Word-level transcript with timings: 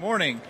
morning. 0.00 0.40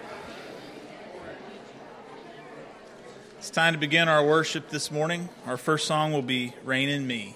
It's 3.38 3.50
time 3.50 3.72
to 3.72 3.80
begin 3.80 4.06
our 4.06 4.24
worship 4.24 4.68
this 4.68 4.92
morning. 4.92 5.28
Our 5.44 5.56
first 5.56 5.88
song 5.88 6.12
will 6.12 6.22
be 6.22 6.54
Reign 6.62 6.88
in 6.88 7.04
Me. 7.04 7.34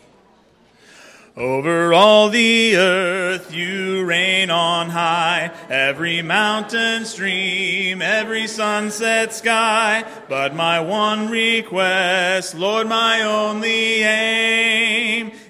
Over 1.36 1.92
all 1.92 2.28
the 2.28 2.76
earth 2.76 3.52
you 3.52 4.04
reign 4.04 4.50
on 4.50 4.90
high, 4.90 5.50
every 5.68 6.22
mountain 6.22 7.04
stream, 7.04 8.00
every 8.00 8.46
sunset 8.46 9.32
sky. 9.32 10.04
But 10.28 10.54
my 10.54 10.78
one 10.78 11.28
request, 11.28 12.54
Lord, 12.54 12.86
my 12.88 13.22
only 13.22 14.04
aim, 14.04 15.03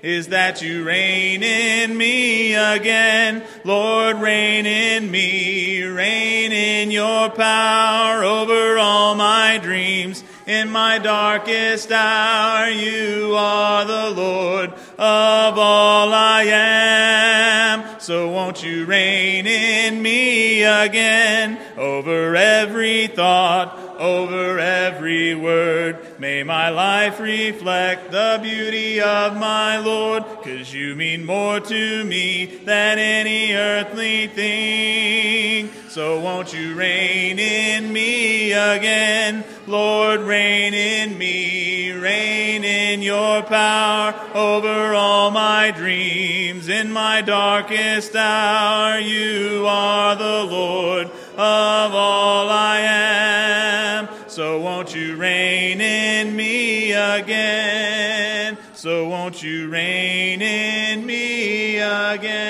is 0.05 0.29
that 0.29 0.61
you 0.61 0.85
reign 0.85 1.43
in 1.43 1.97
me 1.97 2.55
again. 2.55 3.43
Lord, 3.65 4.19
reign 4.19 4.67
in 4.67 5.11
me, 5.11 5.83
reign 5.83 6.53
in 6.53 6.91
your 6.91 7.31
power 7.31 8.23
over 8.23 8.77
all 8.77 9.15
my 9.15 9.57
dreams. 9.57 10.23
In 10.47 10.71
my 10.71 10.99
darkest 10.99 11.91
hour, 11.91 12.69
you 12.69 13.35
are 13.35 13.87
the 13.87 14.11
Lord 14.11 14.75
of 14.99 15.59
all 15.59 16.13
I 16.13 16.43
am. 16.43 17.99
So 17.99 18.29
won't 18.29 18.63
you 18.63 18.85
reign 18.85 19.47
in 19.47 20.03
me 20.03 20.65
again 20.65 21.59
over 21.79 22.37
every 22.37 23.07
thought, 23.07 23.79
over 23.99 24.59
every 24.59 25.35
word. 25.35 26.14
May 26.25 26.43
my 26.43 26.71
life 26.71 27.21
reflect 27.21 28.11
the 28.11 28.41
beauty 28.43 28.99
of 28.99 29.37
my 29.37 29.77
Lord, 29.77 30.25
cause 30.43 30.73
you 30.73 30.97
mean 30.97 31.27
more 31.27 31.61
to 31.61 32.05
me 32.05 32.47
than 32.47 32.99
any 32.99 33.53
earthly 33.53 34.29
thing. 34.29 35.69
So 35.91 36.21
won't 36.21 36.55
you 36.55 36.77
reign 36.77 37.39
in 37.39 37.93
me 37.93 38.53
again? 38.53 39.45
Lord, 39.67 40.21
reign 40.21 40.73
in 40.73 41.19
me, 41.19 41.93
reign 41.93 42.65
in 42.65 43.03
your 43.03 43.43
power 43.43 44.15
over 44.35 44.95
all 44.95 45.31
my 45.31 45.73
dreams. 45.73 46.71
In 46.71 46.91
my 46.91 47.21
darkest 47.21 48.17
hour, 48.17 48.99
you 48.99 49.67
are 49.69 50.17
the 50.17 50.45
Lord 50.51 51.09
of 51.09 51.95
all 51.95 52.49
I 52.49 52.79
am. 52.81 54.14
So 54.35 54.59
won't 54.59 54.93
you 54.93 55.15
reign 55.15 55.81
in 55.81 56.35
me 56.35 56.91
again? 56.91 58.59
So 58.73 59.09
won't 59.09 59.41
you 59.41 59.69
reign 59.69 60.43
in 60.43 61.07
me 61.07 61.77
again? 61.79 62.41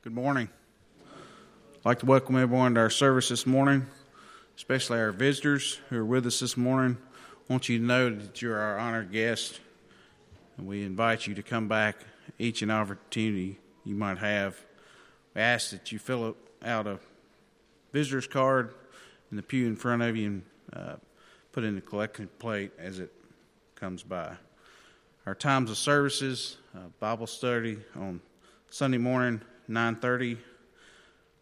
Good 0.00 0.14
morning. 0.14 0.48
I'd 1.04 1.84
like 1.84 1.98
to 1.98 2.06
welcome 2.06 2.36
everyone 2.36 2.76
to 2.76 2.80
our 2.80 2.88
service 2.88 3.28
this 3.28 3.44
morning, 3.44 3.86
especially 4.56 5.00
our 5.00 5.12
visitors 5.12 5.78
who 5.90 5.98
are 5.98 6.04
with 6.06 6.24
us 6.24 6.40
this 6.40 6.56
morning. 6.56 6.96
I 7.14 7.52
want 7.52 7.68
you 7.68 7.78
to 7.78 7.84
know 7.84 8.08
that 8.08 8.40
you're 8.40 8.58
our 8.58 8.78
honored 8.78 9.12
guest, 9.12 9.60
and 10.56 10.66
we 10.66 10.82
invite 10.82 11.26
you 11.26 11.34
to 11.34 11.42
come 11.42 11.68
back 11.68 11.96
each 12.38 12.62
and 12.62 12.70
opportunity 12.70 13.58
you 13.84 13.94
might 13.94 14.18
have. 14.18 14.58
We 15.34 15.40
ask 15.40 15.70
that 15.70 15.92
you 15.92 15.98
fill 15.98 16.36
out 16.62 16.86
a 16.86 16.98
visitor's 17.92 18.26
card 18.26 18.74
in 19.30 19.36
the 19.36 19.42
pew 19.42 19.66
in 19.66 19.76
front 19.76 20.02
of 20.02 20.16
you 20.16 20.26
and 20.26 20.42
uh, 20.72 20.96
put 21.52 21.64
in 21.64 21.74
the 21.74 21.80
collection 21.80 22.28
plate 22.38 22.72
as 22.78 22.98
it 22.98 23.12
comes 23.74 24.02
by. 24.02 24.36
Our 25.26 25.34
times 25.34 25.70
of 25.70 25.76
services, 25.76 26.56
uh, 26.74 26.88
Bible 27.00 27.26
study 27.26 27.78
on 27.94 28.20
Sunday 28.70 28.98
morning, 28.98 29.42
9.30, 29.68 30.38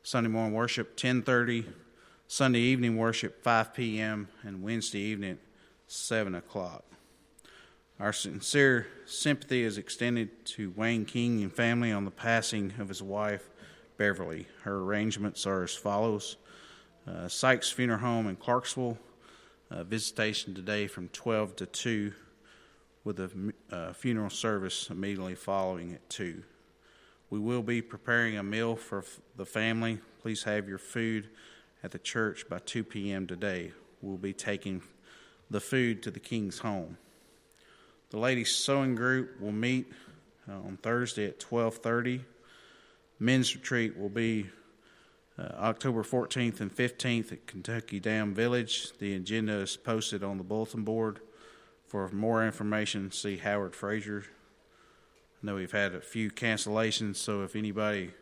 Sunday 0.02 0.30
morning 0.30 0.54
worship, 0.54 0.96
10.30, 0.96 1.66
Sunday 2.28 2.60
evening 2.60 2.96
worship, 2.96 3.42
5 3.42 3.74
p.m., 3.74 4.28
and 4.42 4.62
Wednesday 4.62 4.98
evening, 4.98 5.38
7 5.86 6.34
o'clock. 6.34 6.84
Our 7.98 8.12
sincere 8.12 8.88
sympathy 9.06 9.62
is 9.62 9.78
extended 9.78 10.44
to 10.46 10.70
Wayne 10.76 11.06
King 11.06 11.42
and 11.42 11.50
family 11.50 11.90
on 11.90 12.04
the 12.04 12.10
passing 12.10 12.74
of 12.78 12.88
his 12.88 13.02
wife, 13.02 13.48
Beverly. 13.96 14.46
Her 14.64 14.80
arrangements 14.80 15.46
are 15.46 15.62
as 15.62 15.74
follows 15.74 16.36
uh, 17.06 17.26
Sykes 17.28 17.70
Funeral 17.70 18.00
Home 18.00 18.26
in 18.26 18.36
Clarksville, 18.36 18.98
uh, 19.70 19.82
visitation 19.84 20.54
today 20.54 20.86
from 20.86 21.08
12 21.08 21.56
to 21.56 21.64
2, 21.64 22.12
with 23.04 23.18
a 23.18 23.52
uh, 23.70 23.94
funeral 23.94 24.28
service 24.28 24.90
immediately 24.90 25.34
following 25.34 25.94
at 25.94 26.06
2. 26.10 26.42
We 27.30 27.38
will 27.38 27.62
be 27.62 27.80
preparing 27.80 28.36
a 28.36 28.42
meal 28.42 28.76
for 28.76 28.98
f- 28.98 29.20
the 29.38 29.46
family. 29.46 30.00
Please 30.20 30.42
have 30.42 30.68
your 30.68 30.76
food 30.76 31.30
at 31.82 31.92
the 31.92 31.98
church 31.98 32.46
by 32.46 32.58
2 32.58 32.84
p.m. 32.84 33.26
today. 33.26 33.72
We'll 34.02 34.18
be 34.18 34.34
taking 34.34 34.82
the 35.48 35.60
food 35.60 36.02
to 36.02 36.10
the 36.10 36.20
King's 36.20 36.58
home. 36.58 36.98
The 38.10 38.18
ladies' 38.18 38.54
sewing 38.54 38.94
group 38.94 39.40
will 39.40 39.52
meet 39.52 39.92
uh, 40.48 40.52
on 40.52 40.78
Thursday 40.80 41.26
at 41.26 41.40
12:30. 41.40 42.20
Men's 43.18 43.54
retreat 43.54 43.98
will 43.98 44.08
be 44.08 44.46
uh, 45.36 45.42
October 45.58 46.04
14th 46.04 46.60
and 46.60 46.74
15th 46.74 47.32
at 47.32 47.46
Kentucky 47.48 47.98
Dam 47.98 48.32
Village. 48.32 48.96
The 48.98 49.14
agenda 49.14 49.54
is 49.54 49.76
posted 49.76 50.22
on 50.22 50.38
the 50.38 50.44
bulletin 50.44 50.84
board. 50.84 51.18
For 51.88 52.08
more 52.10 52.46
information, 52.46 53.10
see 53.10 53.38
Howard 53.38 53.74
Frazier. 53.74 54.24
I 55.42 55.46
know 55.46 55.56
we've 55.56 55.72
had 55.72 55.94
a 55.94 56.00
few 56.00 56.30
cancellations, 56.30 57.16
so 57.16 57.42
if 57.42 57.56
anybody 57.56 58.12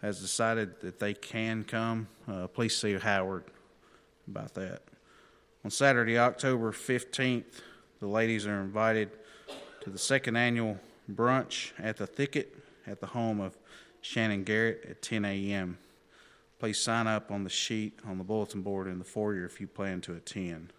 has 0.00 0.20
decided 0.20 0.80
that 0.80 1.00
they 1.00 1.14
can 1.14 1.64
come, 1.64 2.06
uh, 2.28 2.46
please 2.46 2.76
see 2.76 2.94
Howard 2.94 3.44
about 4.28 4.54
that. 4.54 4.82
On 5.64 5.72
Saturday, 5.72 6.18
October 6.18 6.70
15th, 6.70 7.60
the 8.00 8.06
ladies 8.06 8.46
are 8.46 8.60
invited 8.60 9.10
to 9.80 9.90
the 9.90 9.98
second 9.98 10.36
annual 10.36 10.78
brunch 11.12 11.72
at 11.78 11.96
the 11.96 12.06
Thicket 12.06 12.54
at 12.86 13.00
the 13.00 13.06
home 13.06 13.40
of 13.40 13.56
Shannon 14.00 14.44
Garrett 14.44 14.86
at 14.88 15.02
10 15.02 15.24
a.m. 15.24 15.78
Please 16.58 16.78
sign 16.78 17.06
up 17.06 17.30
on 17.30 17.44
the 17.44 17.50
sheet 17.50 17.98
on 18.06 18.18
the 18.18 18.24
bulletin 18.24 18.62
board 18.62 18.86
in 18.86 18.98
the 18.98 19.04
foyer 19.04 19.44
if 19.44 19.60
you 19.60 19.66
plan 19.66 20.00
to 20.02 20.14
attend. 20.14 20.72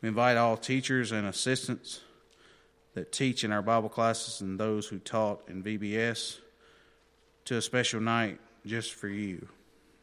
We 0.00 0.08
invite 0.08 0.36
all 0.36 0.56
teachers 0.56 1.12
and 1.12 1.26
assistants 1.26 2.00
that 2.94 3.12
teach 3.12 3.44
in 3.44 3.52
our 3.52 3.62
Bible 3.62 3.88
classes 3.88 4.40
and 4.40 4.58
those 4.58 4.86
who 4.86 4.98
taught 4.98 5.42
in 5.48 5.62
VBS 5.62 6.38
to 7.46 7.56
a 7.56 7.62
special 7.62 8.00
night 8.00 8.38
just 8.66 8.94
for 8.94 9.08
you. 9.08 9.48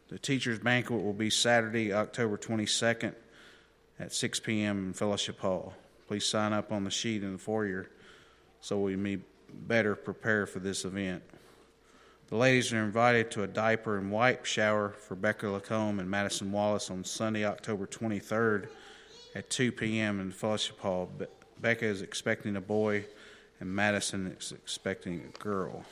The 0.10 0.18
teachers' 0.18 0.60
banquet 0.60 1.04
will 1.04 1.14
be 1.14 1.30
Saturday, 1.30 1.94
October 1.94 2.38
22nd 2.38 3.14
at 4.00 4.14
6 4.14 4.40
p.m. 4.40 4.88
in 4.88 4.94
Fellowship 4.94 5.40
Hall. 5.40 5.74
Please 6.10 6.26
sign 6.26 6.54
up 6.54 6.72
on 6.72 6.84
the 6.84 6.90
sheet 6.90 7.22
in 7.22 7.34
the 7.34 7.38
foyer 7.38 7.88
so 8.62 8.80
we 8.80 8.96
may 8.96 9.20
better 9.68 9.94
prepare 9.94 10.48
for 10.48 10.58
this 10.58 10.84
event. 10.84 11.22
The 12.30 12.36
ladies 12.36 12.74
are 12.74 12.84
invited 12.84 13.30
to 13.30 13.44
a 13.44 13.48
diaper 13.48 14.00
and 14.00 14.12
wipe 14.12 14.44
shower 14.44 14.90
for 14.90 15.14
Becca 15.14 15.48
Lacombe 15.48 16.00
and 16.00 16.10
Madison 16.10 16.52
Wallace 16.52 16.90
on 16.90 17.04
Sunday, 17.04 17.46
October 17.46 17.86
23rd 17.86 18.70
at 19.36 19.52
2 19.52 19.72
p.m. 19.72 20.20
in 20.20 20.32
Fellowship 20.32 20.80
Hall. 20.80 21.12
Be- 21.16 21.28
Becca 21.62 21.86
is 21.86 22.02
expecting 22.02 22.56
a 22.56 22.62
boy, 22.62 23.06
and 23.60 23.70
Madison 23.72 24.36
is 24.36 24.52
expecting 24.52 25.22
a 25.32 25.38
girl. 25.38 25.86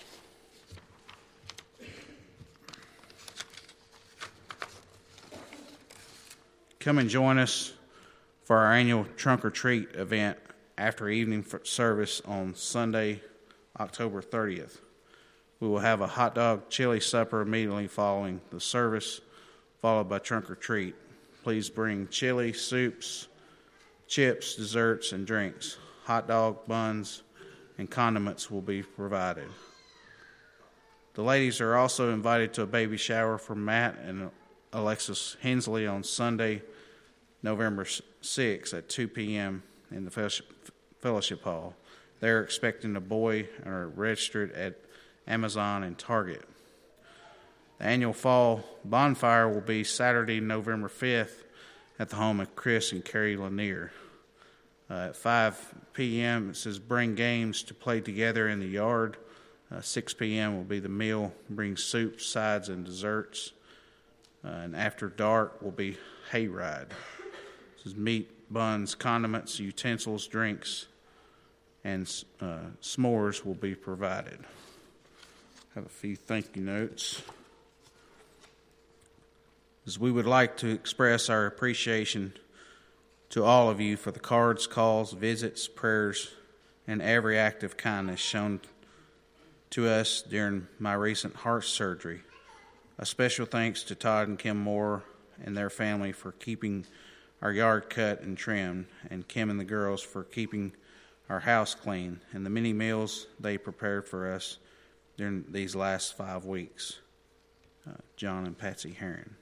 Come 6.80 6.98
and 6.98 7.08
join 7.08 7.38
us 7.38 7.74
for 8.48 8.60
our 8.60 8.72
annual 8.72 9.06
trunk 9.18 9.44
or 9.44 9.50
treat 9.50 9.94
event 9.96 10.38
after 10.78 11.10
evening 11.10 11.46
service 11.64 12.22
on 12.22 12.56
Sunday, 12.56 13.22
October 13.78 14.22
30th. 14.22 14.78
We 15.60 15.68
will 15.68 15.80
have 15.80 16.00
a 16.00 16.08
hot 16.08 16.36
dog 16.36 16.70
chili 16.70 17.02
supper 17.02 17.42
immediately 17.42 17.88
following 17.88 18.40
the 18.50 18.62
service, 18.62 19.20
followed 19.82 20.08
by 20.08 20.20
trunk 20.20 20.50
or 20.50 20.56
treat. 20.56 20.96
Please 21.44 21.70
bring 21.70 22.08
chili, 22.08 22.54
soups, 22.54 23.28
chips, 24.08 24.56
desserts, 24.56 25.12
and 25.12 25.28
drinks. 25.28 25.78
Hot 26.06 26.30
dog 26.30 26.66
buns 26.68 27.24
and 27.78 27.92
condiments 27.92 28.50
will 28.50 28.62
be 28.62 28.82
provided. 28.82 29.50
The 31.16 31.22
ladies 31.22 31.60
are 31.60 31.76
also 31.76 32.14
invited 32.14 32.54
to 32.54 32.62
a 32.62 32.66
baby 32.66 32.96
shower 32.96 33.38
for 33.38 33.56
Matt 33.56 33.98
and 33.98 34.32
Alexis 34.72 35.36
Hensley 35.42 35.86
on 35.86 36.02
Sunday, 36.02 36.62
November 37.44 37.86
6 38.22 38.74
at 38.74 38.90
2 38.90 39.08
p.m. 39.08 39.64
in 39.92 40.06
the 40.06 40.42
fellowship 41.00 41.44
hall. 41.44 41.76
They're 42.20 42.42
expecting 42.42 42.96
a 42.96 43.02
boy 43.02 43.48
and 43.64 43.74
are 43.74 43.88
registered 43.88 44.52
at 44.54 44.80
Amazon 45.28 45.84
and 45.84 45.98
Target. 45.98 46.44
The 47.80 47.86
annual 47.86 48.14
fall 48.14 48.64
bonfire 48.84 49.48
will 49.48 49.62
be 49.62 49.84
Saturday, 49.84 50.40
November 50.40 50.90
5th 50.90 51.44
at 52.00 52.10
the 52.10 52.16
home 52.16 52.40
of 52.40 52.56
Chris 52.56 52.92
and 52.92 53.04
Carrie 53.04 53.38
Lanier. 53.38 53.92
Uh, 54.90 55.08
at 55.10 55.16
5 55.16 55.76
p.m., 55.94 56.52
it 56.52 56.56
says 56.56 56.80
bring 56.80 57.16
games 57.16 57.62
to 57.64 57.74
play 57.74 58.00
together 58.00 58.48
in 58.48 58.60
the 58.60 58.68
yard. 58.68 59.18
Uh, 59.70 59.82
6 59.82 60.14
p.m. 60.14 60.56
will 60.56 60.64
be 60.64 60.80
the 60.80 60.90
meal. 60.90 61.34
Bring 61.50 61.76
soup, 61.76 62.22
sides, 62.22 62.70
and 62.70 62.86
desserts. 62.86 63.52
Uh, 64.46 64.50
and 64.50 64.76
after 64.76 65.10
dark 65.10 65.62
will 65.62 65.72
be 65.72 65.98
hayride. 66.32 66.92
Meat, 67.96 68.52
buns, 68.52 68.96
condiments, 68.96 69.60
utensils, 69.60 70.28
drinks, 70.28 70.88
and 71.84 72.12
uh, 72.42 72.60
s'mores 72.82 73.46
will 73.46 73.56
be 73.56 73.76
provided. 73.76 74.40
Have 75.76 75.86
a 75.86 75.90
few 75.90 76.16
thank 76.16 76.56
you 76.56 76.64
notes. 76.64 77.22
As 79.86 80.00
we 80.00 80.12
would 80.12 80.26
like 80.26 80.58
to 80.58 80.70
express 80.70 81.30
our 81.30 81.46
appreciation 81.46 82.34
to 83.30 83.44
all 83.44 83.70
of 83.70 83.80
you 83.80 83.96
for 83.96 84.12
the 84.12 84.20
cards, 84.20 84.68
calls, 84.68 85.14
visits, 85.14 85.68
prayers, 85.68 86.32
and 86.88 87.02
every 87.02 87.38
act 87.38 87.64
of 87.64 87.78
kindness 87.78 88.20
shown 88.20 88.60
to 89.70 89.88
us 89.88 90.22
during 90.22 90.68
my 90.80 90.94
recent 90.94 91.36
heart 91.36 91.66
surgery. 91.66 92.22
A 92.98 93.06
special 93.06 93.46
thanks 93.46 93.84
to 93.84 93.96
Todd 93.96 94.28
and 94.28 94.40
Kim 94.40 94.58
Moore 94.58 95.04
and 95.44 95.56
their 95.56 95.70
family 95.70 96.12
for 96.12 96.32
keeping 96.32 96.86
our 97.42 97.52
yard 97.52 97.90
cut 97.90 98.22
and 98.22 98.38
trimmed, 98.38 98.88
and 99.10 99.28
Kim 99.28 99.50
and 99.50 99.60
the 99.60 99.66
girls 99.66 100.02
for 100.02 100.24
keeping 100.24 100.74
our 101.30 101.40
house 101.40 101.76
clean, 101.76 102.20
and 102.34 102.46
the 102.46 102.50
many 102.50 102.74
meals 102.74 103.28
they 103.40 103.58
prepared 103.58 104.08
for 104.08 104.32
us 104.32 104.58
during 105.18 105.46
these 105.50 105.76
last 105.76 106.16
five 106.16 106.46
weeks. 106.46 107.00
Uh, 107.88 107.94
John 108.16 108.46
and 108.46 108.58
Patsy 108.58 108.92
Herron. 108.92 109.36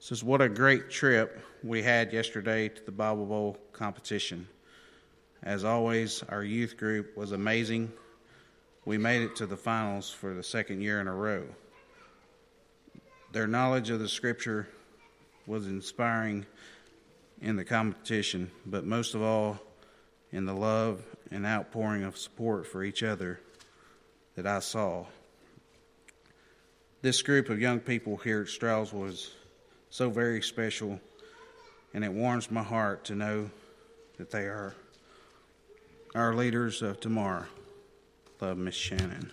Says, 0.00 0.22
what 0.22 0.42
a 0.42 0.48
great 0.48 0.90
trip 0.90 1.40
we 1.62 1.82
had 1.82 2.12
yesterday 2.12 2.68
to 2.68 2.84
the 2.84 2.92
Bible 2.92 3.24
Bowl 3.24 3.56
competition. 3.72 4.46
As 5.42 5.64
always, 5.64 6.22
our 6.28 6.44
youth 6.44 6.76
group 6.76 7.16
was 7.16 7.32
amazing. 7.32 7.90
We 8.84 8.98
made 8.98 9.22
it 9.22 9.36
to 9.36 9.46
the 9.46 9.56
finals 9.56 10.10
for 10.10 10.34
the 10.34 10.42
second 10.42 10.82
year 10.82 11.00
in 11.00 11.08
a 11.08 11.14
row. 11.14 11.44
Their 13.34 13.48
knowledge 13.48 13.90
of 13.90 13.98
the 13.98 14.08
scripture 14.08 14.68
was 15.44 15.66
inspiring 15.66 16.46
in 17.42 17.56
the 17.56 17.64
competition, 17.64 18.48
but 18.64 18.84
most 18.84 19.16
of 19.16 19.22
all, 19.22 19.58
in 20.30 20.44
the 20.44 20.54
love 20.54 21.02
and 21.32 21.44
outpouring 21.44 22.04
of 22.04 22.16
support 22.16 22.64
for 22.64 22.84
each 22.84 23.02
other 23.02 23.40
that 24.36 24.46
I 24.46 24.60
saw. 24.60 25.06
This 27.02 27.22
group 27.22 27.48
of 27.48 27.60
young 27.60 27.80
people 27.80 28.18
here 28.18 28.42
at 28.42 28.46
Strauss 28.46 28.92
was 28.92 29.32
so 29.90 30.10
very 30.10 30.40
special, 30.40 31.00
and 31.92 32.04
it 32.04 32.12
warms 32.12 32.52
my 32.52 32.62
heart 32.62 33.04
to 33.06 33.16
know 33.16 33.50
that 34.16 34.30
they 34.30 34.44
are 34.44 34.76
our 36.14 36.34
leaders 36.34 36.82
of 36.82 37.00
tomorrow. 37.00 37.46
Love, 38.40 38.58
Miss 38.58 38.76
Shannon. 38.76 39.32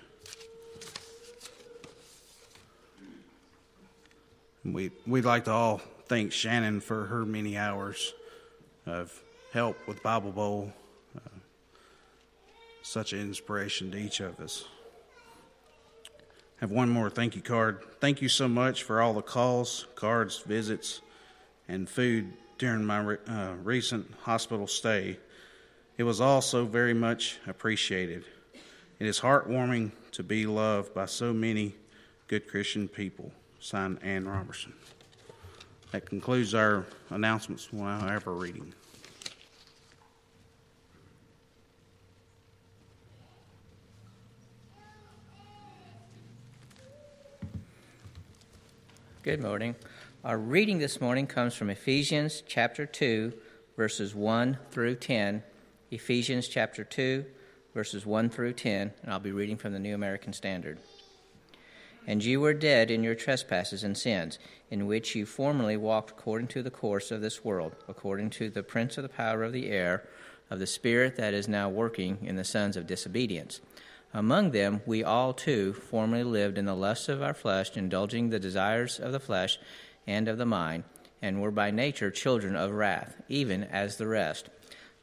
We, 4.63 4.91
we'd 5.07 5.25
like 5.25 5.45
to 5.45 5.51
all 5.51 5.81
thank 6.05 6.31
Shannon 6.31 6.81
for 6.81 7.05
her 7.05 7.25
many 7.25 7.57
hours 7.57 8.13
of 8.85 9.11
help 9.53 9.75
with 9.87 10.03
Bible 10.03 10.31
Bowl. 10.31 10.71
Uh, 11.15 11.39
such 12.83 13.11
an 13.13 13.21
inspiration 13.21 13.89
to 13.91 13.97
each 13.97 14.19
of 14.19 14.39
us. 14.39 14.65
have 16.57 16.69
one 16.69 16.89
more 16.89 17.09
thank 17.09 17.35
you 17.35 17.41
card. 17.41 17.83
Thank 17.99 18.21
you 18.21 18.29
so 18.29 18.47
much 18.47 18.83
for 18.83 19.01
all 19.01 19.13
the 19.13 19.23
calls, 19.23 19.87
cards, 19.95 20.37
visits, 20.39 21.01
and 21.67 21.89
food 21.89 22.31
during 22.59 22.85
my 22.85 22.99
re- 22.99 23.17
uh, 23.27 23.53
recent 23.63 24.11
hospital 24.21 24.67
stay. 24.67 25.17
It 25.97 26.03
was 26.03 26.21
all 26.21 26.41
so 26.41 26.65
very 26.65 26.93
much 26.93 27.39
appreciated. 27.47 28.25
It 28.99 29.07
is 29.07 29.19
heartwarming 29.21 29.91
to 30.11 30.21
be 30.21 30.45
loved 30.45 30.93
by 30.93 31.07
so 31.07 31.33
many 31.33 31.73
good 32.27 32.47
Christian 32.47 32.87
people. 32.87 33.31
Signed, 33.63 33.99
Ann 34.01 34.27
Robertson. 34.27 34.73
That 35.91 36.07
concludes 36.07 36.55
our 36.55 36.83
announcements. 37.11 37.69
Have 37.71 38.25
a 38.25 38.31
reading. 38.31 38.73
Good 49.21 49.43
morning. 49.43 49.75
Our 50.25 50.39
reading 50.39 50.79
this 50.79 50.99
morning 50.99 51.27
comes 51.27 51.53
from 51.53 51.69
Ephesians 51.69 52.41
chapter 52.47 52.87
2, 52.87 53.31
verses 53.77 54.15
1 54.15 54.57
through 54.71 54.95
10. 54.95 55.43
Ephesians 55.91 56.47
chapter 56.47 56.83
2, 56.83 57.25
verses 57.75 58.07
1 58.07 58.31
through 58.31 58.53
10, 58.53 58.91
and 59.03 59.13
I'll 59.13 59.19
be 59.19 59.31
reading 59.31 59.57
from 59.57 59.73
the 59.73 59.79
New 59.79 59.93
American 59.93 60.33
Standard. 60.33 60.79
And 62.07 62.23
you 62.23 62.41
were 62.41 62.53
dead 62.53 62.89
in 62.89 63.03
your 63.03 63.15
trespasses 63.15 63.83
and 63.83 63.97
sins, 63.97 64.39
in 64.69 64.87
which 64.87 65.15
you 65.15 65.25
formerly 65.25 65.77
walked 65.77 66.11
according 66.11 66.47
to 66.49 66.63
the 66.63 66.71
course 66.71 67.11
of 67.11 67.21
this 67.21 67.43
world, 67.43 67.75
according 67.87 68.31
to 68.31 68.49
the 68.49 68.63
prince 68.63 68.97
of 68.97 69.03
the 69.03 69.09
power 69.09 69.43
of 69.43 69.53
the 69.53 69.69
air, 69.69 70.07
of 70.49 70.59
the 70.59 70.67
spirit 70.67 71.15
that 71.15 71.33
is 71.33 71.47
now 71.47 71.69
working 71.69 72.17
in 72.21 72.35
the 72.35 72.43
sons 72.43 72.75
of 72.75 72.87
disobedience 72.87 73.61
among 74.13 74.51
them, 74.51 74.81
we 74.85 75.03
all 75.03 75.33
too 75.33 75.73
formerly 75.73 76.23
lived 76.23 76.57
in 76.57 76.65
the 76.65 76.75
lusts 76.75 77.07
of 77.07 77.21
our 77.21 77.33
flesh, 77.33 77.77
indulging 77.77 78.29
the 78.29 78.39
desires 78.39 78.99
of 78.99 79.11
the 79.11 79.19
flesh 79.19 79.57
and 80.05 80.27
of 80.27 80.37
the 80.37 80.45
mind, 80.45 80.83
and 81.21 81.41
were 81.41 81.51
by 81.51 81.71
nature 81.71 82.11
children 82.11 82.55
of 82.55 82.71
wrath, 82.71 83.15
even 83.29 83.63
as 83.63 83.97
the 83.97 84.07
rest. 84.07 84.49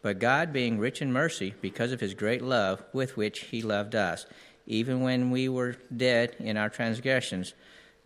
But 0.03 0.19
God, 0.19 0.53
being 0.53 0.79
rich 0.79 1.01
in 1.01 1.13
mercy, 1.13 1.55
because 1.61 1.91
of 1.93 2.01
his 2.01 2.15
great 2.15 2.43
love 2.43 2.85
with 2.93 3.17
which 3.17 3.41
he 3.45 3.63
loved 3.63 3.95
us, 3.95 4.27
even 4.69 5.01
when 5.01 5.33
we 5.33 5.49
were 5.49 5.75
dead 5.95 6.37
in 6.39 6.57
our 6.57 6.69
transgressions, 6.69 7.55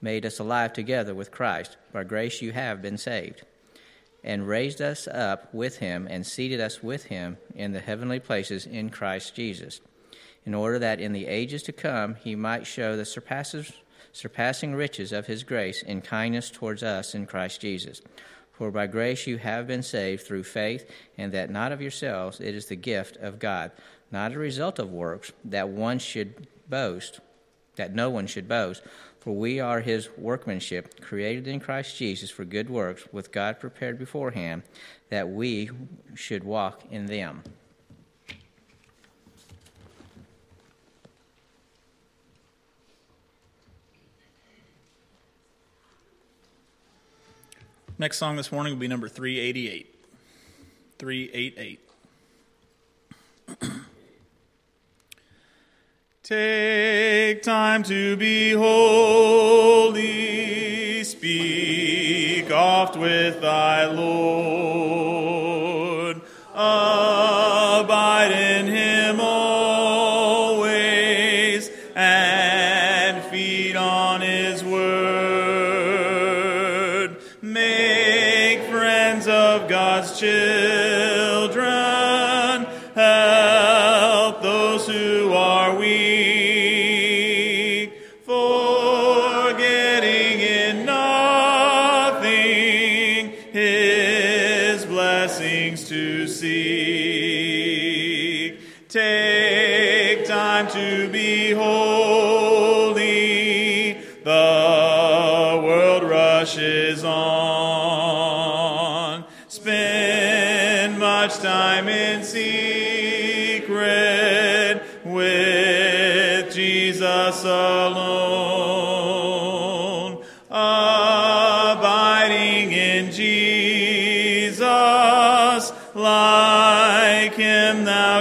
made 0.01 0.25
us 0.25 0.39
alive 0.39 0.73
together 0.73 1.15
with 1.15 1.31
Christ. 1.31 1.77
By 1.93 2.05
grace 2.05 2.41
you 2.41 2.53
have 2.53 2.81
been 2.81 2.97
saved. 2.97 3.43
And 4.25 4.49
raised 4.49 4.81
us 4.81 5.07
up 5.07 5.53
with 5.53 5.79
him, 5.79 6.09
and 6.09 6.27
seated 6.27 6.61
us 6.61 6.83
with 6.83 7.05
him 7.05 7.37
in 7.55 7.73
the 7.73 7.81
heavenly 7.81 8.21
places 8.21 8.65
in 8.65 8.89
Christ 8.89 9.35
Jesus 9.35 9.81
in 10.45 10.55
order 10.55 10.79
that 10.79 11.01
in 11.01 11.13
the 11.13 11.27
ages 11.27 11.63
to 11.65 11.73
come 11.73 12.17
he 12.17 12.35
might 12.35 12.67
show 12.67 12.97
the 12.97 13.05
surpassing 14.13 14.75
riches 14.75 15.13
of 15.13 15.27
his 15.27 15.45
grace 15.45 15.83
in 15.83 16.01
kindness 16.01 16.51
towards 16.51 16.83
us 16.83 17.15
in 17.15 17.27
Christ 17.27 17.61
Jesus. 17.61 18.03
For 18.53 18.71
by 18.71 18.87
grace 18.87 19.27
you 19.27 19.39
have 19.39 19.67
been 19.67 19.83
saved 19.83 20.27
through 20.27 20.45
faith, 20.45 20.91
and 21.17 21.33
that 21.33 21.51
not 21.51 21.73
of 21.73 21.81
yourselves, 21.81 22.41
it 22.41 22.55
is 22.55 22.67
the 22.67 22.77
gift 22.77 23.17
of 23.17 23.39
God, 23.39 23.73
not 24.11 24.33
a 24.33 24.39
result 24.39 24.79
of 24.79 24.91
works, 24.91 25.33
that 25.45 25.69
one 25.69 25.99
should 25.99 26.47
boast, 26.69 27.21
that 27.77 27.95
no 27.95 28.11
one 28.11 28.27
should 28.27 28.49
boast. 28.49 28.83
For 29.19 29.37
we 29.37 29.61
are 29.61 29.81
his 29.81 30.09
workmanship, 30.19 31.01
created 31.01 31.47
in 31.47 31.61
Christ 31.61 31.97
Jesus 31.97 32.29
for 32.31 32.45
good 32.45 32.69
works, 32.69 33.05
with 33.13 33.31
God 33.31 33.61
prepared 33.61 33.99
beforehand, 33.99 34.65
that 35.11 35.29
we 35.29 35.71
should 36.15 36.43
walk 36.43 36.83
in 36.91 37.07
them. 37.07 37.45
Next 47.97 48.19
song 48.19 48.35
this 48.35 48.51
morning 48.51 48.73
will 48.73 48.81
be 48.81 48.89
number 48.89 49.09
388. 49.09 49.95
388. 50.99 51.92
Take 56.25 57.43
time 57.43 57.83
to 57.83 58.17
be 58.17 58.53
holy, 58.53 59.93
speak 61.03 62.49
oft 62.49 62.97
with 62.97 63.41
thy 63.41 63.87
Lord. 63.87 65.03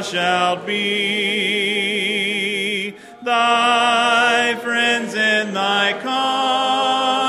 Shalt 0.03 0.65
be. 0.65 1.91
Thy 3.23 4.55
friends 4.55 5.13
in 5.13 5.53
thy 5.53 5.93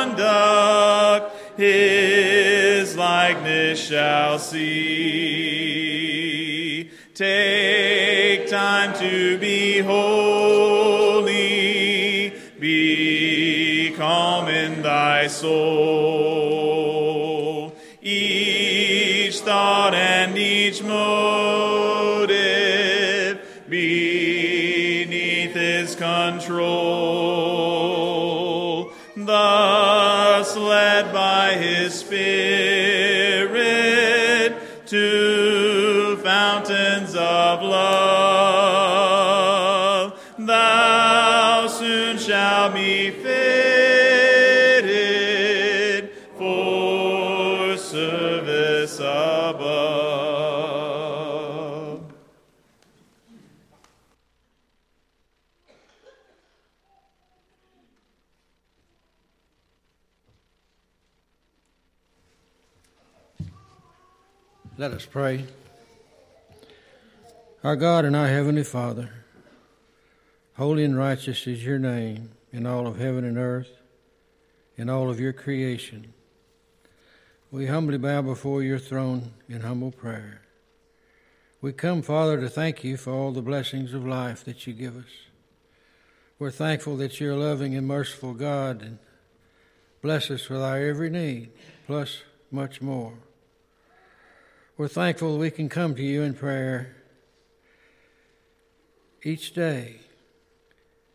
conduct 0.03 0.13
his 1.59 2.97
likeness 2.97 3.79
shall 3.89 4.39
see. 4.39 5.83
Take 7.15 8.49
time 8.49 8.95
to 8.95 9.37
be 9.39 9.81
holy, 9.81 11.31
be 12.59 13.95
calm 13.97 14.49
in 14.49 14.81
thy 14.83 15.27
soul. 15.27 16.22
Pray. 65.13 65.45
Our 67.63 67.77
God 67.77 68.07
and 68.07 68.17
our 68.17 68.29
Heavenly 68.29 68.65
Father, 68.65 69.11
holy 70.57 70.85
and 70.85 70.97
righteous 70.97 71.47
is 71.47 71.63
your 71.63 71.79
name 71.79 72.31
in 72.51 72.65
all 72.65 72.87
of 72.87 72.97
heaven 72.97 73.23
and 73.23 73.37
earth, 73.37 73.69
in 74.79 74.89
all 74.89 75.11
of 75.11 75.21
your 75.21 75.35
creation. 75.35 76.15
We 77.51 77.67
humbly 77.67 77.99
bow 77.99 78.23
before 78.23 78.63
your 78.63 78.79
throne 78.79 79.35
in 79.51 79.61
humble 79.61 79.91
prayer. 79.91 80.41
We 81.61 81.75
come, 81.75 82.01
Father, 82.01 82.41
to 82.41 82.49
thank 82.49 82.83
you 82.83 82.97
for 82.97 83.13
all 83.13 83.33
the 83.33 83.43
blessings 83.43 83.93
of 83.93 84.07
life 84.07 84.43
that 84.45 84.67
you 84.67 84.73
give 84.73 84.97
us. 84.97 85.13
We're 86.39 86.51
thankful 86.51 86.97
that 86.97 87.21
you're 87.21 87.33
a 87.33 87.37
loving 87.37 87.75
and 87.77 87.87
merciful 87.87 88.33
God 88.33 88.81
and 88.81 88.99
bless 90.01 90.31
us 90.31 90.49
with 90.49 90.63
our 90.63 90.79
every 90.79 91.11
need, 91.11 91.51
plus 91.87 92.23
much 92.51 92.81
more. 92.81 93.13
We're 94.83 94.89
thankful 94.89 95.39
we 95.39 95.53
can 95.53 95.69
come 95.69 95.95
to 95.95 96.03
you 96.03 96.23
in 96.23 96.35
prayer 96.35 96.97
each 99.23 99.55
day, 99.55 100.01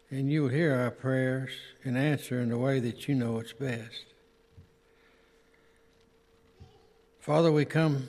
and 0.09 0.31
you 0.31 0.43
will 0.43 0.49
hear 0.49 0.73
our 0.73 0.89
prayers 0.89 1.49
and 1.83 1.97
answer 1.97 2.39
in 2.39 2.47
the 2.47 2.57
way 2.57 2.79
that 2.79 3.09
you 3.09 3.15
know 3.15 3.39
it's 3.39 3.51
best. 3.51 4.05
Father, 7.19 7.51
we 7.51 7.65
come 7.65 8.07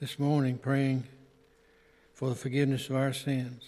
this 0.00 0.18
morning 0.18 0.58
praying 0.58 1.04
for 2.12 2.28
the 2.28 2.34
forgiveness 2.34 2.90
of 2.90 2.96
our 2.96 3.12
sins. 3.12 3.62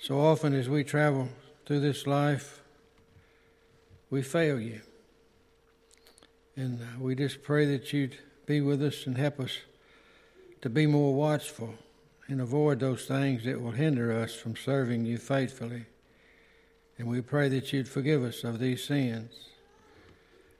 So 0.00 0.18
often 0.18 0.54
as 0.54 0.70
we 0.70 0.84
travel 0.84 1.28
through 1.66 1.80
this 1.80 2.06
life, 2.06 2.62
we 4.08 4.22
fail 4.22 4.58
you. 4.58 4.80
And 6.56 6.80
uh, 6.80 6.86
we 6.98 7.14
just 7.14 7.42
pray 7.42 7.66
that 7.66 7.92
you'd 7.92 8.16
be 8.48 8.62
with 8.62 8.82
us 8.82 9.06
and 9.06 9.18
help 9.18 9.38
us 9.40 9.58
to 10.62 10.70
be 10.70 10.86
more 10.86 11.14
watchful 11.14 11.74
and 12.28 12.40
avoid 12.40 12.80
those 12.80 13.04
things 13.04 13.44
that 13.44 13.60
will 13.60 13.72
hinder 13.72 14.10
us 14.10 14.34
from 14.34 14.56
serving 14.56 15.04
you 15.04 15.18
faithfully. 15.18 15.84
And 16.96 17.06
we 17.06 17.20
pray 17.20 17.50
that 17.50 17.74
you'd 17.74 17.88
forgive 17.88 18.24
us 18.24 18.44
of 18.44 18.58
these 18.58 18.82
sins. 18.82 19.50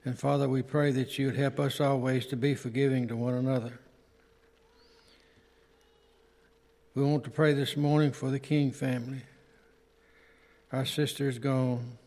And 0.05 0.17
Father, 0.17 0.47
we 0.47 0.61
pray 0.61 0.91
that 0.91 1.17
you'd 1.17 1.35
help 1.35 1.59
us 1.59 1.81
always 1.81 2.27
to 2.27 2.35
be 2.35 2.53
forgiving 2.53 3.07
to 3.07 3.15
one 3.15 3.33
another. 3.33 3.79
We 6.93 7.03
want 7.03 7.23
to 7.23 7.31
pray 7.31 7.53
this 7.53 7.75
morning 7.75 8.11
for 8.11 8.29
the 8.29 8.39
King 8.39 8.71
family. 8.71 9.23
Our 10.71 10.85
sister 10.85 11.27
is 11.27 11.39
gone. 11.39 11.97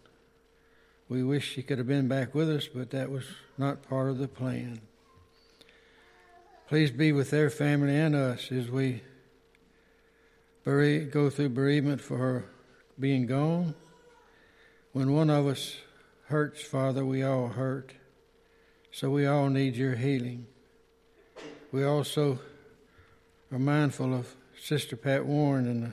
We 1.09 1.25
wish 1.25 1.51
she 1.53 1.63
could 1.65 1.79
have 1.79 1.89
been 1.89 2.07
back 2.07 2.37
with 2.37 2.49
us, 2.49 2.69
but 2.69 2.91
that 2.91 3.11
was 3.11 3.25
not 3.59 3.83
part 3.83 4.11
of 4.11 4.19
the 4.19 4.29
plan. 4.29 4.81
Please 6.73 6.91
be 6.91 7.13
with 7.13 7.29
their 7.29 7.51
family 7.51 7.95
and 7.95 8.15
us 8.15 8.51
as 8.51 8.71
we 8.71 9.03
go 10.65 11.29
through 11.29 11.51
bereavement 11.51 12.01
for 12.01 12.17
her 12.17 12.47
being 12.99 13.27
gone. 13.27 13.75
When 14.93 15.13
one 15.13 15.29
of 15.29 15.47
us 15.47 15.77
hurts, 16.29 16.63
Father, 16.63 17.05
we 17.05 17.23
all 17.23 17.49
hurt. 17.49 17.93
So 18.91 19.11
we 19.11 19.27
all 19.27 19.51
need 19.51 19.77
your 19.77 19.97
healing. 19.97 20.47
We 21.73 21.85
also 21.85 22.39
are 23.51 23.59
mindful 23.59 24.15
of 24.15 24.35
Sister 24.59 24.97
Pat 24.97 25.27
Warren 25.27 25.67
and 25.67 25.83
the 25.83 25.93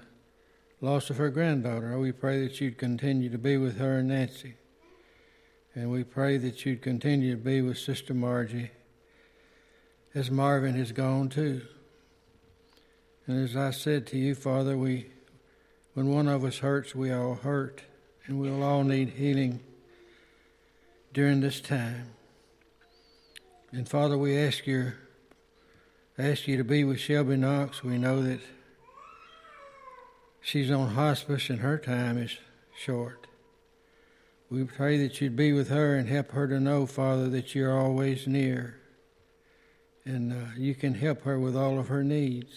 loss 0.80 1.10
of 1.10 1.18
her 1.18 1.30
granddaughter. 1.30 2.00
We 2.00 2.14
pray 2.14 2.48
that 2.48 2.62
you'd 2.62 2.78
continue 2.78 3.30
to 3.32 3.38
be 3.38 3.58
with 3.58 3.80
her 3.80 3.98
and 3.98 4.08
Nancy. 4.08 4.54
And 5.76 5.92
we 5.92 6.06
pray 6.06 6.38
that 6.38 6.66
you'd 6.66 6.82
continue 6.82 7.36
to 7.36 7.42
be 7.42 7.62
with 7.62 7.78
Sister 7.78 8.14
Margie 8.14 8.72
as 10.14 10.32
Marvin 10.32 10.76
has 10.76 10.92
gone 10.92 11.30
too. 11.30 11.62
And 13.28 13.44
as 13.44 13.56
I 13.56 13.72
said 13.72 14.08
to 14.08 14.18
you, 14.18 14.34
Father, 14.34 14.78
we 14.78 15.08
when 15.94 16.08
one 16.08 16.28
of 16.28 16.44
us 16.44 16.60
hurts, 16.60 16.96
we 16.96 17.12
all 17.12 17.36
hurt, 17.36 17.84
and 18.26 18.40
we'll 18.40 18.64
all 18.64 18.84
need 18.84 19.10
healing 19.10 19.60
during 21.14 21.42
this 21.42 21.60
time. 21.60 22.12
And 23.72 23.88
Father, 23.88 24.18
we 24.18 24.38
ask 24.38 24.66
you 24.66 24.94
ask 26.18 26.48
you 26.48 26.58
to 26.58 26.64
be 26.64 26.84
with 26.84 27.00
Shelby 27.00 27.38
Knox. 27.38 27.84
We 27.84 27.98
know 27.98 28.22
that 28.24 28.40
she's 30.42 30.72
on 30.72 30.90
hospice 30.90 31.50
and 31.50 31.60
her 31.60 31.78
time 31.78 32.18
is 32.18 32.38
short. 32.78 33.28
We 34.50 34.64
pray 34.64 34.98
that 34.98 35.22
you'd 35.22 35.36
be 35.36 35.54
with 35.54 35.70
her 35.70 35.96
and 35.96 36.10
help 36.10 36.32
her 36.32 36.48
to 36.48 36.60
know, 36.60 36.88
Father, 36.88 37.30
that 37.30 37.54
you're 37.54 37.80
always 37.80 38.28
near 38.28 38.79
and 40.10 40.34
uh, 40.34 40.48
you 40.58 40.74
can 40.74 40.96
help 40.96 41.22
her 41.22 41.40
with 41.40 41.56
all 41.56 41.78
of 41.78 41.88
her 41.88 42.04
needs. 42.04 42.52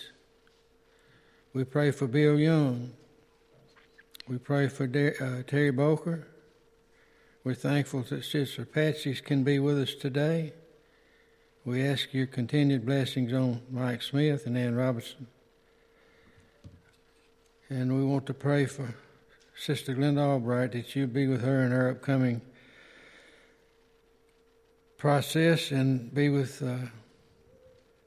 We 1.52 1.64
pray 1.64 1.90
for 1.90 2.06
Bill 2.06 2.38
Young. 2.38 2.92
We 4.26 4.38
pray 4.38 4.68
for 4.68 4.86
De- 4.86 5.22
uh, 5.22 5.42
Terry 5.46 5.70
Boker. 5.70 6.26
We're 7.44 7.54
thankful 7.54 8.04
that 8.08 8.24
Sister 8.24 8.64
Patsy 8.64 9.14
can 9.16 9.44
be 9.44 9.58
with 9.58 9.78
us 9.78 9.94
today. 9.94 10.54
We 11.66 11.86
ask 11.86 12.14
your 12.14 12.26
continued 12.26 12.86
blessings 12.86 13.34
on 13.34 13.60
Mike 13.70 14.00
Smith 14.00 14.46
and 14.46 14.56
Ann 14.56 14.74
Robertson. 14.74 15.26
And 17.68 17.94
we 17.94 18.02
want 18.02 18.24
to 18.26 18.34
pray 18.34 18.64
for 18.64 18.94
Sister 19.54 19.94
Glenda 19.94 20.26
Albright 20.26 20.72
that 20.72 20.96
you 20.96 21.06
be 21.06 21.26
with 21.26 21.42
her 21.42 21.62
in 21.64 21.70
her 21.70 21.90
upcoming 21.90 22.40
process 24.96 25.70
and 25.70 26.14
be 26.14 26.30
with 26.30 26.62
uh, 26.62 26.76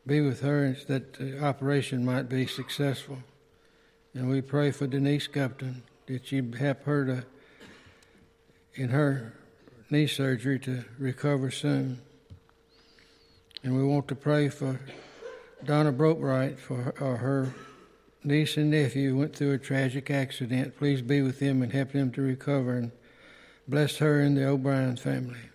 be 0.05 0.21
with 0.21 0.41
her 0.41 0.75
that 0.87 1.13
the 1.13 1.43
operation 1.43 2.05
might 2.05 2.29
be 2.29 2.45
successful. 2.45 3.19
And 4.13 4.29
we 4.29 4.41
pray 4.41 4.71
for 4.71 4.87
Denise 4.87 5.27
Gupton 5.27 5.81
that 6.07 6.31
you 6.31 6.51
help 6.57 6.83
her 6.83 7.05
to 7.05 7.25
in 8.75 8.89
her 8.89 9.33
knee 9.89 10.07
surgery 10.07 10.59
to 10.59 10.83
recover 10.99 11.49
soon. 11.49 12.01
And 13.63 13.75
we 13.75 13.83
want 13.83 14.07
to 14.09 14.15
pray 14.15 14.49
for 14.49 14.79
Donna 15.63 15.91
Brokebright 15.91 16.59
for 16.59 16.75
her, 16.75 16.93
uh, 17.01 17.17
her 17.17 17.55
niece 18.23 18.57
and 18.57 18.69
nephew 18.71 19.17
went 19.17 19.35
through 19.35 19.53
a 19.53 19.57
tragic 19.57 20.11
accident. 20.11 20.77
Please 20.77 21.01
be 21.01 21.21
with 21.21 21.39
them 21.39 21.61
and 21.61 21.71
help 21.71 21.93
them 21.93 22.11
to 22.11 22.21
recover 22.21 22.77
and 22.77 22.91
bless 23.67 23.97
her 23.97 24.19
and 24.19 24.37
the 24.37 24.45
O'Brien 24.45 24.97
family. 24.97 25.49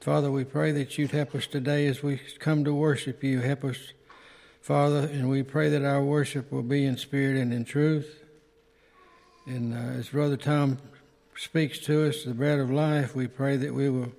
Father, 0.00 0.30
we 0.30 0.44
pray 0.44 0.72
that 0.72 0.96
you'd 0.96 1.10
help 1.10 1.34
us 1.34 1.46
today 1.46 1.86
as 1.86 2.02
we 2.02 2.16
come 2.38 2.64
to 2.64 2.72
worship 2.72 3.22
you. 3.22 3.40
Help 3.40 3.64
us, 3.64 3.92
Father, 4.62 5.00
and 5.00 5.28
we 5.28 5.42
pray 5.42 5.68
that 5.68 5.84
our 5.84 6.02
worship 6.02 6.50
will 6.50 6.62
be 6.62 6.86
in 6.86 6.96
spirit 6.96 7.36
and 7.36 7.52
in 7.52 7.66
truth. 7.66 8.24
And 9.44 9.74
uh, 9.74 9.98
as 9.98 10.08
Brother 10.08 10.38
Tom 10.38 10.78
speaks 11.36 11.78
to 11.80 12.08
us, 12.08 12.24
the 12.24 12.32
bread 12.32 12.60
of 12.60 12.70
life, 12.70 13.14
we 13.14 13.26
pray 13.26 13.58
that 13.58 13.74
we 13.74 13.90
will 13.90 14.12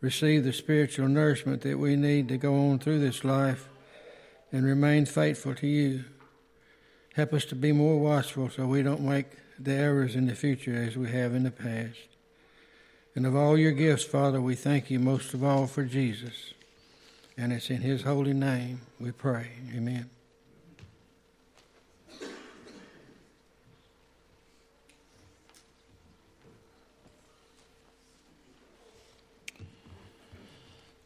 receive 0.00 0.42
the 0.42 0.54
spiritual 0.54 1.06
nourishment 1.06 1.60
that 1.62 1.78
we 1.78 1.96
need 1.96 2.28
to 2.28 2.38
go 2.38 2.70
on 2.70 2.78
through 2.78 3.00
this 3.00 3.22
life 3.22 3.68
and 4.50 4.64
remain 4.64 5.04
faithful 5.04 5.54
to 5.56 5.66
you. 5.66 6.04
Help 7.14 7.34
us 7.34 7.44
to 7.44 7.54
be 7.54 7.72
more 7.72 7.98
watchful 7.98 8.48
so 8.48 8.66
we 8.66 8.82
don't 8.82 9.02
make 9.02 9.26
the 9.58 9.72
errors 9.72 10.16
in 10.16 10.28
the 10.28 10.34
future 10.34 10.74
as 10.74 10.96
we 10.96 11.10
have 11.10 11.34
in 11.34 11.42
the 11.42 11.50
past. 11.50 12.15
And 13.16 13.24
of 13.24 13.34
all 13.34 13.56
your 13.56 13.72
gifts, 13.72 14.04
Father, 14.04 14.42
we 14.42 14.54
thank 14.54 14.90
you 14.90 15.00
most 15.00 15.32
of 15.32 15.42
all 15.42 15.66
for 15.66 15.84
Jesus. 15.84 16.52
And 17.38 17.50
it's 17.50 17.70
in 17.70 17.80
his 17.80 18.02
holy 18.02 18.34
name 18.34 18.82
we 19.00 19.10
pray. 19.10 19.52
Amen. 19.74 20.10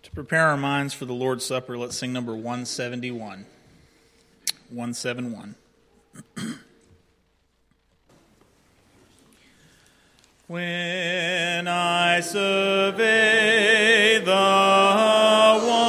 To 0.02 0.11
prepare 0.12 0.49
our 0.49 0.57
minds 0.57 0.93
for 0.93 1.05
the 1.05 1.12
Lord's 1.14 1.45
Supper, 1.45 1.79
let's 1.79 1.97
sing 1.97 2.12
number 2.12 2.33
171. 2.33 3.47
171. 4.69 5.55
when 10.50 11.69
I 11.69 12.19
survey 12.19 14.19
the 14.19 15.80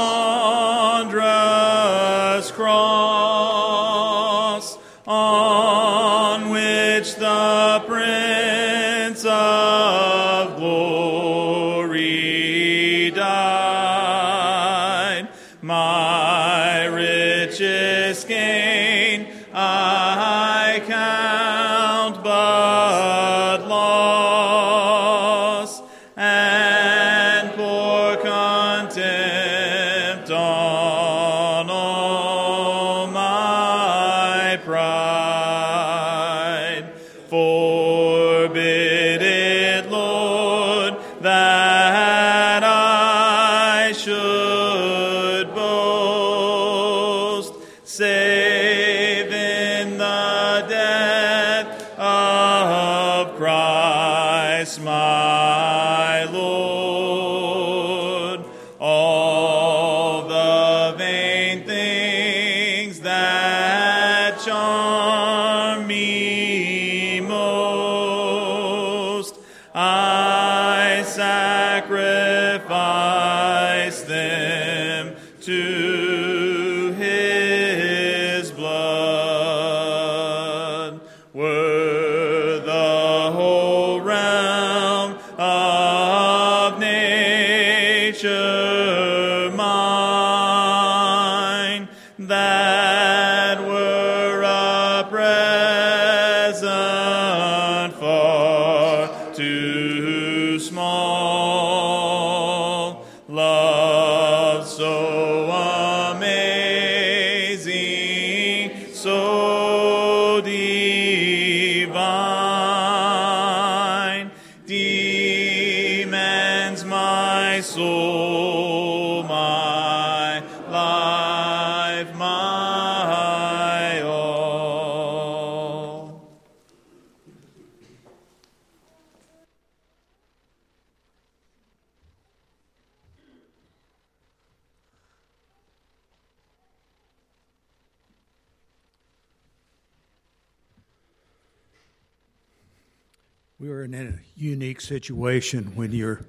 unique 144.82 145.04
situation 145.04 145.76
when 145.76 145.92
you're 145.92 146.22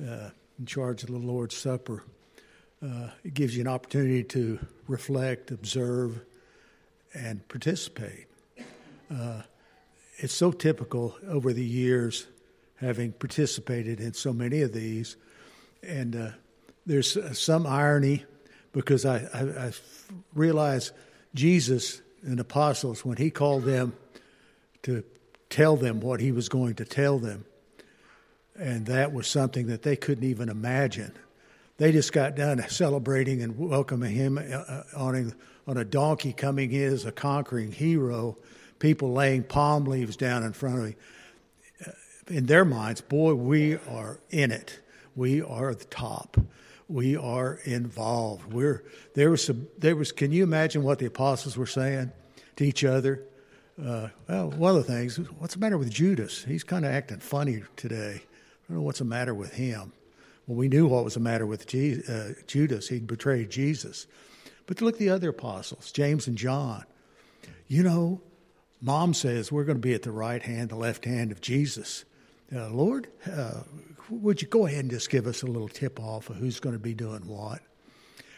uh, 0.00 0.30
in 0.58 0.66
charge 0.66 1.02
of 1.02 1.10
the 1.10 1.18
Lord's 1.18 1.56
Supper. 1.56 2.02
Uh, 2.82 3.08
it 3.24 3.34
gives 3.34 3.54
you 3.54 3.62
an 3.62 3.68
opportunity 3.68 4.24
to 4.24 4.58
reflect, 4.88 5.50
observe, 5.50 6.20
and 7.14 7.46
participate. 7.48 8.26
Uh, 9.10 9.42
it's 10.18 10.34
so 10.34 10.52
typical 10.52 11.16
over 11.28 11.52
the 11.52 11.64
years, 11.64 12.26
having 12.76 13.12
participated 13.12 14.00
in 14.00 14.14
so 14.14 14.32
many 14.32 14.62
of 14.62 14.72
these, 14.72 15.16
and 15.82 16.16
uh, 16.16 16.30
there's 16.86 17.16
uh, 17.16 17.32
some 17.32 17.66
irony 17.66 18.24
because 18.72 19.04
I, 19.04 19.18
I, 19.34 19.66
I 19.66 19.72
realize 20.34 20.92
Jesus 21.34 22.02
and 22.22 22.40
apostles 22.40 23.04
when 23.04 23.16
he 23.16 23.30
called 23.30 23.64
them 23.64 23.94
to 24.82 25.02
tell 25.48 25.76
them 25.76 26.00
what 26.00 26.20
he 26.20 26.32
was 26.32 26.48
going 26.48 26.74
to 26.74 26.84
tell 26.84 27.18
them. 27.18 27.44
And 28.60 28.84
that 28.86 29.14
was 29.14 29.26
something 29.26 29.68
that 29.68 29.82
they 29.82 29.96
couldn't 29.96 30.24
even 30.24 30.50
imagine. 30.50 31.12
They 31.78 31.92
just 31.92 32.12
got 32.12 32.36
done 32.36 32.62
celebrating 32.68 33.42
and 33.42 33.58
welcoming 33.58 34.14
him 34.14 34.36
uh, 34.36 34.82
on 34.94 35.16
a, 35.16 35.70
on 35.70 35.78
a 35.78 35.84
donkey 35.84 36.34
coming 36.34 36.70
in 36.70 36.92
as 36.92 37.06
a 37.06 37.12
conquering 37.12 37.72
hero, 37.72 38.36
people 38.78 39.14
laying 39.14 39.44
palm 39.44 39.86
leaves 39.86 40.14
down 40.14 40.42
in 40.42 40.52
front 40.52 40.78
of 40.78 40.84
him. 40.84 40.94
In 42.28 42.46
their 42.46 42.66
minds, 42.66 43.00
boy, 43.00 43.32
we 43.34 43.76
are 43.88 44.20
in 44.28 44.52
it. 44.52 44.78
We 45.16 45.40
are 45.40 45.74
the 45.74 45.86
top. 45.86 46.36
We 46.86 47.16
are 47.16 47.60
involved. 47.64 48.52
We're 48.52 48.84
there 49.14 49.30
was 49.30 49.42
some 49.44 49.68
there 49.78 49.96
was 49.96 50.12
can 50.12 50.32
you 50.32 50.42
imagine 50.42 50.82
what 50.82 50.98
the 50.98 51.06
apostles 51.06 51.56
were 51.56 51.66
saying 51.66 52.12
to 52.56 52.64
each 52.64 52.84
other? 52.84 53.22
Uh, 53.82 54.08
well, 54.28 54.50
one 54.50 54.76
of 54.76 54.86
the 54.86 54.92
things, 54.92 55.16
what's 55.38 55.54
the 55.54 55.60
matter 55.60 55.78
with 55.78 55.90
Judas? 55.90 56.44
He's 56.44 56.62
kind 56.62 56.84
of 56.84 56.92
acting 56.92 57.20
funny 57.20 57.62
today. 57.76 58.22
I 58.70 58.72
don't 58.72 58.82
know 58.82 58.84
what's 58.84 59.00
the 59.00 59.04
matter 59.04 59.34
with 59.34 59.54
him. 59.54 59.92
Well, 60.46 60.56
we 60.56 60.68
knew 60.68 60.86
what 60.86 61.02
was 61.02 61.14
the 61.14 61.20
matter 61.20 61.44
with 61.44 61.66
Je- 61.66 62.02
uh, 62.08 62.34
Judas. 62.46 62.88
He'd 62.88 63.04
betrayed 63.04 63.50
Jesus. 63.50 64.06
But 64.66 64.80
look 64.80 64.94
at 64.94 65.00
the 65.00 65.08
other 65.08 65.30
apostles, 65.30 65.90
James 65.90 66.28
and 66.28 66.38
John. 66.38 66.84
You 67.66 67.82
know, 67.82 68.20
mom 68.80 69.12
says 69.12 69.50
we're 69.50 69.64
going 69.64 69.78
to 69.78 69.82
be 69.82 69.92
at 69.92 70.02
the 70.02 70.12
right 70.12 70.40
hand, 70.40 70.70
the 70.70 70.76
left 70.76 71.04
hand 71.04 71.32
of 71.32 71.40
Jesus. 71.40 72.04
Uh, 72.54 72.68
Lord, 72.68 73.08
uh, 73.28 73.62
would 74.08 74.40
you 74.40 74.46
go 74.46 74.66
ahead 74.66 74.84
and 74.84 74.90
just 74.90 75.10
give 75.10 75.26
us 75.26 75.42
a 75.42 75.46
little 75.46 75.66
tip 75.66 75.98
off 75.98 76.30
of 76.30 76.36
who's 76.36 76.60
going 76.60 76.76
to 76.76 76.78
be 76.78 76.94
doing 76.94 77.26
what? 77.26 77.62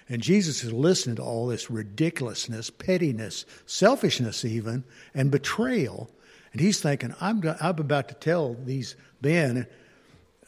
And 0.09 0.23
Jesus 0.23 0.65
is 0.65 0.73
listening 0.73 1.17
to 1.17 1.23
all 1.23 1.47
this 1.47 1.71
ridiculousness, 1.71 2.71
pettiness, 2.71 3.45
selfishness, 3.67 4.47
even, 4.47 4.85
and 5.13 5.31
betrayal. 5.31 6.11
And 6.53 6.61
he's 6.63 6.81
thinking, 6.81 7.15
I'm, 7.21 7.43
I'm 7.61 7.79
about 7.79 8.09
to 8.09 8.15
tell 8.15 8.55
these 8.55 8.97
men 9.21 9.67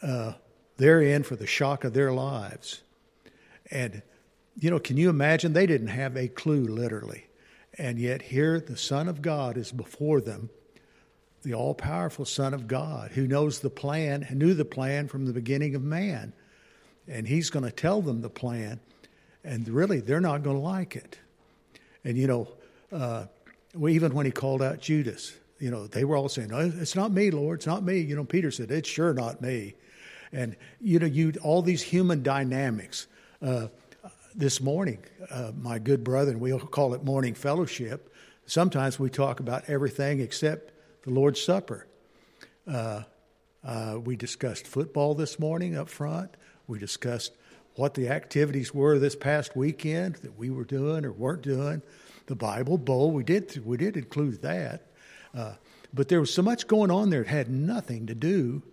uh, 0.05 0.33
they're 0.77 1.01
in 1.01 1.23
for 1.23 1.35
the 1.35 1.47
shock 1.47 1.83
of 1.83 1.93
their 1.93 2.11
lives. 2.11 2.81
And, 3.71 4.01
you 4.59 4.69
know, 4.69 4.79
can 4.79 4.97
you 4.97 5.09
imagine? 5.09 5.53
They 5.53 5.65
didn't 5.65 5.87
have 5.87 6.15
a 6.15 6.27
clue, 6.27 6.65
literally. 6.65 7.25
And 7.77 7.99
yet, 7.99 8.21
here 8.21 8.59
the 8.59 8.77
Son 8.77 9.07
of 9.07 9.21
God 9.21 9.57
is 9.57 9.71
before 9.71 10.21
them, 10.21 10.49
the 11.43 11.53
all 11.53 11.73
powerful 11.73 12.25
Son 12.25 12.53
of 12.53 12.67
God, 12.67 13.11
who 13.11 13.27
knows 13.27 13.59
the 13.59 13.69
plan, 13.69 14.27
knew 14.31 14.53
the 14.53 14.65
plan 14.65 15.07
from 15.07 15.25
the 15.25 15.33
beginning 15.33 15.75
of 15.75 15.83
man. 15.83 16.33
And 17.07 17.27
he's 17.27 17.49
going 17.49 17.65
to 17.65 17.71
tell 17.71 18.01
them 18.01 18.21
the 18.21 18.29
plan 18.29 18.79
and 19.45 19.67
really 19.69 19.99
they're 19.99 20.19
not 20.19 20.43
going 20.43 20.55
to 20.55 20.61
like 20.61 20.95
it 20.95 21.19
And, 22.03 22.17
you 22.17 22.27
know, 22.27 22.47
uh, 22.91 23.25
even 23.87 24.13
when 24.13 24.25
he 24.25 24.31
called 24.31 24.61
out 24.61 24.79
Judas, 24.79 25.33
you 25.59 25.71
know, 25.71 25.87
they 25.87 26.03
were 26.03 26.17
all 26.17 26.29
saying, 26.29 26.51
oh, 26.53 26.71
It's 26.75 26.95
not 26.95 27.11
me, 27.11 27.31
Lord, 27.31 27.59
it's 27.59 27.67
not 27.67 27.83
me. 27.83 27.99
You 27.99 28.15
know, 28.15 28.23
Peter 28.23 28.51
said, 28.51 28.71
It's 28.71 28.89
sure 28.89 29.13
not 29.13 29.41
me. 29.41 29.75
And, 30.35 30.55
you 30.81 30.99
know, 30.99 31.05
you 31.05 31.33
all 31.41 31.61
these 31.61 31.81
human 31.81 32.21
dynamics. 32.23 33.07
Uh, 33.41 33.67
this 34.35 34.59
morning, 34.59 34.99
uh, 35.31 35.51
my 35.57 35.79
good 35.79 36.03
brother, 36.03 36.31
and 36.31 36.41
we'll 36.41 36.59
call 36.59 36.93
it 36.93 37.03
morning 37.03 37.33
fellowship, 37.33 38.13
sometimes 38.45 38.99
we 38.99 39.09
talk 39.09 39.39
about 39.39 39.63
everything 39.69 40.19
except 40.19 40.73
the 41.03 41.09
Lord's 41.09 41.41
Supper. 41.41 41.87
Uh, 42.67 43.03
uh, 43.63 43.97
we 44.03 44.15
discussed 44.15 44.67
football 44.67 45.15
this 45.15 45.39
morning 45.39 45.77
up 45.77 45.87
front. 45.87 46.35
We 46.67 46.79
discussed 46.79 47.31
what 47.75 47.93
the 47.93 48.09
activities 48.09 48.73
were 48.73 48.99
this 48.99 49.15
past 49.15 49.55
weekend 49.55 50.15
that 50.15 50.37
we 50.37 50.49
were 50.49 50.65
doing 50.65 51.05
or 51.05 51.11
weren't 51.11 51.41
doing. 51.41 51.81
The 52.27 52.35
Bible 52.35 52.77
Bowl, 52.77 53.11
we 53.11 53.23
did 53.23 53.65
we 53.65 53.77
did 53.77 53.95
include 53.95 54.41
that, 54.41 54.87
uh, 55.33 55.53
but 55.93 56.09
there 56.09 56.19
was 56.19 56.33
so 56.33 56.41
much 56.41 56.67
going 56.67 56.91
on 56.91 57.09
there. 57.09 57.21
It 57.21 57.27
had 57.27 57.49
nothing 57.49 58.07
to 58.07 58.15
do, 58.15 58.63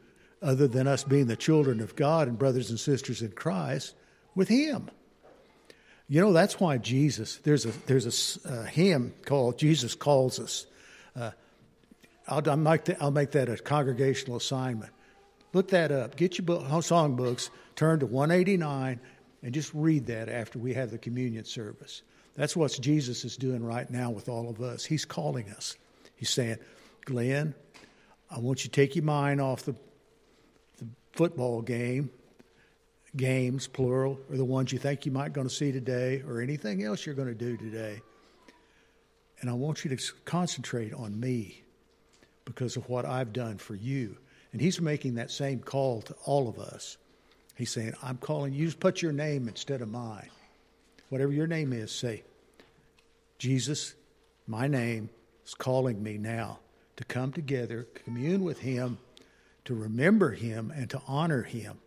other 0.42 0.66
than 0.66 0.86
us 0.86 1.04
being 1.04 1.26
the 1.26 1.36
children 1.36 1.80
of 1.80 1.96
God 1.96 2.28
and 2.28 2.38
brothers 2.38 2.70
and 2.70 2.78
sisters 2.78 3.22
in 3.22 3.32
Christ, 3.32 3.94
with 4.34 4.48
Him. 4.48 4.90
You 6.08 6.20
know 6.20 6.32
that's 6.32 6.58
why 6.60 6.78
Jesus. 6.78 7.36
There's 7.36 7.64
a 7.64 7.70
there's 7.86 8.38
a, 8.44 8.66
hymn 8.66 9.14
called 9.24 9.58
"Jesus 9.58 9.94
Calls 9.94 10.38
Us." 10.40 10.66
Uh, 11.16 11.30
I'll, 12.28 12.48
I'll, 12.48 12.56
make 12.56 12.84
that, 12.84 13.02
I'll 13.02 13.10
make 13.10 13.32
that 13.32 13.48
a 13.48 13.56
congregational 13.56 14.36
assignment. 14.36 14.92
Look 15.52 15.68
that 15.68 15.92
up. 15.92 16.16
Get 16.16 16.38
your 16.38 16.46
book, 16.46 16.64
songbooks, 16.64 17.50
turn 17.76 18.00
to 18.00 18.06
189, 18.06 19.00
and 19.42 19.54
just 19.54 19.72
read 19.74 20.06
that 20.06 20.28
after 20.28 20.58
we 20.58 20.74
have 20.74 20.90
the 20.90 20.98
communion 20.98 21.44
service. 21.44 22.02
That's 22.34 22.56
what 22.56 22.78
Jesus 22.80 23.24
is 23.24 23.36
doing 23.36 23.62
right 23.62 23.88
now 23.90 24.10
with 24.10 24.28
all 24.28 24.48
of 24.48 24.62
us. 24.62 24.84
He's 24.84 25.04
calling 25.04 25.50
us. 25.50 25.76
He's 26.14 26.30
saying, 26.30 26.58
Glenn, 27.04 27.54
I 28.30 28.38
want 28.38 28.64
you 28.64 28.70
to 28.70 28.74
take 28.74 28.96
your 28.96 29.04
mind 29.04 29.40
off 29.40 29.64
the 29.64 29.74
football 31.12 31.62
game, 31.62 32.10
games, 33.16 33.66
plural, 33.66 34.18
or 34.30 34.36
the 34.36 34.44
ones 34.44 34.72
you 34.72 34.78
think 34.78 35.06
you 35.06 35.12
might 35.12 35.32
going 35.32 35.48
to 35.48 35.54
see 35.54 35.72
today, 35.72 36.22
or 36.26 36.40
anything 36.40 36.82
else 36.82 37.04
you're 37.04 37.14
going 37.14 37.28
to 37.28 37.34
do 37.34 37.56
today. 37.56 38.00
And 39.40 39.50
I 39.50 39.54
want 39.54 39.84
you 39.84 39.94
to 39.94 40.12
concentrate 40.24 40.94
on 40.94 41.18
me 41.18 41.62
because 42.44 42.76
of 42.76 42.88
what 42.88 43.04
I've 43.04 43.32
done 43.32 43.58
for 43.58 43.74
you. 43.74 44.16
And 44.52 44.60
he's 44.60 44.80
making 44.80 45.14
that 45.14 45.30
same 45.30 45.60
call 45.60 46.02
to 46.02 46.14
all 46.24 46.48
of 46.48 46.58
us. 46.58 46.96
He's 47.56 47.70
saying, 47.70 47.94
I'm 48.02 48.18
calling 48.18 48.52
you, 48.52 48.66
just 48.66 48.80
put 48.80 49.02
your 49.02 49.12
name 49.12 49.48
instead 49.48 49.82
of 49.82 49.90
mine. 49.90 50.28
Whatever 51.08 51.32
your 51.32 51.46
name 51.46 51.72
is, 51.72 51.92
say, 51.92 52.22
Jesus, 53.38 53.94
my 54.46 54.66
name 54.66 55.10
is 55.44 55.54
calling 55.54 56.02
me 56.02 56.16
now 56.18 56.60
to 56.96 57.04
come 57.04 57.32
together, 57.32 57.86
commune 58.04 58.44
with 58.44 58.60
him, 58.60 58.98
to 59.64 59.74
remember 59.74 60.30
him, 60.30 60.72
and 60.74 60.90
to 60.90 61.00
honor 61.06 61.42
him 61.42 61.78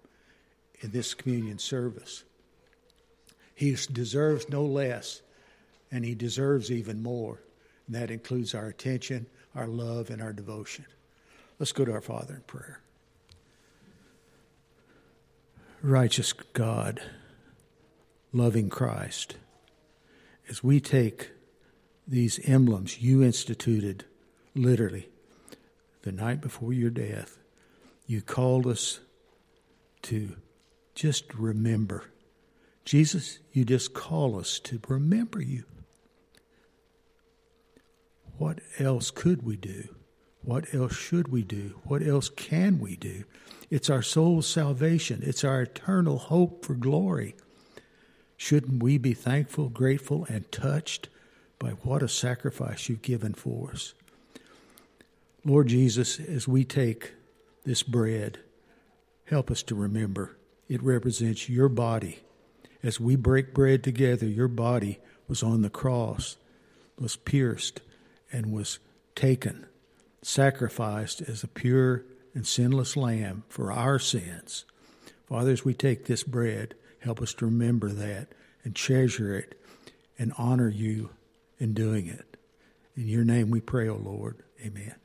in 0.82 0.92
this 0.92 1.14
communion 1.14 1.60
service. 1.60 2.24
He 3.54 3.76
deserves 3.92 4.50
no 4.50 4.64
less, 4.64 5.22
and 5.92 6.06
he 6.06 6.16
deserves 6.16 6.72
even 6.72 7.02
more. 7.02 7.42
And 7.88 7.96
that 7.96 8.12
includes 8.12 8.56
our 8.56 8.68
attention, 8.68 9.28
our 9.56 9.68
love, 9.68 10.10
and 10.10 10.22
our 10.22 10.34
devotion. 10.34 10.86
Let's 11.60 11.72
go 11.72 11.86
to 11.86 11.94
our 11.94 12.02
Father 12.02 12.36
in 12.36 12.42
prayer. 12.42 12.82
Righteous 15.82 16.34
God, 16.34 17.02
loving 18.34 18.70
Christ, 18.70 19.36
as 20.50 20.64
we 20.64 20.80
take 20.80 21.32
these 22.08 22.40
emblems 22.48 23.02
you 23.02 23.24
instituted 23.24 24.06
literally 24.54 25.10
the 26.02 26.12
night 26.12 26.42
before 26.42 26.74
your 26.74 26.90
death, 26.90 27.38
you 28.06 28.22
called 28.22 28.68
us 28.68 29.00
to 30.04 30.36
just 30.94 31.34
remember. 31.34 32.06
Jesus, 32.86 33.40
you 33.52 33.66
just 33.66 33.94
call 33.94 34.40
us 34.40 34.60
to 34.60 34.80
remember 34.88 35.42
you. 35.42 35.64
What 38.38 38.60
else 38.80 39.12
could 39.12 39.44
we 39.44 39.56
do? 39.56 39.96
What 40.44 40.74
else 40.74 40.96
should 40.96 41.30
we 41.30 41.44
do? 41.44 41.80
What 41.86 42.04
else 42.04 42.30
can 42.30 42.80
we 42.80 42.96
do? 42.96 43.24
It's 43.72 43.90
our 43.90 44.04
soul's 44.04 44.48
salvation, 44.48 45.22
it's 45.24 45.44
our 45.44 45.64
eternal 45.64 46.20
hope 46.20 46.64
for 46.64 46.76
glory. 46.76 47.36
Shouldn't 48.38 48.84
we 48.84 48.98
be 48.98 49.14
thankful, 49.14 49.70
grateful, 49.70 50.26
and 50.30 50.52
touched 50.52 51.10
by 51.58 51.70
what 51.70 52.04
a 52.04 52.08
sacrifice 52.08 52.90
you've 52.90 53.02
given 53.02 53.34
for 53.34 53.72
us? 53.72 53.94
Lord 55.44 55.68
Jesus, 55.68 56.20
as 56.20 56.48
we 56.48 56.64
take 56.64 57.14
this 57.66 57.84
bread, 57.84 58.40
help 59.26 59.52
us 59.52 59.64
to 59.64 59.76
remember 59.76 60.38
it 60.68 60.82
represents 60.82 61.48
your 61.50 61.70
body. 61.70 62.20
As 62.82 63.00
we 63.00 63.16
break 63.16 63.54
bread 63.54 63.84
together, 63.84 64.26
your 64.26 64.48
body 64.48 65.00
was 65.28 65.44
on 65.44 65.62
the 65.62 65.70
cross, 65.70 66.38
was 66.98 67.16
pierced, 67.16 67.82
and 68.32 68.52
was 68.52 68.80
taken 69.16 69.68
sacrificed 70.26 71.22
as 71.22 71.44
a 71.44 71.48
pure 71.48 72.04
and 72.34 72.48
sinless 72.48 72.98
lamb 72.98 73.44
for 73.48 73.72
our 73.72 74.00
sins. 74.00 74.66
Father, 75.28 75.52
as 75.52 75.64
we 75.64 75.74
take 75.74 76.06
this 76.06 76.24
bread, 76.24 76.74
help 77.00 77.22
us 77.22 77.34
to 77.36 77.46
remember 77.46 77.90
that 77.90 78.30
and 78.64 78.76
treasure 78.76 79.38
it 79.38 79.60
and 80.18 80.34
honor 80.38 80.70
you 80.70 81.12
in 81.60 81.74
doing 81.74 82.08
it. 82.08 82.38
In 82.98 83.08
your 83.08 83.24
name 83.24 83.52
we 83.52 83.62
pray, 83.62 83.88
O 83.88 83.96
Lord. 83.96 84.38
Amen. 84.66 84.96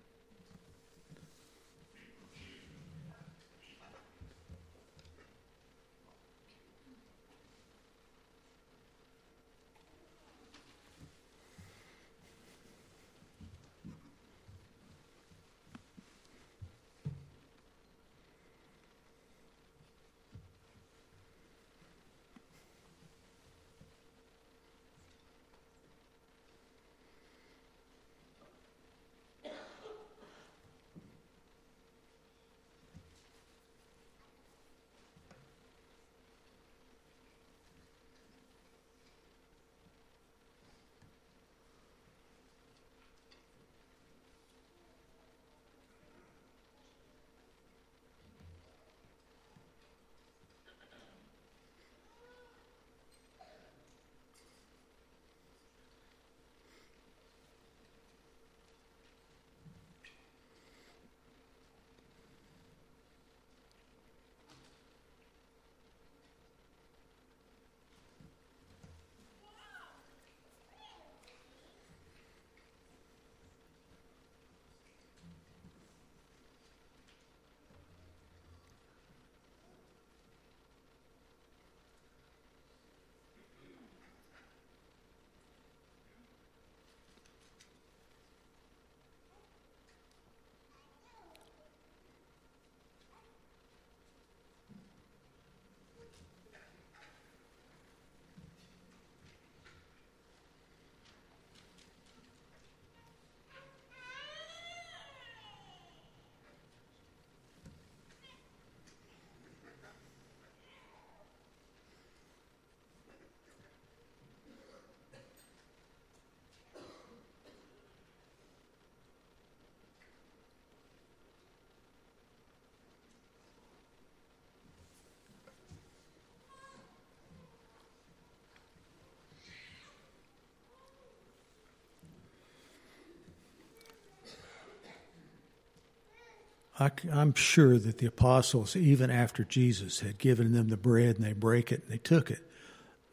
I, 136.81 136.91
am 137.13 137.35
sure 137.35 137.79
that 137.79 137.99
the 137.99 138.07
apostles, 138.07 138.75
even 138.75 139.11
after 139.11 139.45
Jesus 139.45 140.01
had 140.01 140.17
given 140.17 140.53
them 140.53 140.69
the 140.69 140.79
bread 140.79 141.17
and 141.17 141.25
they 141.25 141.35
break 141.35 141.71
it 141.71 141.83
and 141.83 141.93
they 141.93 141.99
took 141.99 142.31
it, 142.31 142.41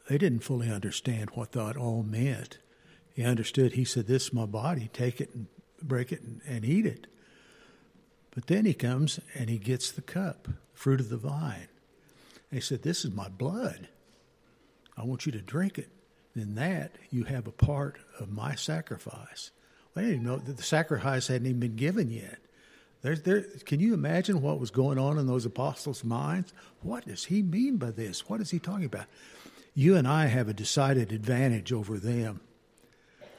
they 0.08 0.17
didn't 0.17 0.39
fully 0.39 0.71
understand 0.71 1.32
what 1.32 1.51
that 1.51 1.75
all 1.75 2.01
meant. 2.01 2.60
He 3.13 3.25
understood, 3.25 3.73
he 3.73 3.84
said, 3.84 4.08
This 4.08 4.27
is 4.27 4.34
my 4.34 4.45
body, 4.45 4.89
take 4.93 5.19
it 5.19 5.36
and 5.36 5.47
break 5.84 6.13
it 6.13 6.21
and, 6.21 6.41
and 6.47 6.63
eat 6.63 6.86
it. 6.86 7.08
But 8.34 8.47
then 8.47 8.63
he 8.63 8.73
comes 8.73 9.19
and 9.36 9.49
he 9.49 9.58
gets 9.58 9.91
the 9.91 10.01
cup, 10.01 10.47
fruit 10.73 11.01
of 11.01 11.10
the 11.10 11.17
vine. 11.17 11.67
And 12.49 12.60
he 12.60 12.62
said, 12.62 12.84
This 12.84 13.03
is 13.03 13.12
my 13.12 13.27
blood. 13.27 13.89
I 14.95 15.03
want 15.03 15.25
you 15.25 15.34
to 15.34 15.41
drink 15.41 15.77
it. 15.77 15.89
In 16.36 16.56
that, 16.56 16.95
you 17.10 17.23
have 17.23 17.47
a 17.47 17.51
part 17.51 17.97
of 18.19 18.32
my 18.32 18.53
sacrifice. 18.56 19.51
Well, 19.93 20.06
I 20.06 20.10
didn't 20.10 20.23
know 20.23 20.38
that 20.38 20.56
the 20.56 20.63
sacrifice 20.63 21.27
hadn't 21.27 21.47
even 21.47 21.60
been 21.60 21.75
given 21.75 22.12
yet. 22.12 22.38
There's, 23.02 23.22
there, 23.22 23.42
can 23.66 23.80
you 23.80 23.94
imagine 23.94 24.42
what 24.42 24.60
was 24.60 24.72
going 24.72 24.98
on 24.98 25.18
in 25.20 25.28
those 25.28 25.46
apostles' 25.46 26.04
minds? 26.04 26.54
What 26.82 27.06
does 27.06 27.26
he 27.26 27.42
mean 27.42 27.78
by 27.78 27.92
this? 27.92 28.28
What 28.28 28.42
is 28.42 28.50
he 28.50 28.60
talking 28.60 28.86
about? 28.86 29.06
You 29.76 29.96
and 29.96 30.08
I 30.08 30.26
have 30.26 30.48
a 30.48 30.54
decided 30.54 31.12
advantage 31.12 31.72
over 31.72 32.00
them. 32.00 32.42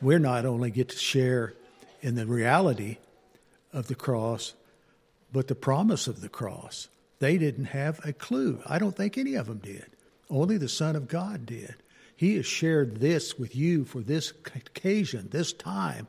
We're 0.00 0.20
not 0.20 0.46
only 0.46 0.70
get 0.70 0.90
to 0.90 0.96
share 0.96 1.54
in 2.00 2.14
the 2.14 2.26
reality 2.26 2.98
of 3.72 3.88
the 3.88 3.96
cross, 3.96 4.54
but 5.32 5.48
the 5.48 5.54
promise 5.56 6.06
of 6.06 6.20
the 6.20 6.28
cross. 6.28 6.88
They 7.18 7.36
didn't 7.38 7.66
have 7.66 8.00
a 8.04 8.12
clue. 8.12 8.62
I 8.64 8.78
don't 8.78 8.96
think 8.96 9.18
any 9.18 9.34
of 9.34 9.46
them 9.46 9.58
did. 9.58 9.86
Only 10.30 10.58
the 10.58 10.68
Son 10.68 10.94
of 10.94 11.08
God 11.08 11.46
did. 11.46 11.74
He 12.14 12.36
has 12.36 12.46
shared 12.46 12.98
this 12.98 13.38
with 13.38 13.56
you 13.56 13.84
for 13.84 14.00
this 14.00 14.30
occasion, 14.30 15.28
this 15.30 15.52
time, 15.52 16.06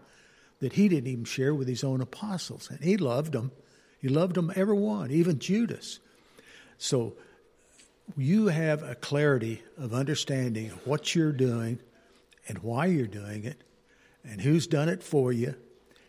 that 0.60 0.74
he 0.74 0.90
didn't 0.90 1.08
even 1.08 1.26
share 1.26 1.54
with 1.54 1.68
his 1.68 1.84
own 1.84 2.02
apostles. 2.02 2.70
And 2.70 2.82
he 2.82 2.98
loved 2.98 3.34
them. 3.34 3.52
He 4.00 4.08
loved 4.08 4.36
them, 4.36 4.52
every 4.56 4.78
one, 4.78 5.12
even 5.12 5.40
Judas. 5.40 6.00
So 6.78 7.16
you 8.18 8.48
have 8.48 8.82
a 8.84 8.96
clarity 8.96 9.62
of 9.78 9.94
understanding 9.94 10.70
what 10.86 11.14
you're 11.16 11.32
doing 11.32 11.80
and 12.48 12.60
why 12.60 12.88
you're 12.88 13.08
doing 13.08 13.44
it 13.44 13.62
and 14.24 14.42
who's 14.42 14.68
done 14.68 14.90
it 14.90 15.04
for 15.04 15.32
you 15.32 15.56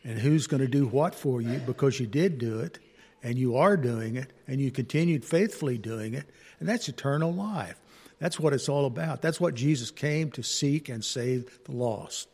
and 0.04 0.18
who's 0.18 0.46
going 0.46 0.62
to 0.62 0.68
do 0.68 0.86
what 0.86 1.14
for 1.14 1.40
you 1.40 1.58
because 1.58 2.00
you 2.00 2.06
did 2.06 2.38
do 2.38 2.60
it 2.60 2.78
and 3.22 3.38
you 3.38 3.56
are 3.56 3.76
doing 3.76 4.16
it 4.16 4.32
and 4.46 4.60
you 4.60 4.70
continued 4.70 5.24
faithfully 5.24 5.76
doing 5.76 6.14
it. 6.14 6.28
And 6.58 6.68
that's 6.68 6.88
eternal 6.88 7.32
life. 7.32 7.78
That's 8.18 8.38
what 8.38 8.52
it's 8.52 8.68
all 8.68 8.86
about. 8.86 9.22
That's 9.22 9.40
what 9.40 9.54
Jesus 9.54 9.90
came 9.90 10.30
to 10.32 10.42
seek 10.42 10.88
and 10.88 11.04
save 11.04 11.58
the 11.64 11.72
lost. 11.72 12.28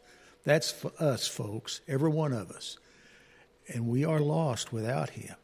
That's 0.47 0.71
for 0.71 0.93
us, 1.01 1.27
folks, 1.27 1.81
every 1.89 2.09
one 2.09 2.33
of 2.33 2.53
us. 2.53 2.79
And 3.67 3.89
we 3.89 4.05
are 4.05 4.21
lost 4.21 4.73
without 4.73 5.11
Him. 5.11 5.35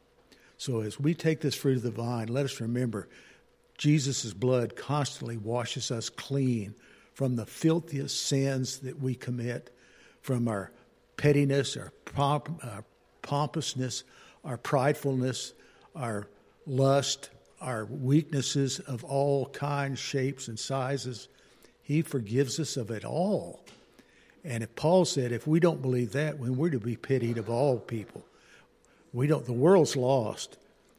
So 0.57 0.83
as 0.83 0.99
we 1.01 1.13
take 1.13 1.41
this 1.41 1.57
fruit 1.57 1.79
of 1.79 1.83
the 1.83 1.91
vine, 1.91 2.29
let 2.29 2.45
us 2.45 2.61
remember 2.61 3.09
Jesus' 3.77 4.33
blood 4.33 4.77
constantly 4.77 5.37
washes 5.37 5.91
us 5.91 6.09
clean 6.09 6.77
from 7.15 7.35
the 7.35 7.45
filthiest 7.45 8.29
sins 8.29 8.79
that 8.79 9.01
we 9.01 9.17
commit, 9.17 9.75
from 10.21 10.47
our 10.47 10.71
pettiness, 11.17 11.77
our, 11.77 11.91
pomp, 12.05 12.65
our 12.65 12.85
pompousness, 13.23 14.05
our 14.45 14.57
pridefulness, 14.57 15.53
our 15.97 16.29
lust, 16.65 17.31
our 17.61 17.87
weaknesses 17.87 18.79
of 18.79 19.03
all 19.03 19.47
kinds, 19.47 19.99
shapes, 19.99 20.47
and 20.47 20.61
sizes. 20.61 21.27
He 21.83 22.03
forgives 22.03 22.61
us 22.61 22.77
of 22.77 22.93
it 22.93 23.05
all. 23.05 23.65
And 24.45 24.63
if 24.63 24.75
Paul 24.75 25.05
said, 25.05 25.33
if 25.33 25.47
we 25.47 25.61
don't 25.61 25.83
believe 25.83 26.13
that, 26.13 26.41
then 26.41 26.57
we're 26.57 26.71
to 26.71 26.81
be 26.81 26.97
pitied 26.97 27.39
of 27.39 27.49
all 27.49 27.79
people. 27.79 28.27
We 29.13 29.27
don't. 29.27 29.45
The 29.45 29.53
world's 29.53 29.97
lost. 29.97 30.57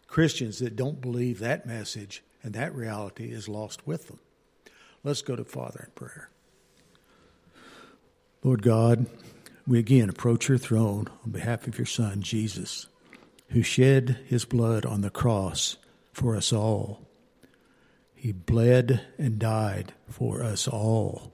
Christians 0.08 0.60
that 0.60 0.76
don't 0.76 1.02
believe 1.02 1.40
that 1.40 1.66
message 1.66 2.24
and 2.44 2.54
that 2.54 2.76
reality 2.76 3.32
is 3.32 3.50
lost 3.50 3.86
with 3.88 4.08
them. 4.08 4.20
Let's 5.04 5.22
go 5.24 5.36
to 5.36 5.44
Father 5.44 5.86
in 5.86 5.92
prayer. 5.96 6.30
Lord 8.44 8.62
God, 8.62 9.08
we 9.66 9.80
again 9.80 10.10
approach 10.10 10.50
your 10.50 10.58
throne 10.58 11.08
on 11.26 11.32
behalf 11.32 11.68
of 11.68 11.78
your 11.78 11.88
Son, 11.88 12.22
Jesus, 12.22 12.86
who 13.50 13.64
shed 13.64 14.20
his 14.28 14.46
blood 14.46 14.86
on 14.86 15.02
the 15.02 15.10
cross 15.10 15.78
for 16.12 16.36
us 16.36 16.54
all. 16.54 17.02
He 18.14 18.32
bled 18.32 19.02
and 19.18 19.40
died 19.40 19.94
for 20.08 20.44
us 20.44 20.68
all. 20.68 21.33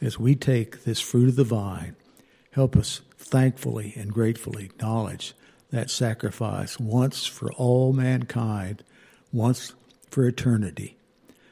As 0.00 0.18
we 0.18 0.34
take 0.34 0.84
this 0.84 1.00
fruit 1.00 1.28
of 1.28 1.36
the 1.36 1.44
vine, 1.44 1.96
help 2.52 2.76
us 2.76 3.00
thankfully 3.16 3.94
and 3.96 4.12
gratefully 4.12 4.64
acknowledge 4.64 5.34
that 5.70 5.90
sacrifice 5.90 6.78
once 6.78 7.26
for 7.26 7.52
all 7.54 7.92
mankind, 7.92 8.82
once 9.32 9.74
for 10.08 10.26
eternity, 10.26 10.96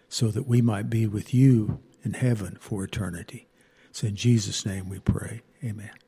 so 0.09 0.29
that 0.29 0.47
we 0.47 0.63
might 0.63 0.89
be 0.89 1.07
with 1.07 1.35
you 1.35 1.81
in 2.03 2.15
heaven 2.15 2.57
for 2.61 2.85
eternity. 2.85 3.49
It's 3.91 4.05
in 4.05 4.17
Jesus' 4.17 4.65
name 4.65 4.89
we 4.89 5.01
pray. 5.01 5.43
Amen. 5.65 6.06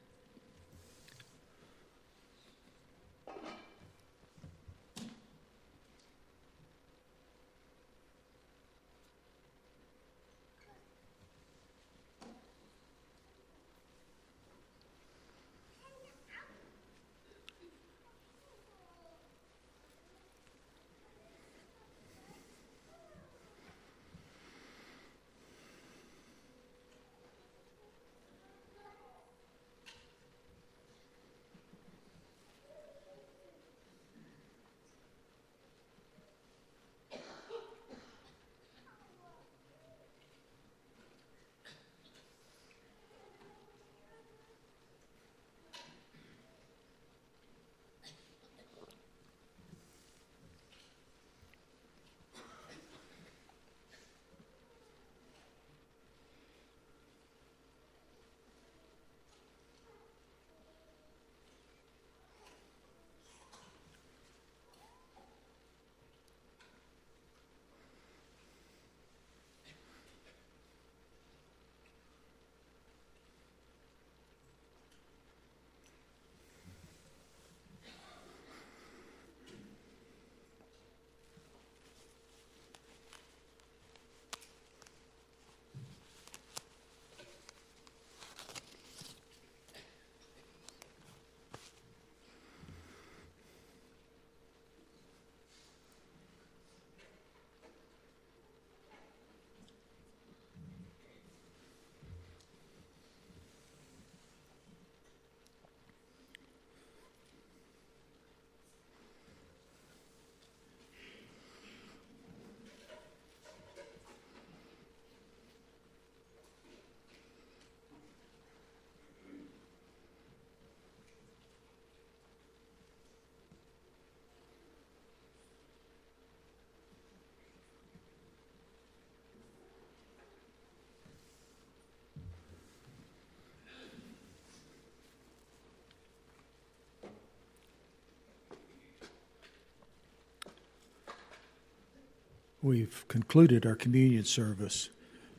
We've 142.62 143.06
concluded 143.08 143.64
our 143.64 143.76
communion 143.76 144.24
service. 144.24 144.90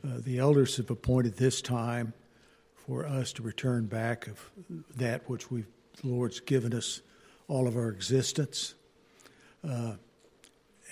Uh, 0.04 0.18
the 0.18 0.38
elders 0.38 0.76
have 0.76 0.90
appointed 0.90 1.36
this 1.36 1.60
time 1.60 2.12
for 2.86 3.06
us 3.06 3.32
to 3.34 3.42
return 3.42 3.86
back 3.86 4.26
of 4.26 4.50
that 4.96 5.28
which 5.28 5.50
we've, 5.50 5.66
the 6.00 6.08
Lord's 6.08 6.40
given 6.40 6.74
us 6.74 7.02
all 7.48 7.68
of 7.68 7.76
our 7.76 7.88
existence. 7.88 8.74
Uh, 9.68 9.94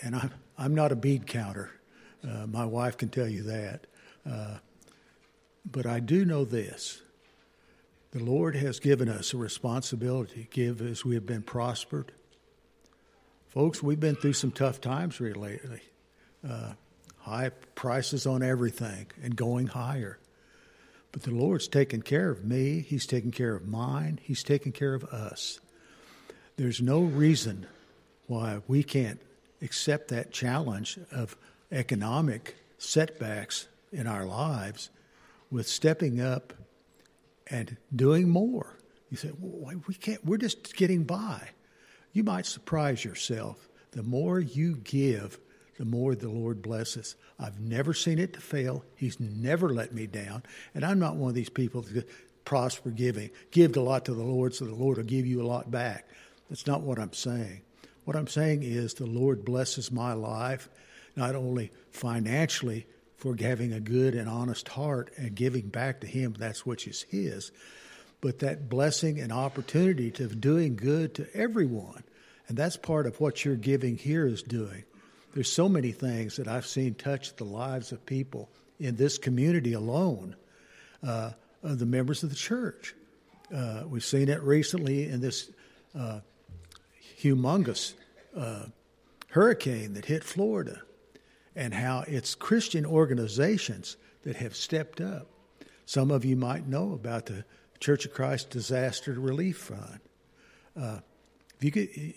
and 0.02 0.14
I'm, 0.14 0.30
I'm 0.58 0.74
not 0.74 0.92
a 0.92 0.96
bead 0.96 1.26
counter. 1.26 1.70
Uh, 2.22 2.46
my 2.46 2.64
wife 2.64 2.96
can 2.96 3.08
tell 3.08 3.28
you 3.28 3.42
that. 3.44 3.86
Uh, 4.28 4.58
but 5.70 5.86
I 5.86 6.00
do 6.00 6.24
know 6.24 6.44
this 6.44 7.02
the 8.10 8.22
Lord 8.22 8.56
has 8.56 8.80
given 8.80 9.08
us 9.08 9.34
a 9.34 9.36
responsibility 9.36 10.44
to 10.44 10.48
give 10.48 10.80
as 10.80 11.04
we 11.04 11.14
have 11.14 11.26
been 11.26 11.42
prospered. 11.42 12.12
Folks, 13.48 13.82
we've 13.82 14.00
been 14.00 14.16
through 14.16 14.32
some 14.32 14.50
tough 14.50 14.80
times 14.80 15.20
lately. 15.20 15.82
Uh, 16.46 16.72
high 17.18 17.50
prices 17.74 18.26
on 18.26 18.42
everything 18.42 19.06
and 19.22 19.36
going 19.36 19.66
higher. 19.66 20.18
But 21.12 21.22
the 21.22 21.30
Lord's 21.30 21.68
taken 21.68 22.02
care 22.02 22.30
of 22.30 22.44
me. 22.44 22.80
He's 22.80 23.06
taken 23.06 23.30
care 23.30 23.54
of 23.54 23.66
mine. 23.66 24.20
He's 24.22 24.42
taken 24.42 24.72
care 24.72 24.94
of 24.94 25.04
us. 25.04 25.60
There's 26.56 26.80
no 26.82 27.00
reason 27.00 27.66
why 28.26 28.60
we 28.66 28.82
can't 28.82 29.20
accept 29.62 30.08
that 30.08 30.32
challenge 30.32 30.98
of 31.10 31.36
economic 31.72 32.56
setbacks 32.78 33.68
in 33.92 34.06
our 34.06 34.24
lives 34.24 34.90
with 35.50 35.66
stepping 35.66 36.20
up 36.20 36.52
and 37.46 37.76
doing 37.94 38.28
more. 38.28 38.76
You 39.10 39.16
say, 39.16 39.30
well, 39.40 39.74
we 39.86 39.94
can't, 39.94 40.24
we're 40.24 40.36
just 40.36 40.76
getting 40.76 41.04
by. 41.04 41.48
You 42.12 42.24
might 42.24 42.46
surprise 42.46 43.04
yourself. 43.04 43.68
The 43.92 44.02
more 44.02 44.38
you 44.38 44.76
give, 44.76 45.38
the 45.78 45.84
more 45.84 46.14
the 46.14 46.28
Lord 46.28 46.60
blesses. 46.60 47.14
I've 47.38 47.60
never 47.60 47.94
seen 47.94 48.18
it 48.18 48.34
to 48.34 48.40
fail. 48.40 48.84
He's 48.96 49.18
never 49.18 49.70
let 49.70 49.94
me 49.94 50.06
down. 50.06 50.42
And 50.74 50.84
I'm 50.84 50.98
not 50.98 51.16
one 51.16 51.30
of 51.30 51.34
these 51.34 51.48
people 51.48 51.82
that 51.82 52.08
prosper 52.44 52.90
giving. 52.90 53.30
Give 53.52 53.76
a 53.76 53.80
lot 53.80 54.04
to 54.06 54.14
the 54.14 54.24
Lord 54.24 54.54
so 54.54 54.64
the 54.64 54.74
Lord 54.74 54.96
will 54.96 55.04
give 55.04 55.24
you 55.24 55.40
a 55.40 55.46
lot 55.46 55.70
back. 55.70 56.08
That's 56.50 56.66
not 56.66 56.82
what 56.82 56.98
I'm 56.98 57.12
saying. 57.12 57.62
What 58.04 58.16
I'm 58.16 58.26
saying 58.26 58.64
is 58.64 58.94
the 58.94 59.06
Lord 59.06 59.44
blesses 59.44 59.92
my 59.92 60.14
life, 60.14 60.68
not 61.14 61.36
only 61.36 61.70
financially 61.92 62.86
for 63.16 63.36
having 63.38 63.72
a 63.72 63.80
good 63.80 64.14
and 64.14 64.28
honest 64.28 64.68
heart 64.68 65.10
and 65.16 65.34
giving 65.34 65.68
back 65.68 66.00
to 66.00 66.06
Him, 66.06 66.34
that's 66.38 66.66
which 66.66 66.88
is 66.88 67.02
His, 67.02 67.52
but 68.20 68.40
that 68.40 68.68
blessing 68.68 69.20
and 69.20 69.30
opportunity 69.30 70.10
to 70.12 70.26
doing 70.26 70.74
good 70.74 71.14
to 71.16 71.28
everyone. 71.34 72.02
And 72.48 72.56
that's 72.56 72.76
part 72.76 73.06
of 73.06 73.20
what 73.20 73.44
your 73.44 73.56
giving 73.56 73.96
here 73.96 74.26
is 74.26 74.42
doing. 74.42 74.84
There's 75.34 75.52
so 75.52 75.68
many 75.68 75.92
things 75.92 76.36
that 76.36 76.48
I've 76.48 76.66
seen 76.66 76.94
touch 76.94 77.36
the 77.36 77.44
lives 77.44 77.92
of 77.92 78.04
people 78.06 78.48
in 78.80 78.96
this 78.96 79.18
community 79.18 79.72
alone, 79.72 80.36
uh, 81.02 81.32
of 81.62 81.78
the 81.78 81.86
members 81.86 82.22
of 82.22 82.30
the 82.30 82.36
church. 82.36 82.94
Uh, 83.54 83.82
we've 83.86 84.04
seen 84.04 84.28
it 84.28 84.42
recently 84.42 85.08
in 85.08 85.20
this 85.20 85.50
uh, 85.98 86.20
humongous 87.20 87.94
uh, 88.36 88.66
hurricane 89.30 89.94
that 89.94 90.04
hit 90.04 90.22
Florida, 90.24 90.80
and 91.56 91.74
how 91.74 92.04
it's 92.06 92.34
Christian 92.34 92.86
organizations 92.86 93.96
that 94.22 94.36
have 94.36 94.54
stepped 94.54 95.00
up. 95.00 95.26
Some 95.86 96.10
of 96.10 96.24
you 96.24 96.36
might 96.36 96.66
know 96.66 96.92
about 96.92 97.26
the 97.26 97.44
Church 97.80 98.04
of 98.04 98.12
Christ 98.12 98.50
Disaster 98.50 99.12
Relief 99.12 99.58
Fund. 99.58 100.00
Uh, 100.80 100.98
if 101.56 101.64
you 101.64 101.72
could 101.72 102.14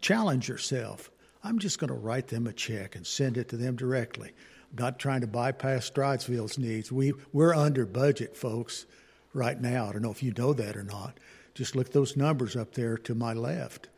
challenge 0.00 0.48
yourself, 0.48 1.10
I'm 1.44 1.58
just 1.58 1.78
going 1.78 1.88
to 1.88 1.94
write 1.94 2.28
them 2.28 2.46
a 2.46 2.52
check 2.52 2.94
and 2.94 3.06
send 3.06 3.36
it 3.36 3.48
to 3.48 3.56
them 3.56 3.76
directly. 3.76 4.32
I'm 4.70 4.84
not 4.84 4.98
trying 4.98 5.22
to 5.22 5.26
bypass 5.26 5.90
Stridesville's 5.90 6.58
needs. 6.58 6.92
We, 6.92 7.12
we're 7.32 7.54
under 7.54 7.84
budget, 7.84 8.36
folks, 8.36 8.86
right 9.34 9.60
now. 9.60 9.88
I 9.88 9.92
don't 9.92 10.02
know 10.02 10.10
if 10.10 10.22
you 10.22 10.32
know 10.36 10.52
that 10.52 10.76
or 10.76 10.84
not. 10.84 11.18
Just 11.54 11.76
look 11.76 11.90
those 11.90 12.16
numbers 12.16 12.56
up 12.56 12.72
there 12.74 12.96
to 12.98 13.14
my 13.14 13.32
left. 13.32 13.88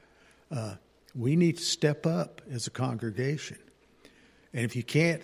Uh, 0.51 0.77
we 1.15 1.37
need 1.37 1.59
to 1.59 1.63
step 1.63 2.07
up 2.07 2.41
as 2.51 2.67
a 2.67 2.71
congregation. 2.71 3.59
And 4.53 4.65
if 4.65 4.75
you 4.75 4.83
can't 4.83 5.23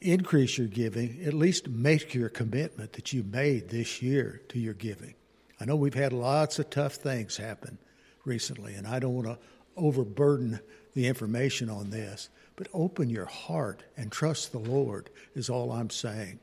increase 0.00 0.58
your 0.58 0.68
giving, 0.68 1.20
at 1.24 1.34
least 1.34 1.68
make 1.68 2.14
your 2.14 2.28
commitment 2.28 2.92
that 2.94 3.12
you 3.12 3.22
made 3.22 3.68
this 3.68 4.02
year 4.02 4.42
to 4.48 4.58
your 4.58 4.74
giving. 4.74 5.14
I 5.60 5.64
know 5.64 5.76
we've 5.76 5.94
had 5.94 6.12
lots 6.12 6.58
of 6.58 6.70
tough 6.70 6.94
things 6.94 7.36
happen 7.36 7.78
recently, 8.24 8.74
and 8.74 8.86
I 8.86 8.98
don't 8.98 9.14
want 9.14 9.26
to 9.26 9.38
overburden 9.76 10.60
the 10.98 11.06
information 11.06 11.70
on 11.70 11.90
this, 11.90 12.28
but 12.56 12.66
open 12.74 13.08
your 13.08 13.26
heart 13.26 13.84
and 13.96 14.10
trust 14.10 14.50
the 14.50 14.58
Lord, 14.58 15.08
is 15.36 15.48
all 15.48 15.70
I'm 15.70 15.90
saying. 15.90 16.40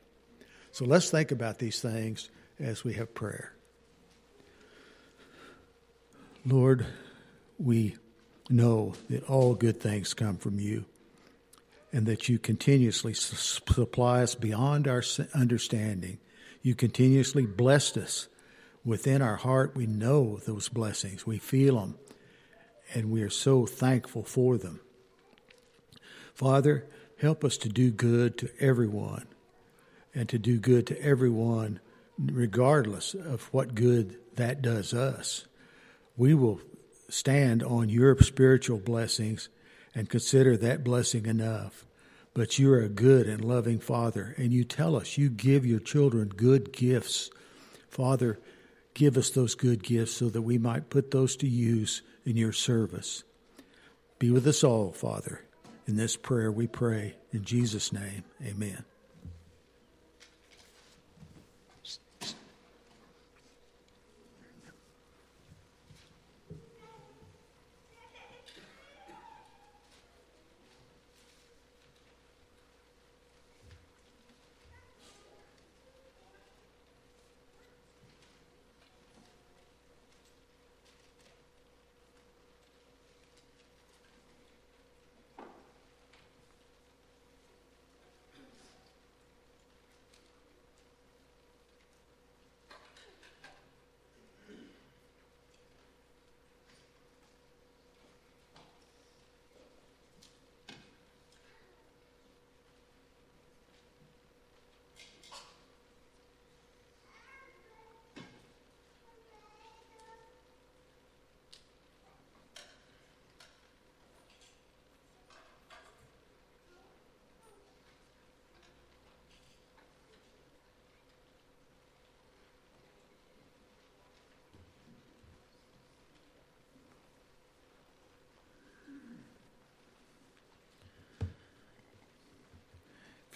So 0.72 0.86
let's 0.86 1.10
think 1.10 1.30
about 1.30 1.58
these 1.58 1.82
things 1.82 2.30
as 2.58 2.82
we 2.82 2.94
have 2.94 3.14
prayer. 3.14 3.52
Lord, 6.46 6.86
we 7.58 7.96
know 8.48 8.94
that 9.10 9.24
all 9.24 9.54
good 9.54 9.78
things 9.78 10.14
come 10.14 10.38
from 10.38 10.58
you 10.58 10.86
and 11.92 12.06
that 12.06 12.30
you 12.30 12.38
continuously 12.38 13.12
supply 13.12 14.22
us 14.22 14.34
beyond 14.34 14.88
our 14.88 15.02
understanding. 15.34 16.16
You 16.62 16.74
continuously 16.74 17.44
blessed 17.44 17.98
us. 17.98 18.28
Within 18.86 19.20
our 19.20 19.36
heart, 19.36 19.76
we 19.76 19.86
know 19.86 20.38
those 20.46 20.70
blessings, 20.70 21.26
we 21.26 21.36
feel 21.36 21.78
them, 21.78 21.98
and 22.94 23.10
we 23.10 23.22
are 23.22 23.30
so 23.30 23.66
thankful 23.66 24.22
for 24.22 24.56
them. 24.56 24.80
Father, 26.34 26.86
help 27.20 27.44
us 27.44 27.56
to 27.58 27.68
do 27.68 27.90
good 27.90 28.36
to 28.38 28.50
everyone 28.60 29.26
and 30.14 30.28
to 30.28 30.38
do 30.38 30.58
good 30.58 30.86
to 30.86 31.02
everyone 31.02 31.80
regardless 32.18 33.14
of 33.14 33.44
what 33.52 33.74
good 33.74 34.16
that 34.36 34.62
does 34.62 34.94
us. 34.94 35.46
We 36.16 36.34
will 36.34 36.60
stand 37.08 37.62
on 37.62 37.88
your 37.88 38.20
spiritual 38.22 38.78
blessings 38.78 39.48
and 39.94 40.08
consider 40.08 40.56
that 40.56 40.84
blessing 40.84 41.26
enough. 41.26 41.84
But 42.34 42.58
you're 42.58 42.80
a 42.80 42.88
good 42.88 43.26
and 43.26 43.42
loving 43.42 43.78
Father, 43.78 44.34
and 44.36 44.52
you 44.52 44.64
tell 44.64 44.94
us 44.94 45.16
you 45.16 45.30
give 45.30 45.64
your 45.64 45.80
children 45.80 46.28
good 46.28 46.70
gifts. 46.70 47.30
Father, 47.88 48.38
give 48.92 49.16
us 49.16 49.30
those 49.30 49.54
good 49.54 49.82
gifts 49.82 50.12
so 50.12 50.28
that 50.28 50.42
we 50.42 50.58
might 50.58 50.90
put 50.90 51.10
those 51.10 51.36
to 51.36 51.48
use 51.48 52.02
in 52.26 52.36
your 52.36 52.52
service. 52.52 53.24
Be 54.18 54.30
with 54.30 54.46
us 54.46 54.64
all, 54.64 54.92
Father. 54.92 55.42
In 55.86 55.96
this 55.96 56.16
prayer 56.16 56.50
we 56.50 56.66
pray. 56.66 57.14
In 57.32 57.44
Jesus' 57.44 57.92
name, 57.92 58.24
amen. 58.44 58.84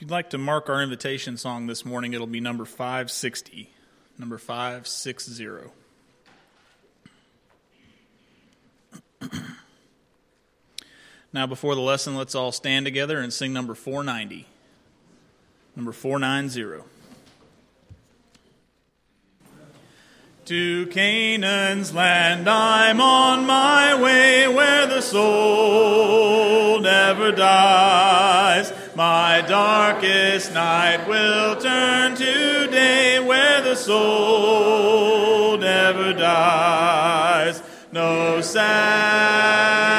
You'd 0.01 0.11
like 0.11 0.31
to 0.31 0.39
mark 0.39 0.71
our 0.71 0.83
invitation 0.83 1.37
song 1.37 1.67
this 1.67 1.85
morning, 1.85 2.15
it'll 2.15 2.27
be 2.27 2.41
number 2.41 2.65
560. 2.65 3.69
Number 4.19 4.39
560. 4.39 5.71
Now, 11.33 11.47
before 11.47 11.77
the 11.77 11.81
lesson, 11.81 12.17
let's 12.17 12.35
all 12.35 12.51
stand 12.51 12.87
together 12.87 13.21
and 13.21 13.33
sing 13.33 13.53
number 13.53 13.77
490. 13.77 14.47
Number 15.77 15.93
490. 15.93 16.83
To 20.47 20.87
Canaan's 20.87 21.95
land 21.95 22.49
I'm 22.51 23.01
on 23.01 23.47
my 23.47 24.03
way 24.03 24.49
where 24.49 24.89
the 24.89 25.03
soul 25.03 26.81
never 26.81 27.31
dies. 27.31 28.73
My 28.97 29.45
darkest 29.47 30.53
night 30.53 31.07
will 31.07 31.55
turn 31.57 32.17
to 32.17 32.67
day 32.71 33.21
where 33.21 33.61
the 33.63 33.77
soul 33.77 35.57
never 35.57 36.13
dies. 36.13 37.63
No 37.93 38.41
sad 38.41 39.90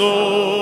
soul 0.00 0.59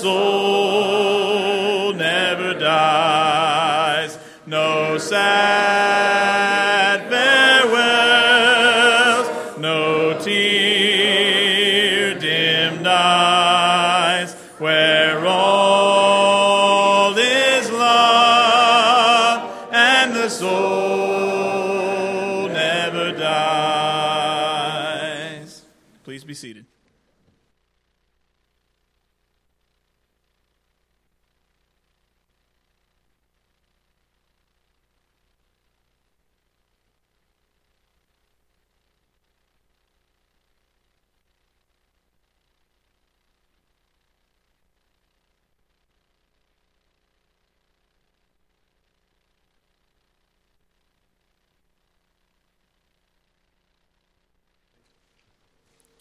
soul 0.00 1.92
never 1.92 2.54
dies. 2.54 4.18
No 4.46 4.96
sad 4.98 5.77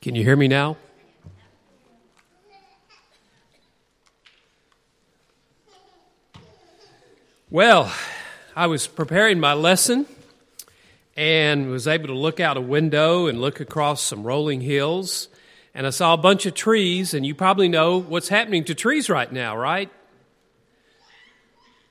Can 0.07 0.15
you 0.15 0.23
hear 0.23 0.37
me 0.37 0.47
now? 0.47 0.77
Well, 7.49 7.93
I 8.55 8.67
was 8.67 8.87
preparing 8.87 9.41
my 9.41 9.51
lesson 9.51 10.05
and 11.17 11.69
was 11.69 11.89
able 11.89 12.07
to 12.07 12.13
look 12.13 12.39
out 12.39 12.55
a 12.55 12.61
window 12.61 13.27
and 13.27 13.41
look 13.41 13.59
across 13.59 14.01
some 14.01 14.23
rolling 14.23 14.61
hills. 14.61 15.27
And 15.75 15.85
I 15.85 15.89
saw 15.89 16.13
a 16.13 16.17
bunch 16.17 16.45
of 16.45 16.53
trees, 16.53 17.13
and 17.13 17.25
you 17.25 17.35
probably 17.35 17.67
know 17.67 17.99
what's 17.99 18.29
happening 18.29 18.63
to 18.63 18.75
trees 18.75 19.09
right 19.09 19.29
now, 19.29 19.57
right? 19.57 19.91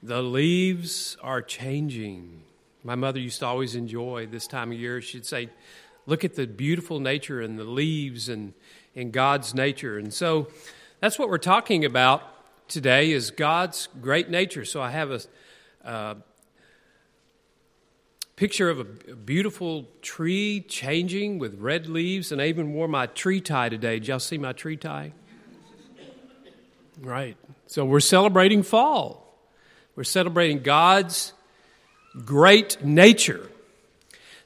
The 0.02 0.22
leaves 0.22 1.18
are 1.22 1.42
changing. 1.42 2.44
My 2.82 2.94
mother 2.94 3.20
used 3.20 3.40
to 3.40 3.46
always 3.46 3.74
enjoy 3.74 4.24
this 4.24 4.46
time 4.46 4.72
of 4.72 4.78
year. 4.78 5.02
She'd 5.02 5.26
say, 5.26 5.50
Look 6.06 6.24
at 6.24 6.34
the 6.34 6.46
beautiful 6.46 7.00
nature 7.00 7.40
and 7.40 7.58
the 7.58 7.64
leaves 7.64 8.28
and, 8.28 8.54
and 8.94 9.12
God's 9.12 9.54
nature. 9.54 9.98
And 9.98 10.14
so 10.14 10.48
that's 11.00 11.18
what 11.18 11.28
we're 11.28 11.38
talking 11.38 11.84
about 11.84 12.22
today 12.68 13.12
is 13.12 13.30
God's 13.30 13.88
great 14.00 14.30
nature. 14.30 14.64
So 14.64 14.80
I 14.80 14.90
have 14.90 15.10
a 15.10 15.20
uh, 15.84 16.14
picture 18.36 18.68
of 18.68 18.80
a 18.80 18.84
beautiful 18.84 19.88
tree 20.02 20.64
changing 20.68 21.38
with 21.38 21.58
red 21.58 21.86
leaves, 21.86 22.32
and 22.32 22.40
I 22.40 22.46
even 22.46 22.72
wore 22.72 22.88
my 22.88 23.06
tree 23.06 23.40
tie 23.40 23.68
today. 23.68 23.98
Did 23.98 24.08
y'all 24.08 24.18
see 24.18 24.38
my 24.38 24.52
tree 24.52 24.76
tie? 24.76 25.12
Right. 27.00 27.36
So 27.66 27.84
we're 27.84 28.00
celebrating 28.00 28.62
fall. 28.62 29.38
We're 29.96 30.04
celebrating 30.04 30.60
God's 30.62 31.32
great 32.24 32.82
nature. 32.84 33.48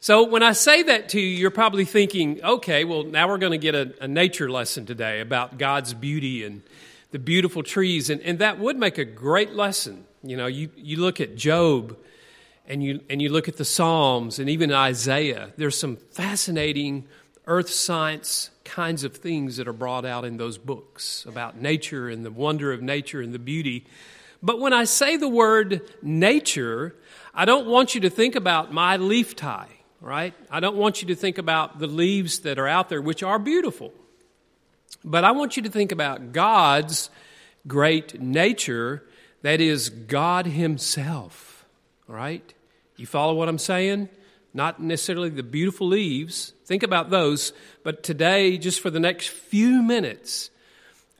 So 0.02 0.22
when 0.22 0.42
I 0.42 0.52
say 0.52 0.82
that 0.84 1.10
to 1.10 1.20
you, 1.20 1.26
you're 1.26 1.50
probably 1.50 1.84
thinking, 1.84 2.42
okay, 2.42 2.84
well, 2.84 3.04
now 3.04 3.28
we're 3.28 3.36
going 3.36 3.52
to 3.52 3.58
get 3.58 3.74
a, 3.74 3.94
a, 4.00 4.08
nature 4.08 4.50
lesson 4.50 4.86
today 4.86 5.20
about 5.20 5.58
God's 5.58 5.92
beauty 5.92 6.42
and 6.42 6.62
the 7.10 7.18
beautiful 7.18 7.62
trees. 7.62 8.08
And, 8.08 8.22
and 8.22 8.38
that 8.38 8.58
would 8.58 8.78
make 8.78 8.96
a 8.96 9.04
great 9.04 9.52
lesson. 9.52 10.06
You 10.22 10.38
know, 10.38 10.46
you, 10.46 10.70
you 10.74 10.96
look 10.96 11.20
at 11.20 11.36
Job 11.36 11.98
and 12.66 12.82
you, 12.82 13.00
and 13.10 13.20
you 13.20 13.28
look 13.28 13.46
at 13.46 13.58
the 13.58 13.64
Psalms 13.64 14.38
and 14.38 14.48
even 14.48 14.72
Isaiah. 14.72 15.52
There's 15.58 15.76
some 15.76 15.96
fascinating 15.96 17.06
earth 17.46 17.68
science 17.68 18.48
kinds 18.64 19.04
of 19.04 19.14
things 19.14 19.58
that 19.58 19.68
are 19.68 19.74
brought 19.74 20.06
out 20.06 20.24
in 20.24 20.38
those 20.38 20.56
books 20.56 21.26
about 21.26 21.60
nature 21.60 22.08
and 22.08 22.24
the 22.24 22.30
wonder 22.30 22.72
of 22.72 22.80
nature 22.80 23.20
and 23.20 23.34
the 23.34 23.38
beauty. 23.38 23.84
But 24.42 24.60
when 24.60 24.72
I 24.72 24.84
say 24.84 25.18
the 25.18 25.28
word 25.28 25.82
nature, 26.00 26.96
I 27.34 27.44
don't 27.44 27.66
want 27.66 27.94
you 27.94 28.00
to 28.00 28.08
think 28.08 28.34
about 28.34 28.72
my 28.72 28.96
leaf 28.96 29.36
tie 29.36 29.68
right? 30.00 30.34
I 30.50 30.60
don't 30.60 30.76
want 30.76 31.02
you 31.02 31.08
to 31.08 31.14
think 31.14 31.38
about 31.38 31.78
the 31.78 31.86
leaves 31.86 32.40
that 32.40 32.58
are 32.58 32.68
out 32.68 32.88
there, 32.88 33.02
which 33.02 33.22
are 33.22 33.38
beautiful. 33.38 33.92
But 35.04 35.24
I 35.24 35.30
want 35.30 35.56
you 35.56 35.62
to 35.62 35.70
think 35.70 35.92
about 35.92 36.32
God's 36.32 37.10
great 37.66 38.20
nature, 38.20 39.04
that 39.42 39.60
is, 39.60 39.88
God 39.88 40.46
Himself, 40.46 41.64
right? 42.06 42.54
You 42.96 43.06
follow 43.06 43.34
what 43.34 43.48
I'm 43.48 43.58
saying? 43.58 44.08
Not 44.52 44.82
necessarily 44.82 45.30
the 45.30 45.42
beautiful 45.42 45.86
leaves. 45.86 46.52
Think 46.64 46.82
about 46.82 47.10
those. 47.10 47.52
But 47.82 48.02
today, 48.02 48.58
just 48.58 48.80
for 48.80 48.90
the 48.90 49.00
next 49.00 49.28
few 49.28 49.82
minutes, 49.82 50.50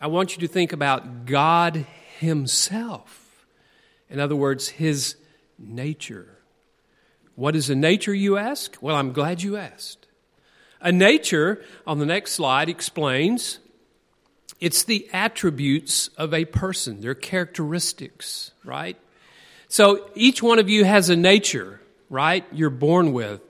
I 0.01 0.09
want 0.09 0.37
you 0.37 0.47
to 0.47 0.53
think 0.53 0.73
about 0.73 1.27
God 1.27 1.87
Himself. 2.19 3.47
In 4.09 4.19
other 4.19 4.37
words, 4.37 4.69
His 4.69 5.17
nature. 5.59 6.40
What 7.41 7.57
is 7.57 7.71
a 7.71 7.75
nature, 7.75 8.13
you 8.13 8.37
ask? 8.37 8.77
Well, 8.83 8.95
I'm 8.95 9.15
glad 9.15 9.43
you 9.43 9.57
asked. 9.57 10.07
A 10.83 10.93
nature, 10.93 11.65
on 11.87 11.99
the 11.99 12.05
next 12.05 12.33
slide, 12.33 12.69
explains 12.69 13.61
it's 14.61 14.83
the 14.83 15.09
attributes 15.11 16.09
of 16.19 16.35
a 16.35 16.45
person, 16.45 17.01
their 17.01 17.15
characteristics, 17.15 18.51
right? 18.63 18.99
So 19.69 20.11
each 20.15 20.43
one 20.43 20.59
of 20.59 20.69
you 20.69 20.85
has 20.85 21.09
a 21.09 21.17
nature, 21.17 21.81
right? 22.11 22.45
You're 22.53 22.69
born 22.69 23.15
with. 23.15 23.41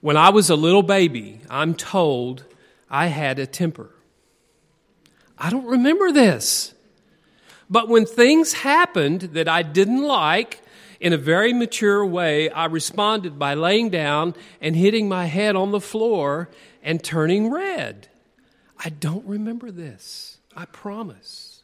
When 0.00 0.16
I 0.16 0.28
was 0.28 0.48
a 0.48 0.54
little 0.54 0.84
baby, 0.84 1.40
I'm 1.50 1.74
told 1.74 2.44
I 2.88 3.08
had 3.08 3.40
a 3.40 3.48
temper. 3.48 3.90
I 5.36 5.50
don't 5.50 5.66
remember 5.66 6.12
this. 6.12 6.72
But 7.68 7.88
when 7.88 8.06
things 8.06 8.52
happened 8.52 9.22
that 9.32 9.48
I 9.48 9.62
didn't 9.62 10.04
like, 10.04 10.60
In 11.00 11.12
a 11.12 11.18
very 11.18 11.52
mature 11.52 12.04
way, 12.04 12.50
I 12.50 12.66
responded 12.66 13.38
by 13.38 13.54
laying 13.54 13.90
down 13.90 14.34
and 14.60 14.76
hitting 14.76 15.08
my 15.08 15.26
head 15.26 15.56
on 15.56 15.70
the 15.70 15.80
floor 15.80 16.50
and 16.82 17.02
turning 17.02 17.50
red. 17.50 18.08
I 18.78 18.90
don't 18.90 19.26
remember 19.26 19.70
this, 19.70 20.38
I 20.56 20.66
promise. 20.66 21.62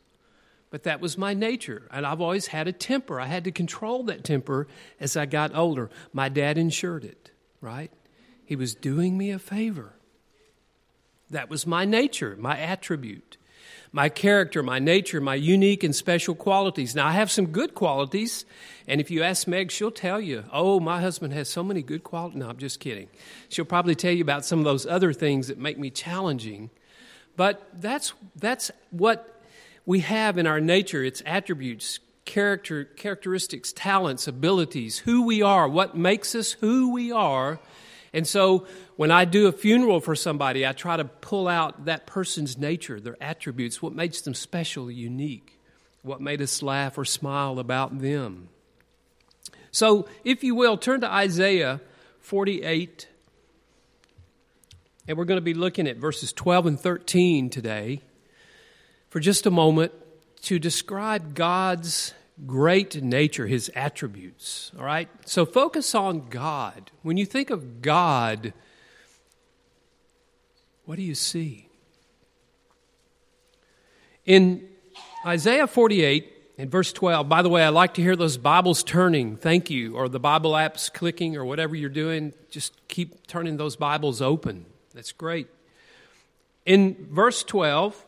But 0.70 0.84
that 0.84 1.00
was 1.00 1.18
my 1.18 1.34
nature, 1.34 1.88
and 1.90 2.06
I've 2.06 2.20
always 2.20 2.48
had 2.48 2.68
a 2.68 2.72
temper. 2.72 3.20
I 3.20 3.26
had 3.26 3.44
to 3.44 3.50
control 3.50 4.04
that 4.04 4.22
temper 4.22 4.68
as 5.00 5.16
I 5.16 5.26
got 5.26 5.54
older. 5.54 5.90
My 6.12 6.28
dad 6.28 6.56
ensured 6.56 7.04
it, 7.04 7.30
right? 7.60 7.90
He 8.44 8.54
was 8.56 8.74
doing 8.74 9.18
me 9.18 9.30
a 9.30 9.38
favor. 9.38 9.94
That 11.28 11.50
was 11.50 11.66
my 11.66 11.84
nature, 11.84 12.36
my 12.38 12.58
attribute, 12.58 13.36
my 13.92 14.08
character, 14.08 14.62
my 14.62 14.78
nature, 14.78 15.20
my 15.20 15.34
unique 15.34 15.82
and 15.82 15.94
special 15.94 16.34
qualities. 16.34 16.94
Now, 16.94 17.06
I 17.06 17.12
have 17.12 17.30
some 17.30 17.46
good 17.46 17.74
qualities, 17.74 18.44
and 18.86 19.00
if 19.00 19.10
you 19.10 19.22
ask 19.22 19.48
Meg, 19.48 19.70
she'll 19.70 19.90
tell 19.90 20.20
you, 20.20 20.44
oh, 20.52 20.78
my 20.78 21.00
husband 21.00 21.32
has 21.32 21.48
so 21.48 21.64
many 21.64 21.82
good 21.82 22.04
qualities. 22.04 22.38
No, 22.38 22.48
I'm 22.48 22.58
just 22.58 22.78
kidding. 22.80 23.08
She'll 23.48 23.64
probably 23.64 23.94
tell 23.94 24.12
you 24.12 24.22
about 24.22 24.44
some 24.44 24.60
of 24.60 24.64
those 24.64 24.86
other 24.86 25.12
things 25.12 25.48
that 25.48 25.58
make 25.58 25.78
me 25.78 25.90
challenging. 25.90 26.70
But 27.36 27.66
that's, 27.74 28.12
that's 28.36 28.70
what 28.90 29.42
we 29.86 30.00
have 30.00 30.38
in 30.38 30.46
our 30.46 30.60
nature 30.60 31.02
its 31.02 31.22
attributes, 31.26 31.98
character, 32.24 32.84
characteristics, 32.84 33.72
talents, 33.72 34.28
abilities, 34.28 34.98
who 34.98 35.24
we 35.24 35.42
are, 35.42 35.68
what 35.68 35.96
makes 35.96 36.34
us 36.34 36.52
who 36.52 36.92
we 36.92 37.10
are. 37.10 37.58
And 38.12 38.26
so 38.26 38.66
when 38.96 39.10
I 39.10 39.24
do 39.24 39.46
a 39.46 39.52
funeral 39.52 40.00
for 40.00 40.16
somebody, 40.16 40.66
I 40.66 40.72
try 40.72 40.96
to 40.96 41.04
pull 41.04 41.46
out 41.48 41.84
that 41.84 42.06
person's 42.06 42.58
nature, 42.58 43.00
their 43.00 43.16
attributes, 43.20 43.80
what 43.80 43.94
makes 43.94 44.20
them 44.20 44.34
special, 44.34 44.90
unique, 44.90 45.58
what 46.02 46.20
made 46.20 46.42
us 46.42 46.62
laugh 46.62 46.98
or 46.98 47.04
smile 47.04 47.58
about 47.58 48.00
them. 48.00 48.48
So, 49.72 50.08
if 50.24 50.42
you 50.42 50.56
will, 50.56 50.76
turn 50.76 51.02
to 51.02 51.08
Isaiah 51.08 51.80
48 52.20 53.06
and 55.10 55.18
we're 55.18 55.24
going 55.24 55.38
to 55.38 55.42
be 55.42 55.54
looking 55.54 55.88
at 55.88 55.96
verses 55.96 56.32
12 56.32 56.66
and 56.66 56.80
13 56.80 57.50
today 57.50 58.00
for 59.08 59.18
just 59.18 59.44
a 59.44 59.50
moment 59.50 59.92
to 60.42 60.60
describe 60.60 61.34
God's 61.34 62.14
great 62.46 63.02
nature, 63.02 63.46
his 63.46 63.70
attributes. 63.74 64.72
All 64.78 64.84
right? 64.84 65.08
So 65.24 65.44
focus 65.44 65.94
on 65.94 66.28
God. 66.28 66.90
When 67.02 67.16
you 67.16 67.26
think 67.26 67.50
of 67.50 67.82
God, 67.82 68.52
what 70.84 70.96
do 70.96 71.02
you 71.02 71.14
see? 71.14 71.68
In 74.24 74.68
Isaiah 75.24 75.66
48, 75.66 76.32
in 76.58 76.68
verse 76.68 76.92
12, 76.92 77.28
by 77.28 77.42
the 77.42 77.48
way, 77.48 77.62
I 77.62 77.70
like 77.70 77.94
to 77.94 78.02
hear 78.02 78.16
those 78.16 78.36
Bibles 78.36 78.82
turning. 78.82 79.36
Thank 79.36 79.70
you. 79.70 79.96
Or 79.96 80.08
the 80.08 80.20
Bible 80.20 80.52
apps 80.52 80.92
clicking 80.92 81.36
or 81.36 81.44
whatever 81.44 81.74
you're 81.74 81.88
doing. 81.88 82.34
Just 82.50 82.74
keep 82.88 83.26
turning 83.26 83.56
those 83.56 83.76
Bibles 83.76 84.20
open. 84.20 84.66
That's 84.94 85.12
great. 85.12 85.48
In 86.66 87.08
verse 87.10 87.42
12, 87.44 88.06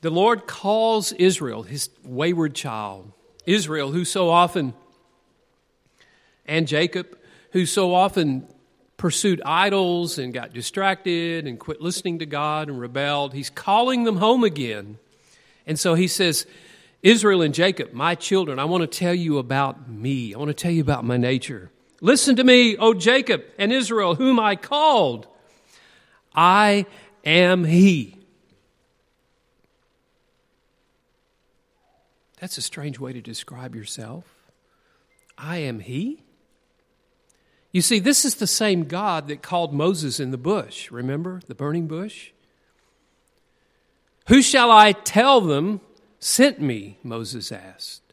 the 0.00 0.10
Lord 0.10 0.46
calls 0.46 1.12
Israel, 1.12 1.64
his 1.64 1.90
wayward 2.04 2.54
child, 2.54 3.12
Israel, 3.46 3.92
who 3.92 4.04
so 4.04 4.28
often, 4.28 4.74
and 6.46 6.66
Jacob, 6.68 7.18
who 7.52 7.66
so 7.66 7.94
often 7.94 8.46
pursued 8.96 9.42
idols 9.44 10.18
and 10.18 10.32
got 10.32 10.52
distracted 10.52 11.46
and 11.46 11.58
quit 11.58 11.80
listening 11.80 12.20
to 12.20 12.26
God 12.26 12.68
and 12.68 12.80
rebelled. 12.80 13.34
He's 13.34 13.50
calling 13.50 14.04
them 14.04 14.16
home 14.16 14.44
again. 14.44 14.98
And 15.66 15.78
so 15.78 15.94
he 15.94 16.06
says, 16.06 16.46
Israel 17.02 17.42
and 17.42 17.52
Jacob, 17.52 17.92
my 17.92 18.14
children, 18.14 18.60
I 18.60 18.64
want 18.64 18.82
to 18.82 18.98
tell 18.98 19.14
you 19.14 19.38
about 19.38 19.88
me. 19.88 20.34
I 20.34 20.38
want 20.38 20.50
to 20.50 20.54
tell 20.54 20.70
you 20.70 20.82
about 20.82 21.04
my 21.04 21.16
nature. 21.16 21.70
Listen 22.00 22.36
to 22.36 22.44
me, 22.44 22.76
O 22.76 22.94
Jacob 22.94 23.44
and 23.58 23.72
Israel, 23.72 24.14
whom 24.14 24.38
I 24.38 24.56
called. 24.56 25.26
I 26.34 26.86
am 27.24 27.64
He. 27.64 28.21
That's 32.42 32.58
a 32.58 32.62
strange 32.62 32.98
way 32.98 33.12
to 33.12 33.20
describe 33.20 33.72
yourself. 33.76 34.24
I 35.38 35.58
am 35.58 35.78
He. 35.78 36.24
You 37.70 37.82
see, 37.82 38.00
this 38.00 38.24
is 38.24 38.34
the 38.34 38.48
same 38.48 38.82
God 38.82 39.28
that 39.28 39.42
called 39.42 39.72
Moses 39.72 40.18
in 40.18 40.32
the 40.32 40.36
bush. 40.36 40.90
Remember 40.90 41.40
the 41.46 41.54
burning 41.54 41.86
bush? 41.86 42.32
Who 44.26 44.42
shall 44.42 44.72
I 44.72 44.90
tell 44.90 45.40
them 45.40 45.82
sent 46.18 46.60
me? 46.60 46.98
Moses 47.04 47.52
asked. 47.52 48.12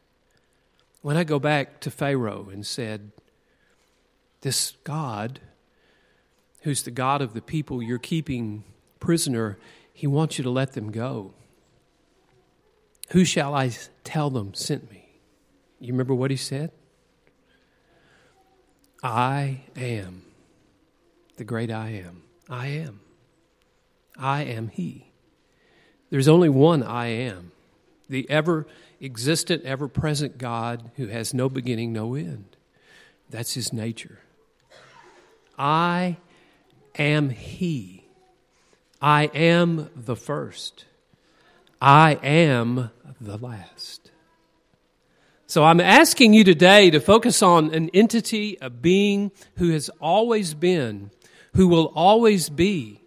When 1.02 1.18
I 1.18 1.24
go 1.24 1.40
back 1.40 1.80
to 1.80 1.90
Pharaoh 1.90 2.50
and 2.52 2.68
said, 2.68 3.12
This 4.42 4.74
God 4.84 5.40
who's 6.62 6.84
the 6.84 6.92
God 6.92 7.24
of 7.24 7.34
the 7.34 7.42
people 7.42 7.82
you're 7.82 7.98
keeping 7.98 8.64
prisoner, 9.00 9.58
he 9.92 10.06
wants 10.06 10.38
you 10.38 10.44
to 10.44 10.52
let 10.52 10.74
them 10.74 10.92
go. 10.92 11.34
Who 13.10 13.26
shall 13.26 13.56
I 13.56 13.72
tell 14.04 14.30
them 14.30 14.54
sent 14.54 14.90
me? 14.92 15.10
You 15.80 15.94
remember 15.94 16.14
what 16.14 16.32
he 16.32 16.38
said? 16.38 16.72
I 19.02 19.62
am 19.76 20.24
the 21.38 21.46
great 21.46 21.72
I 21.72 21.90
am. 21.92 22.24
I 22.50 22.68
am. 22.68 23.00
I 24.18 24.44
am 24.44 24.68
He. 24.68 25.12
There's 26.10 26.28
only 26.28 26.50
one 26.50 26.84
I 26.84 27.08
am, 27.08 27.54
the 28.10 28.30
ever 28.30 28.68
existent, 29.00 29.64
ever 29.64 29.88
present 29.88 30.38
God 30.38 30.92
who 30.98 31.08
has 31.08 31.34
no 31.34 31.48
beginning, 31.48 31.94
no 31.94 32.16
end. 32.16 32.58
That's 33.30 33.54
His 33.54 33.72
nature. 33.72 34.20
I 35.58 36.18
am 36.96 37.30
He. 37.30 38.04
I 39.02 39.26
am 39.28 39.90
the 39.96 40.18
first. 40.18 40.84
I 41.82 42.20
am 42.22 42.92
the 43.22 43.38
last. 43.38 44.12
So 45.48 45.64
I'm 45.64 45.80
asking 45.80 46.34
you 46.34 46.44
today 46.44 46.92
to 46.92 47.00
focus 47.00 47.42
on 47.42 47.74
an 47.74 47.90
entity, 47.90 48.58
a 48.62 48.70
being 48.70 49.32
who 49.56 49.72
has 49.72 49.90
always 50.00 50.54
been, 50.54 51.10
who 51.56 51.68
will 51.68 51.92
always 51.96 52.50
be, 52.50 53.02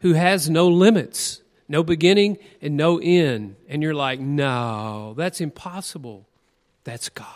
who 0.00 0.12
has 0.12 0.48
no 0.48 0.68
limits, 0.68 1.42
no 1.68 1.82
beginning 1.82 2.38
and 2.62 2.76
no 2.76 3.00
end. 3.00 3.56
And 3.68 3.82
you're 3.82 3.94
like, 3.94 4.20
no, 4.20 5.14
that's 5.16 5.40
impossible. 5.40 6.28
That's 6.84 7.08
God. 7.08 7.26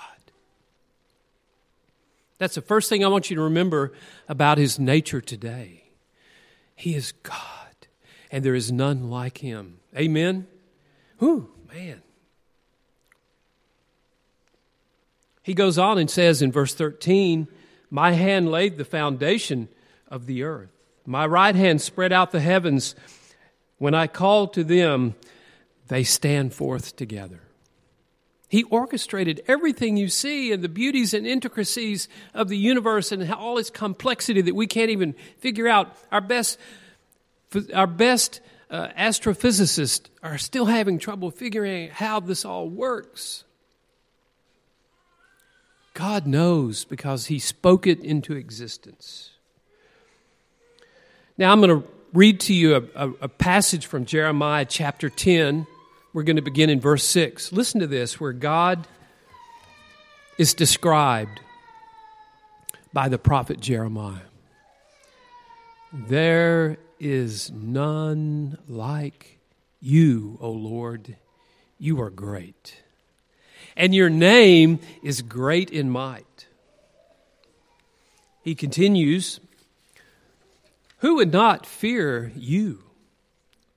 That's 2.39 2.55
the 2.55 2.63
first 2.63 2.89
thing 2.89 3.05
I 3.05 3.09
want 3.09 3.31
you 3.31 3.37
to 3.37 3.43
remember 3.43 3.93
about 4.29 4.59
his 4.59 4.79
nature 4.79 5.21
today. 5.21 5.85
He 6.77 6.95
is 6.95 7.13
God, 7.23 7.35
and 8.31 8.45
there 8.45 8.55
is 8.55 8.71
none 8.71 9.11
like 9.11 9.39
him. 9.39 9.79
Amen? 9.97 10.47
Whew, 11.25 11.49
man. 11.73 12.03
He 15.43 15.55
goes 15.55 15.79
on 15.79 15.97
and 15.97 16.11
says 16.11 16.43
in 16.43 16.53
verse 16.53 16.75
13, 16.75 17.49
My 17.89 18.13
hand 18.13 18.51
laid 18.51 18.77
the 18.77 18.85
foundation 18.85 19.69
of 20.07 20.27
the 20.27 20.43
earth. 20.43 20.69
My 21.07 21.25
right 21.25 21.55
hand 21.55 21.81
spread 21.81 22.13
out 22.13 22.31
the 22.31 22.41
heavens. 22.41 22.95
When 23.79 23.95
I 23.95 24.07
call 24.07 24.49
to 24.49 24.63
them, 24.63 25.15
they 25.89 26.05
stand 26.05 26.53
forth 26.53 26.95
together. 26.95 27.41
He 28.51 28.65
orchestrated 28.65 29.43
everything 29.49 29.97
you 29.97 30.11
see 30.11 30.53
and 30.53 30.63
the 30.63 30.69
beauties 30.69 31.15
and 31.15 31.27
intricacies 31.27 32.07
of 32.35 32.51
the 32.51 32.59
universe 32.59 33.13
and 33.13 33.33
all 33.33 33.57
its 33.57 33.71
complexity 33.71 34.43
that 34.43 34.55
we 34.55 34.67
can't 34.67 34.91
even 34.91 35.15
figure 35.39 35.69
out. 35.69 35.97
Our 36.13 36.21
best, 36.21 36.59
our 37.73 37.87
best 37.87 38.43
uh, 38.71 38.89
astrophysicists 38.99 40.09
are 40.23 40.39
still 40.39 40.67
having 40.67 40.99
trouble 40.99 41.31
figuring 41.31 41.89
out 41.89 41.95
how 41.97 42.21
this 42.21 42.45
all 42.45 42.69
works. 42.69 43.45
God 45.93 46.27
knows 46.27 46.85
because 46.85 47.27
He 47.27 47.39
spoke 47.39 47.87
it 47.87 48.01
into 48.01 48.35
existence. 48.35 49.31
Now, 51.37 51.53
I'm 51.53 51.61
going 51.61 51.83
to 51.83 51.89
read 52.13 52.41
to 52.41 52.55
you 52.55 52.77
a, 52.77 52.83
a, 52.95 53.11
a 53.23 53.29
passage 53.29 53.87
from 53.87 54.05
Jeremiah 54.05 54.65
chapter 54.65 55.11
10 55.11 55.67
we're 56.15 56.23
going 56.23 56.37
to 56.37 56.43
begin 56.43 56.71
in 56.71 56.81
verse 56.81 57.03
6. 57.05 57.51
Listen 57.53 57.81
to 57.81 57.89
this, 57.89 58.21
where 58.21 58.33
God 58.33 58.87
is 60.39 60.55
described 60.55 61.41
by 62.93 63.09
the 63.09 63.19
prophet 63.19 63.59
Jeremiah. 63.59 64.23
There 65.93 66.79
is 67.05 67.51
none 67.51 68.57
like 68.67 69.39
you, 69.79 70.39
O 70.41 70.51
Lord. 70.51 71.17
You 71.79 72.01
are 72.01 72.11
great. 72.11 72.83
And 73.77 73.95
your 73.95 74.09
name 74.09 74.79
is 75.03 75.21
great 75.21 75.71
in 75.71 75.91
might. 75.91 76.47
He 78.43 78.55
continues, 78.55 79.39
Who 80.99 81.17
would 81.17 81.33
not 81.33 81.67
fear 81.67 82.33
you, 82.35 82.85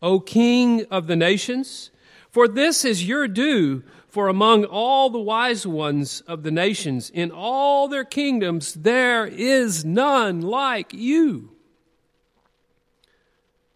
O 0.01 0.19
King 0.21 0.86
of 0.89 1.07
the 1.07 1.15
nations? 1.17 1.91
For 2.32 2.47
this 2.47 2.86
is 2.86 3.07
your 3.07 3.28
due, 3.28 3.84
For 4.07 4.30
among 4.30 4.63
all 4.63 5.09
the 5.09 5.19
wise 5.19 5.67
ones 5.67 6.21
of 6.21 6.43
the 6.43 6.51
nations, 6.51 7.09
in 7.09 7.30
all 7.30 7.88
their 7.88 8.05
kingdoms, 8.05 8.73
there 8.73 9.28
is 9.28 9.84
none 9.84 10.41
like 10.41 10.93
you. 10.93 11.56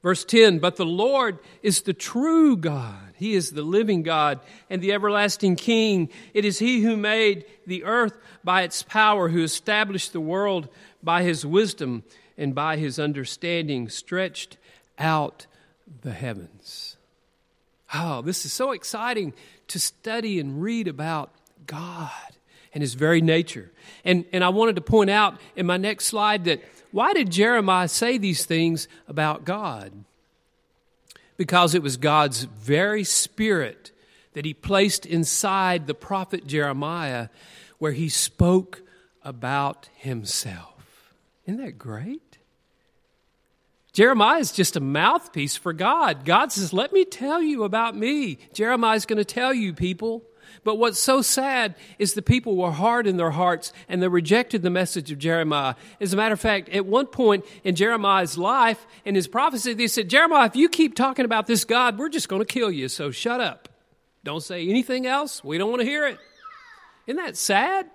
Verse 0.03 0.23
10 0.25 0.59
But 0.59 0.75
the 0.75 0.85
Lord 0.85 1.39
is 1.61 1.81
the 1.81 1.93
true 1.93 2.57
God. 2.57 2.95
He 3.15 3.33
is 3.33 3.51
the 3.51 3.61
living 3.61 4.01
God 4.01 4.39
and 4.69 4.81
the 4.81 4.93
everlasting 4.93 5.55
King. 5.55 6.09
It 6.33 6.43
is 6.43 6.59
He 6.59 6.81
who 6.81 6.97
made 6.97 7.45
the 7.67 7.83
earth 7.83 8.17
by 8.43 8.63
its 8.63 8.81
power, 8.81 9.29
who 9.29 9.43
established 9.43 10.11
the 10.11 10.19
world 10.19 10.67
by 11.03 11.23
His 11.23 11.45
wisdom 11.45 12.03
and 12.37 12.55
by 12.55 12.77
His 12.77 12.97
understanding, 12.97 13.89
stretched 13.89 14.57
out 14.97 15.45
the 16.01 16.13
heavens. 16.13 16.97
Oh, 17.93 18.21
this 18.21 18.45
is 18.45 18.53
so 18.53 18.71
exciting 18.71 19.33
to 19.67 19.79
study 19.79 20.39
and 20.39 20.61
read 20.61 20.87
about 20.87 21.31
God 21.67 22.09
and 22.73 22.81
His 22.81 22.95
very 22.95 23.21
nature. 23.21 23.71
And, 24.03 24.25
and 24.33 24.43
I 24.43 24.49
wanted 24.49 24.77
to 24.77 24.81
point 24.81 25.11
out 25.11 25.39
in 25.55 25.67
my 25.67 25.77
next 25.77 26.05
slide 26.05 26.45
that 26.45 26.63
why 26.91 27.13
did 27.13 27.31
Jeremiah 27.31 27.87
say 27.87 28.17
these 28.17 28.45
things 28.45 28.87
about 29.07 29.45
God? 29.45 29.91
Because 31.37 31.73
it 31.73 31.81
was 31.81 31.97
God's 31.97 32.43
very 32.43 33.03
spirit 33.03 33.91
that 34.33 34.45
he 34.45 34.53
placed 34.53 35.05
inside 35.05 35.87
the 35.87 35.93
prophet 35.93 36.45
Jeremiah 36.45 37.29
where 37.79 37.91
he 37.91 38.09
spoke 38.09 38.81
about 39.23 39.89
himself. 39.95 41.13
Isn't 41.45 41.63
that 41.63 41.77
great? 41.77 42.37
Jeremiah 43.93 44.39
is 44.39 44.51
just 44.51 44.75
a 44.75 44.79
mouthpiece 44.79 45.57
for 45.57 45.73
God. 45.73 46.23
God 46.23 46.51
says, 46.51 46.71
Let 46.71 46.93
me 46.93 47.03
tell 47.03 47.41
you 47.41 47.63
about 47.63 47.95
me. 47.95 48.37
Jeremiah 48.53 48.95
is 48.95 49.05
going 49.05 49.17
to 49.17 49.25
tell 49.25 49.53
you, 49.53 49.73
people. 49.73 50.23
But 50.63 50.75
what's 50.75 50.99
so 50.99 51.21
sad 51.21 51.75
is 51.99 52.13
the 52.13 52.21
people 52.21 52.55
were 52.55 52.71
hard 52.71 53.07
in 53.07 53.17
their 53.17 53.31
hearts 53.31 53.73
and 53.89 54.01
they 54.01 54.07
rejected 54.07 54.61
the 54.61 54.69
message 54.69 55.11
of 55.11 55.19
Jeremiah. 55.19 55.75
As 55.99 56.13
a 56.13 56.17
matter 56.17 56.33
of 56.33 56.39
fact, 56.39 56.69
at 56.69 56.85
one 56.85 57.07
point 57.07 57.45
in 57.63 57.75
Jeremiah's 57.75 58.37
life, 58.37 58.85
in 59.05 59.15
his 59.15 59.27
prophecy, 59.27 59.73
they 59.73 59.87
said, 59.87 60.09
Jeremiah, 60.09 60.45
if 60.45 60.55
you 60.55 60.69
keep 60.69 60.95
talking 60.95 61.25
about 61.25 61.47
this 61.47 61.65
God, 61.65 61.97
we're 61.97 62.09
just 62.09 62.29
going 62.29 62.41
to 62.41 62.45
kill 62.45 62.71
you, 62.71 62.87
so 62.87 63.11
shut 63.11 63.41
up. 63.41 63.69
Don't 64.23 64.43
say 64.43 64.67
anything 64.67 65.07
else. 65.07 65.43
We 65.43 65.57
don't 65.57 65.69
want 65.69 65.81
to 65.81 65.87
hear 65.87 66.07
it. 66.07 66.19
Isn't 67.07 67.23
that 67.23 67.37
sad? 67.37 67.89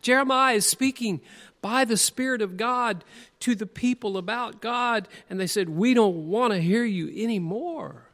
Jeremiah 0.00 0.54
is 0.54 0.66
speaking 0.66 1.20
by 1.60 1.84
the 1.84 1.96
Spirit 1.96 2.42
of 2.42 2.56
God 2.56 3.04
to 3.40 3.54
the 3.54 3.66
people 3.66 4.16
about 4.16 4.60
God, 4.60 5.08
and 5.30 5.40
they 5.40 5.46
said, 5.46 5.68
We 5.68 5.94
don't 5.94 6.28
want 6.28 6.52
to 6.52 6.60
hear 6.60 6.84
you 6.84 7.08
anymore. 7.08 8.08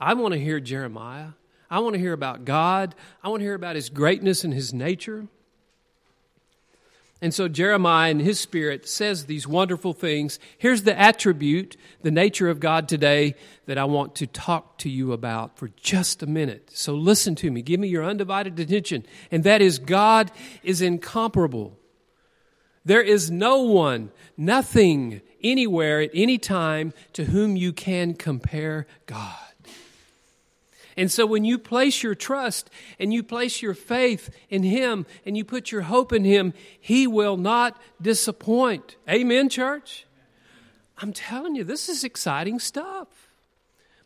I 0.00 0.14
want 0.14 0.34
to 0.34 0.40
hear 0.40 0.60
Jeremiah. 0.60 1.30
I 1.70 1.80
want 1.80 1.94
to 1.94 2.00
hear 2.00 2.12
about 2.12 2.44
God. 2.44 2.94
I 3.22 3.28
want 3.28 3.40
to 3.40 3.44
hear 3.44 3.54
about 3.54 3.76
His 3.76 3.88
greatness 3.88 4.44
and 4.44 4.54
His 4.54 4.72
nature. 4.72 5.26
And 7.22 7.32
so 7.32 7.48
Jeremiah 7.48 8.10
in 8.10 8.20
his 8.20 8.38
spirit 8.38 8.86
says 8.86 9.24
these 9.24 9.48
wonderful 9.48 9.94
things. 9.94 10.38
Here's 10.58 10.82
the 10.82 10.98
attribute, 10.98 11.76
the 12.02 12.10
nature 12.10 12.50
of 12.50 12.60
God 12.60 12.88
today 12.88 13.36
that 13.64 13.78
I 13.78 13.84
want 13.84 14.16
to 14.16 14.26
talk 14.26 14.76
to 14.78 14.90
you 14.90 15.12
about 15.12 15.58
for 15.58 15.68
just 15.76 16.22
a 16.22 16.26
minute. 16.26 16.70
So 16.74 16.94
listen 16.94 17.34
to 17.36 17.50
me. 17.50 17.62
Give 17.62 17.80
me 17.80 17.88
your 17.88 18.04
undivided 18.04 18.60
attention. 18.60 19.06
And 19.30 19.44
that 19.44 19.62
is 19.62 19.78
God 19.78 20.30
is 20.62 20.82
incomparable. 20.82 21.78
There 22.84 23.02
is 23.02 23.30
no 23.30 23.62
one, 23.62 24.12
nothing, 24.36 25.22
anywhere, 25.42 26.02
at 26.02 26.10
any 26.12 26.36
time 26.36 26.92
to 27.14 27.24
whom 27.24 27.56
you 27.56 27.72
can 27.72 28.12
compare 28.12 28.86
God. 29.06 29.45
And 30.96 31.10
so 31.10 31.26
when 31.26 31.44
you 31.44 31.58
place 31.58 32.02
your 32.02 32.14
trust 32.14 32.70
and 32.98 33.12
you 33.12 33.22
place 33.22 33.60
your 33.60 33.74
faith 33.74 34.34
in 34.48 34.62
Him 34.62 35.04
and 35.24 35.36
you 35.36 35.44
put 35.44 35.70
your 35.70 35.82
hope 35.82 36.12
in 36.12 36.24
Him, 36.24 36.54
He 36.80 37.06
will 37.06 37.36
not 37.36 37.80
disappoint. 38.00 38.96
Amen, 39.08 39.48
church? 39.48 40.06
I'm 40.98 41.12
telling 41.12 41.54
you, 41.54 41.64
this 41.64 41.88
is 41.88 42.04
exciting 42.04 42.58
stuff. 42.58 43.08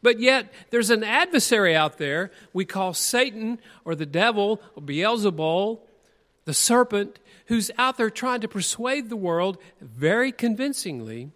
But 0.02 0.18
yet, 0.18 0.52
there's 0.70 0.90
an 0.90 1.04
adversary 1.04 1.76
out 1.76 1.98
there 1.98 2.30
we 2.52 2.64
call 2.64 2.94
Satan 2.94 3.58
or 3.84 3.94
the 3.94 4.06
devil 4.06 4.60
or 4.74 4.82
Beelzebul, 4.82 5.80
the 6.46 6.54
serpent, 6.54 7.18
who's 7.46 7.70
out 7.78 7.98
there 7.98 8.10
trying 8.10 8.40
to 8.40 8.48
persuade 8.48 9.10
the 9.10 9.16
world 9.16 9.58
very 9.80 10.32
convincingly 10.32 11.30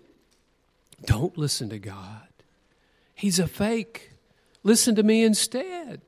don't 1.04 1.36
listen 1.36 1.68
to 1.68 1.78
God. 1.78 2.28
He's 3.14 3.38
a 3.38 3.46
fake. 3.46 4.13
Listen 4.64 4.96
to 4.96 5.04
me 5.04 5.22
instead. 5.22 6.00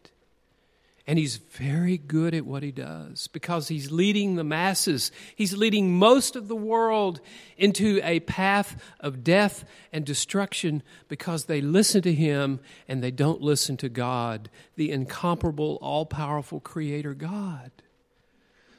And 1.09 1.21
he's 1.21 1.37
very 1.37 1.99
good 1.99 2.35
at 2.35 2.45
what 2.45 2.65
he 2.65 2.73
does 2.73 3.29
because 3.29 3.69
he's 3.69 3.93
leading 3.93 4.35
the 4.35 4.43
masses. 4.43 5.13
He's 5.37 5.57
leading 5.57 5.97
most 5.97 6.35
of 6.35 6.49
the 6.49 6.57
world 6.57 7.21
into 7.57 8.01
a 8.03 8.19
path 8.21 8.83
of 8.99 9.23
death 9.23 9.65
and 9.93 10.05
destruction 10.05 10.83
because 11.09 11.45
they 11.45 11.61
listen 11.61 12.03
to 12.03 12.13
him 12.13 12.59
and 12.89 13.05
they 13.05 13.13
don't 13.13 13.41
listen 13.41 13.77
to 13.77 13.89
God, 13.89 14.51
the 14.75 14.91
incomparable, 14.91 15.79
all 15.81 16.07
powerful 16.07 16.59
Creator 16.59 17.15
God. 17.15 17.71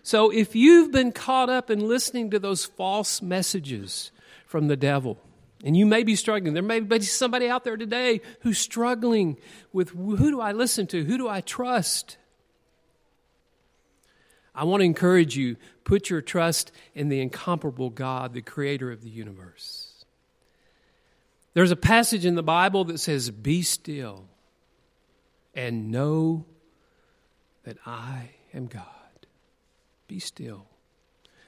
So 0.04 0.30
if 0.30 0.54
you've 0.54 0.92
been 0.92 1.14
caught 1.14 1.50
up 1.50 1.70
in 1.70 1.88
listening 1.88 2.30
to 2.32 2.40
those 2.40 2.66
false 2.66 3.22
messages 3.22 4.12
from 4.46 4.68
the 4.68 4.78
devil, 4.78 5.18
and 5.64 5.76
you 5.76 5.86
may 5.86 6.04
be 6.04 6.16
struggling. 6.16 6.54
There 6.54 6.64
may 6.64 6.80
be 6.80 7.00
somebody 7.02 7.50
out 7.50 7.64
there 7.64 7.78
today 7.78 8.22
who's 8.42 8.60
struggling 8.60 9.38
with 9.74 9.90
who 9.90 10.32
do 10.32 10.40
I 10.40 10.52
listen 10.52 10.88
to? 10.88 11.04
Who 11.04 11.18
do 11.18 11.28
I 11.28 11.42
trust? 11.42 12.18
I 14.54 14.64
want 14.64 14.82
to 14.82 14.86
encourage 14.86 15.38
you 15.38 15.56
put 15.84 16.10
your 16.10 16.22
trust 16.22 16.72
in 16.96 17.10
the 17.10 17.22
incomparable 17.22 17.90
God, 17.90 18.34
the 18.34 18.42
creator 18.42 18.92
of 18.92 19.02
the 19.04 19.10
universe. 19.10 20.06
There's 21.54 21.72
a 21.72 21.76
passage 21.76 22.26
in 22.26 22.36
the 22.36 22.44
Bible 22.44 22.84
that 22.86 23.00
says, 23.00 23.30
Be 23.30 23.62
still 23.62 24.26
and 25.54 25.92
know 25.92 26.46
that 27.64 27.78
I 27.86 28.30
am 28.54 28.68
God. 28.68 28.84
Be 30.08 30.20
still. 30.20 30.68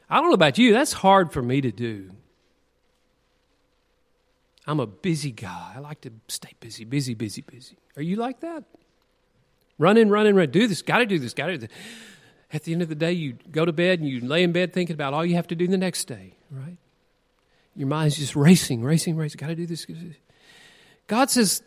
I 0.09 0.15
don't 0.17 0.29
know 0.29 0.33
about 0.33 0.57
you, 0.57 0.73
that's 0.73 0.93
hard 0.93 1.31
for 1.31 1.41
me 1.41 1.61
to 1.61 1.71
do. 1.71 2.11
I'm 4.69 4.79
a 4.79 4.85
busy 4.85 5.31
guy. 5.31 5.73
I 5.75 5.79
like 5.79 5.99
to 6.01 6.11
stay 6.27 6.51
busy, 6.59 6.85
busy, 6.85 7.15
busy, 7.15 7.41
busy. 7.41 7.75
Are 7.97 8.03
you 8.03 8.17
like 8.17 8.41
that? 8.41 8.65
Run 9.79 9.97
in, 9.97 10.11
run 10.11 10.27
in, 10.27 10.35
run. 10.35 10.51
Do 10.51 10.67
this, 10.67 10.83
got 10.83 10.99
to 10.99 11.07
do 11.07 11.17
this, 11.17 11.33
got 11.33 11.47
to 11.47 11.53
do 11.53 11.65
this. 11.65 11.75
At 12.53 12.65
the 12.65 12.73
end 12.73 12.83
of 12.83 12.87
the 12.87 12.93
day, 12.93 13.13
you 13.13 13.35
go 13.51 13.65
to 13.65 13.73
bed 13.73 13.99
and 13.99 14.07
you 14.07 14.19
lay 14.19 14.43
in 14.43 14.51
bed 14.51 14.71
thinking 14.71 14.93
about 14.93 15.15
all 15.15 15.25
you 15.25 15.33
have 15.37 15.47
to 15.47 15.55
do 15.55 15.67
the 15.67 15.77
next 15.77 16.05
day, 16.05 16.35
right? 16.51 16.77
Your 17.75 17.87
mind's 17.87 18.17
just 18.17 18.35
racing, 18.35 18.83
racing, 18.83 19.15
racing. 19.15 19.39
Got 19.39 19.47
to 19.47 19.55
do 19.55 19.65
this. 19.65 19.87
God 21.07 21.31
says, 21.31 21.63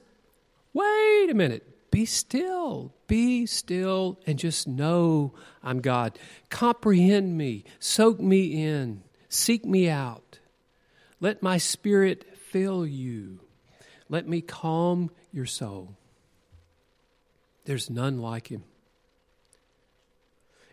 wait 0.73 1.29
a 1.29 1.35
minute. 1.35 1.91
Be 1.91 2.07
still. 2.07 2.95
Be 3.09 3.47
still 3.47 4.21
and 4.29 4.39
just 4.39 4.69
know 4.69 5.35
I'm 5.61 5.81
God. 5.81 6.21
Comprehend 6.51 7.37
me. 7.37 7.65
Soak 7.81 8.21
me 8.21 8.63
in. 8.63 9.03
Seek 9.29 9.65
me 9.65 9.89
out. 9.89 10.39
Let 11.21 11.43
my 11.43 11.59
spirit 11.59 12.27
fill 12.53 12.87
you. 12.87 13.41
Let 14.11 14.29
me 14.29 14.43
calm 14.43 15.11
your 15.33 15.47
soul. 15.47 15.97
There's 17.65 17.89
none 17.89 18.19
like 18.19 18.49
him. 18.49 18.63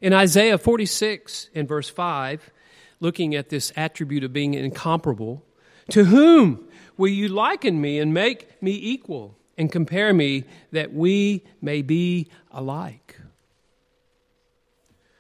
In 0.02 0.14
Isaiah 0.14 0.58
46, 0.58 1.50
and 1.56 1.68
verse 1.68 1.90
5, 1.90 2.52
looking 3.00 3.34
at 3.34 3.50
this 3.50 3.72
attribute 3.78 4.26
of 4.26 4.34
being 4.34 4.56
incomparable, 4.56 5.46
to 5.92 6.06
whom 6.06 6.68
will 6.98 7.08
you 7.08 7.30
liken 7.30 7.80
me 7.80 8.00
and 8.00 8.14
make 8.14 8.62
me 8.62 8.72
equal 8.72 9.38
and 9.58 9.72
compare 9.72 10.14
me 10.14 10.44
that 10.72 10.94
we 10.94 11.44
may 11.62 11.82
be 11.82 12.28
alike? 12.52 13.20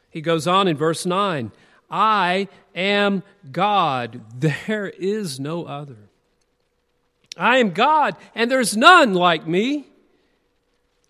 He 0.09 0.21
goes 0.21 0.45
on 0.45 0.67
in 0.67 0.75
verse 0.75 1.05
9 1.05 1.51
I 1.89 2.49
am 2.75 3.23
God, 3.49 4.21
there 4.39 4.89
is 4.89 5.39
no 5.39 5.63
other. 5.63 6.08
I 7.39 7.57
am 7.57 7.71
God, 7.71 8.17
and 8.35 8.51
there's 8.51 8.75
none 8.75 9.13
like 9.13 9.47
me. 9.47 9.87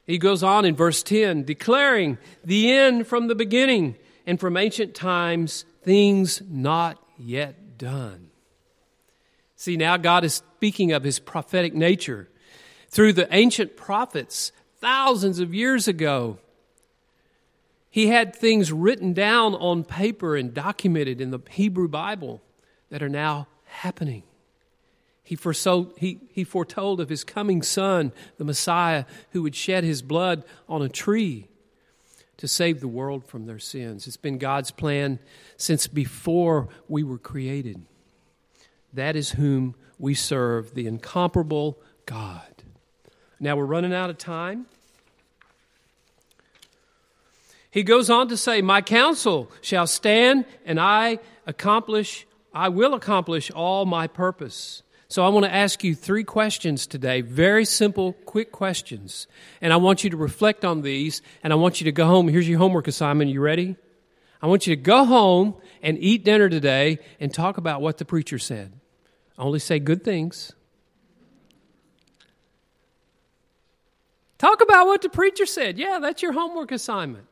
He 0.06 0.20
goes 0.20 0.44
on 0.44 0.64
in 0.64 0.76
verse 0.76 1.02
10, 1.04 1.44
declaring 1.44 2.20
the 2.44 2.72
end 2.72 3.08
from 3.08 3.28
the 3.28 3.36
beginning 3.36 3.96
and 4.28 4.40
from 4.40 4.56
ancient 4.56 4.94
times, 4.94 5.66
things 5.82 6.42
not 6.48 7.04
yet 7.18 7.78
done. 7.80 8.30
See, 9.56 9.76
now 9.76 9.98
God 9.98 10.24
is 10.24 10.36
speaking 10.36 10.92
of 10.92 11.04
his 11.04 11.20
prophetic 11.20 11.74
nature 11.74 12.30
through 12.90 13.14
the 13.14 13.28
ancient 13.36 13.76
prophets 13.76 14.52
thousands 14.80 15.40
of 15.40 15.54
years 15.54 15.88
ago. 15.88 16.38
He 17.90 18.08
had 18.08 18.36
things 18.36 18.72
written 18.72 19.14
down 19.14 19.56
on 19.56 19.84
paper 19.84 20.36
and 20.36 20.54
documented 20.54 21.20
in 21.22 21.32
the 21.32 21.40
Hebrew 21.50 21.88
Bible 21.88 22.42
that 22.90 23.02
are 23.02 23.10
now 23.10 23.48
happening. 23.66 24.24
He, 25.30 25.36
foresaw, 25.36 25.86
he, 25.96 26.22
he 26.32 26.44
foretold 26.44 27.00
of 27.00 27.10
his 27.10 27.24
coming 27.24 27.62
son, 27.62 28.14
the 28.40 28.44
Messiah, 28.44 29.06
who 29.30 29.44
would 29.44 29.54
shed 29.54 29.84
his 29.84 30.02
blood 30.02 30.44
on 30.68 30.82
a 30.82 30.90
tree 30.90 31.46
to 32.38 32.48
save 32.48 32.80
the 32.80 32.88
world 32.88 33.24
from 33.24 33.46
their 33.46 33.60
sins. 33.60 34.08
It's 34.08 34.18
been 34.18 34.40
God's 34.40 34.72
plan 34.72 35.20
since 35.56 35.86
before 35.86 36.68
we 36.88 37.04
were 37.04 37.20
created. 37.20 37.80
That 38.92 39.16
is 39.16 39.34
whom 39.34 39.76
we 40.00 40.16
serve, 40.16 40.74
the 40.74 40.88
incomparable 40.88 41.78
God. 42.08 42.64
Now 43.40 43.56
we're 43.56 43.66
running 43.66 43.94
out 43.94 44.10
of 44.10 44.18
time. 44.18 44.66
He 47.70 47.84
goes 47.84 48.10
on 48.10 48.30
to 48.30 48.36
say, 48.36 48.64
My 48.64 48.82
counsel 48.82 49.52
shall 49.62 49.86
stand, 49.86 50.46
and 50.66 50.80
I 50.80 51.20
accomplish, 51.46 52.26
I 52.52 52.70
will 52.70 52.96
accomplish 52.96 53.52
all 53.52 53.86
my 53.86 54.08
purpose. 54.08 54.82
So 55.10 55.26
I 55.26 55.30
want 55.30 55.44
to 55.46 55.52
ask 55.52 55.84
you 55.84 55.96
three 55.96 56.24
questions 56.24 56.86
today, 56.86 57.22
very 57.22 57.66
simple, 57.66 58.14
quick 58.14 58.52
questions. 58.52 59.26
And 59.60 59.74
I 59.74 59.78
want 59.78 60.04
you 60.04 60.12
to 60.12 60.18
reflect 60.18 60.64
on 60.64 60.84
these, 60.84 61.24
and 61.44 61.52
I 61.52 61.56
want 61.56 61.82
you 61.82 61.86
to 61.86 61.92
go 61.92 62.06
home. 62.06 62.28
Here's 62.28 62.48
your 62.48 62.60
homework 62.60 62.88
assignment. 62.88 63.32
You 63.32 63.42
ready? 63.42 63.76
I 64.40 64.46
want 64.46 64.68
you 64.68 64.76
to 64.76 64.82
go 64.82 65.06
home 65.06 65.56
and 65.82 65.98
eat 65.98 66.24
dinner 66.24 66.48
today 66.48 67.00
and 67.20 67.34
talk 67.34 67.58
about 67.58 67.82
what 67.82 67.98
the 67.98 68.06
preacher 68.06 68.38
said. 68.38 68.72
Only 69.36 69.58
say 69.58 69.80
good 69.80 70.04
things. 70.04 70.52
Talk 74.38 74.62
about 74.62 74.86
what 74.86 75.02
the 75.02 75.10
preacher 75.10 75.48
said. 75.48 75.80
Yeah, 75.80 75.98
that's 76.00 76.22
your 76.22 76.34
homework 76.34 76.72
assignment. 76.72 77.26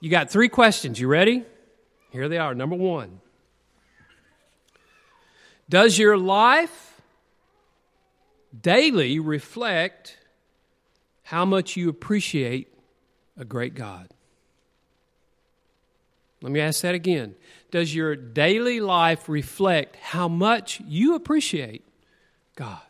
You 0.00 0.10
got 0.10 0.30
three 0.30 0.48
questions. 0.48 1.00
You 1.00 1.08
ready? 1.08 1.42
Here 2.12 2.28
they 2.28 2.38
are. 2.38 2.54
Number 2.54 2.76
one 2.76 3.20
does 5.68 5.98
your 5.98 6.16
life 6.16 7.00
daily 8.58 9.18
reflect 9.18 10.16
how 11.24 11.44
much 11.44 11.76
you 11.76 11.88
appreciate 11.88 12.72
a 13.36 13.44
great 13.44 13.74
God? 13.74 14.08
Let 16.40 16.52
me 16.52 16.60
ask 16.60 16.82
that 16.82 16.94
again. 16.94 17.34
Does 17.70 17.94
your 17.94 18.16
daily 18.16 18.80
life 18.80 19.28
reflect 19.28 19.96
how 19.96 20.28
much 20.28 20.80
you 20.86 21.14
appreciate 21.14 21.84
God? 22.56 22.80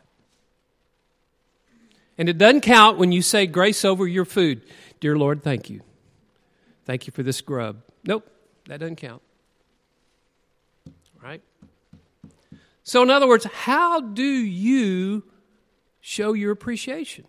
And 2.17 2.29
it 2.29 2.37
doesn't 2.37 2.61
count 2.61 2.97
when 2.97 3.11
you 3.11 3.21
say 3.21 3.47
grace 3.47 3.83
over 3.83 4.07
your 4.07 4.25
food. 4.25 4.61
Dear 4.99 5.17
Lord, 5.17 5.41
thank 5.41 5.69
you. 5.69 5.81
Thank 6.85 7.07
you 7.07 7.13
for 7.13 7.23
this 7.23 7.41
grub. 7.41 7.81
Nope, 8.03 8.29
that 8.67 8.79
doesn't 8.79 8.97
count. 8.97 9.21
Right? 11.21 11.41
So, 12.89 13.03
in 13.03 13.11
other 13.11 13.27
words, 13.27 13.45
how 13.45 13.99
do 14.01 14.23
you 14.23 15.21
show 16.01 16.33
your 16.33 16.51
appreciation? 16.51 17.25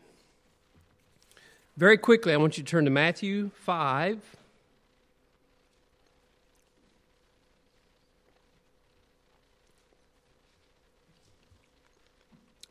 Very 1.77 1.99
quickly, 1.99 2.33
I 2.33 2.39
want 2.39 2.57
you 2.57 2.65
to 2.65 2.71
turn 2.71 2.87
to 2.87 2.91
Matthew 2.91 3.51
5. 3.51 4.23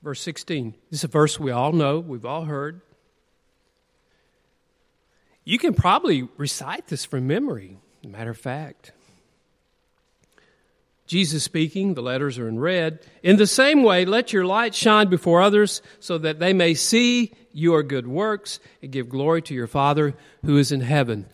Verse 0.01 0.21
16. 0.21 0.73
This 0.89 1.01
is 1.01 1.03
a 1.03 1.07
verse 1.07 1.39
we 1.39 1.51
all 1.51 1.71
know, 1.71 1.99
we've 1.99 2.25
all 2.25 2.45
heard. 2.45 2.81
You 5.45 5.59
can 5.59 5.75
probably 5.75 6.27
recite 6.37 6.87
this 6.87 7.05
from 7.05 7.27
memory, 7.27 7.77
matter 8.03 8.31
of 8.31 8.39
fact. 8.39 8.93
Jesus 11.09 11.43
speaking, 11.43 11.95
the 11.95 12.03
letters 12.03 12.37
are 12.37 12.47
in 12.47 12.59
red. 12.59 12.99
In 13.23 13.37
the 13.37 13.47
same 13.47 13.81
way, 13.81 14.05
let 14.05 14.31
your 14.31 14.45
light 14.45 14.75
shine 14.75 15.09
before 15.09 15.41
others 15.41 15.81
so 15.99 16.19
that 16.19 16.37
they 16.37 16.53
may 16.53 16.75
see 16.75 17.33
your 17.51 17.81
good 17.81 18.05
works 18.05 18.59
and 18.83 18.91
give 18.91 19.09
glory 19.09 19.41
to 19.41 19.55
your 19.55 19.65
Father 19.65 20.13
who 20.45 20.57
is 20.57 20.71
in 20.71 20.81
heaven. 20.81 21.25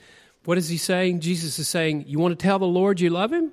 What 0.45 0.57
is 0.57 0.69
he 0.69 0.77
saying? 0.77 1.19
Jesus 1.19 1.59
is 1.59 1.67
saying, 1.67 2.05
You 2.07 2.19
want 2.19 2.39
to 2.39 2.41
tell 2.41 2.57
the 2.57 2.65
Lord 2.65 3.01
you 3.01 3.09
love 3.09 3.33
him? 3.33 3.51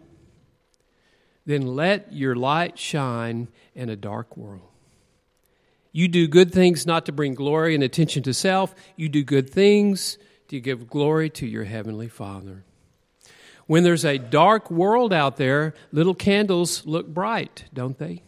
Then 1.44 1.74
let 1.74 2.12
your 2.12 2.36
light 2.36 2.78
shine 2.78 3.48
in 3.74 3.88
a 3.88 3.96
dark 3.96 4.36
world. 4.36 4.68
You 5.90 6.06
do 6.06 6.28
good 6.28 6.52
things 6.52 6.86
not 6.86 7.04
to 7.06 7.12
bring 7.12 7.34
glory 7.34 7.74
and 7.74 7.82
attention 7.82 8.22
to 8.22 8.32
self, 8.32 8.76
you 8.94 9.08
do 9.08 9.24
good 9.24 9.50
things 9.50 10.18
to 10.46 10.60
give 10.60 10.88
glory 10.88 11.30
to 11.30 11.48
your 11.48 11.64
heavenly 11.64 12.08
Father. 12.08 12.62
When 13.72 13.84
there's 13.84 14.04
a 14.04 14.18
dark 14.18 14.70
world 14.70 15.14
out 15.14 15.38
there, 15.38 15.72
little 15.92 16.14
candles 16.14 16.84
look 16.84 17.06
bright, 17.06 17.64
don't 17.72 17.96
they? 17.96 18.22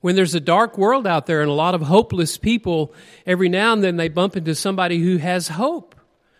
When 0.00 0.16
there's 0.16 0.34
a 0.34 0.40
dark 0.40 0.78
world 0.78 1.06
out 1.06 1.26
there 1.26 1.42
and 1.42 1.50
a 1.50 1.52
lot 1.52 1.74
of 1.74 1.82
hopeless 1.82 2.38
people, 2.38 2.94
every 3.26 3.50
now 3.50 3.74
and 3.74 3.84
then 3.84 3.98
they 3.98 4.08
bump 4.08 4.38
into 4.38 4.54
somebody 4.54 5.00
who 5.00 5.18
has 5.18 5.48
hope, 5.48 5.94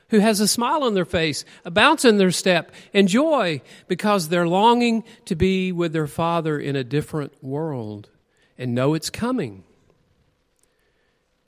who 0.08 0.20
has 0.20 0.40
a 0.40 0.48
smile 0.48 0.84
on 0.84 0.94
their 0.94 1.04
face, 1.04 1.44
a 1.66 1.70
bounce 1.70 2.06
in 2.06 2.16
their 2.16 2.30
step, 2.30 2.72
and 2.94 3.08
joy 3.08 3.60
because 3.88 4.30
they're 4.30 4.48
longing 4.48 5.04
to 5.26 5.34
be 5.36 5.70
with 5.70 5.92
their 5.92 6.06
Father 6.06 6.58
in 6.58 6.76
a 6.76 6.82
different 6.82 7.44
world 7.44 8.08
and 8.56 8.74
know 8.74 8.94
it's 8.94 9.10
coming. 9.10 9.64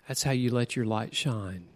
That's 0.09 0.25
how 0.25 0.33
you 0.33 0.51
let 0.51 0.77
your 0.77 0.85
light 0.85 1.15
shine. 1.15 1.69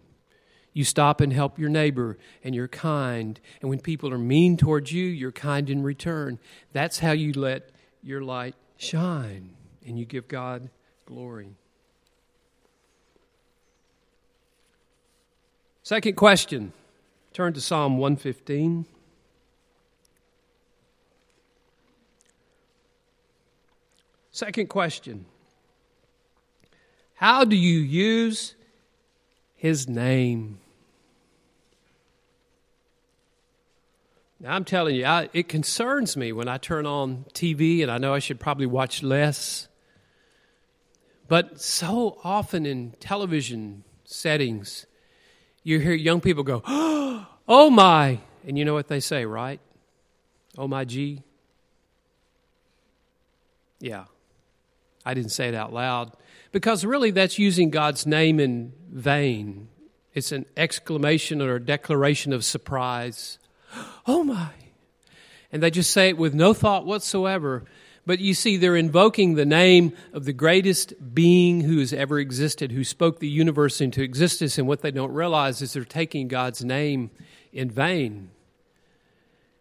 You 0.73 0.83
stop 0.83 1.19
and 1.19 1.33
help 1.33 1.57
your 1.57 1.69
neighbor, 1.69 2.17
and 2.43 2.53
you're 2.53 2.67
kind. 2.67 3.39
And 3.61 3.69
when 3.69 3.79
people 3.79 4.13
are 4.13 4.19
mean 4.19 4.55
towards 4.55 4.91
you, 4.91 5.05
you're 5.05 5.31
kind 5.31 5.69
in 5.69 5.83
return. 5.83 6.39
That's 6.73 6.99
how 6.99 7.11
you 7.11 7.33
let 7.33 7.69
your 8.03 8.21
light 8.21 8.55
shine, 8.77 9.55
and 9.85 9.97
you 9.97 10.05
give 10.05 10.27
God 10.27 10.69
glory. 11.05 11.55
Second 15.83 16.15
question 16.15 16.71
turn 17.33 17.53
to 17.53 17.61
Psalm 17.61 17.97
115. 17.97 18.85
Second 24.31 24.67
question 24.67 25.25
How 27.15 27.43
do 27.43 27.55
you 27.55 27.79
use 27.79 28.55
his 29.59 29.89
name. 29.89 30.57
Now, 34.39 34.55
I'm 34.55 34.63
telling 34.63 34.95
you, 34.95 35.03
I, 35.05 35.27
it 35.33 35.49
concerns 35.49 36.15
me 36.15 36.31
when 36.31 36.47
I 36.47 36.57
turn 36.57 36.85
on 36.85 37.25
TV, 37.33 37.81
and 37.83 37.91
I 37.91 37.97
know 37.97 38.13
I 38.13 38.19
should 38.19 38.39
probably 38.39 38.65
watch 38.65 39.03
less. 39.03 39.67
But 41.27 41.59
so 41.59 42.19
often 42.23 42.65
in 42.65 42.95
television 43.01 43.83
settings, 44.05 44.85
you 45.61 45.79
hear 45.79 45.91
young 45.91 46.21
people 46.21 46.43
go, 46.43 46.63
Oh 47.45 47.69
my! 47.69 48.19
And 48.47 48.57
you 48.57 48.63
know 48.63 48.73
what 48.73 48.87
they 48.87 49.01
say, 49.01 49.25
right? 49.25 49.59
Oh 50.57 50.69
my 50.69 50.85
G. 50.85 51.21
Yeah. 53.81 54.05
I 55.05 55.13
didn't 55.13 55.31
say 55.31 55.49
it 55.49 55.53
out 55.53 55.73
loud 55.73 56.13
because 56.51 56.85
really 56.85 57.11
that's 57.11 57.39
using 57.39 57.69
God's 57.69 58.05
name 58.05 58.39
in 58.39 58.73
vain. 58.89 59.69
It's 60.13 60.31
an 60.31 60.45
exclamation 60.57 61.41
or 61.41 61.55
a 61.55 61.63
declaration 61.63 62.33
of 62.33 62.45
surprise. 62.45 63.37
Oh 64.07 64.23
my. 64.23 64.49
And 65.51 65.61
they 65.61 65.69
just 65.69 65.91
say 65.91 66.09
it 66.09 66.17
with 66.17 66.33
no 66.33 66.51
thought 66.51 66.83
whatsoever. 66.83 67.65
But 68.07 68.17
you 68.17 68.33
see, 68.33 68.57
they're 68.57 68.75
invoking 68.75 69.35
the 69.35 69.45
name 69.45 69.93
of 70.13 70.25
the 70.25 70.33
greatest 70.33 70.93
being 71.13 71.61
who 71.61 71.77
has 71.77 71.93
ever 71.93 72.17
existed, 72.17 72.71
who 72.71 72.83
spoke 72.83 73.19
the 73.19 73.27
universe 73.27 73.81
into 73.81 74.01
existence. 74.01 74.57
And 74.57 74.67
what 74.67 74.81
they 74.81 74.89
don't 74.89 75.13
realize 75.13 75.61
is 75.61 75.73
they're 75.73 75.85
taking 75.85 76.27
God's 76.27 76.65
name 76.65 77.11
in 77.53 77.69
vain. 77.69 78.31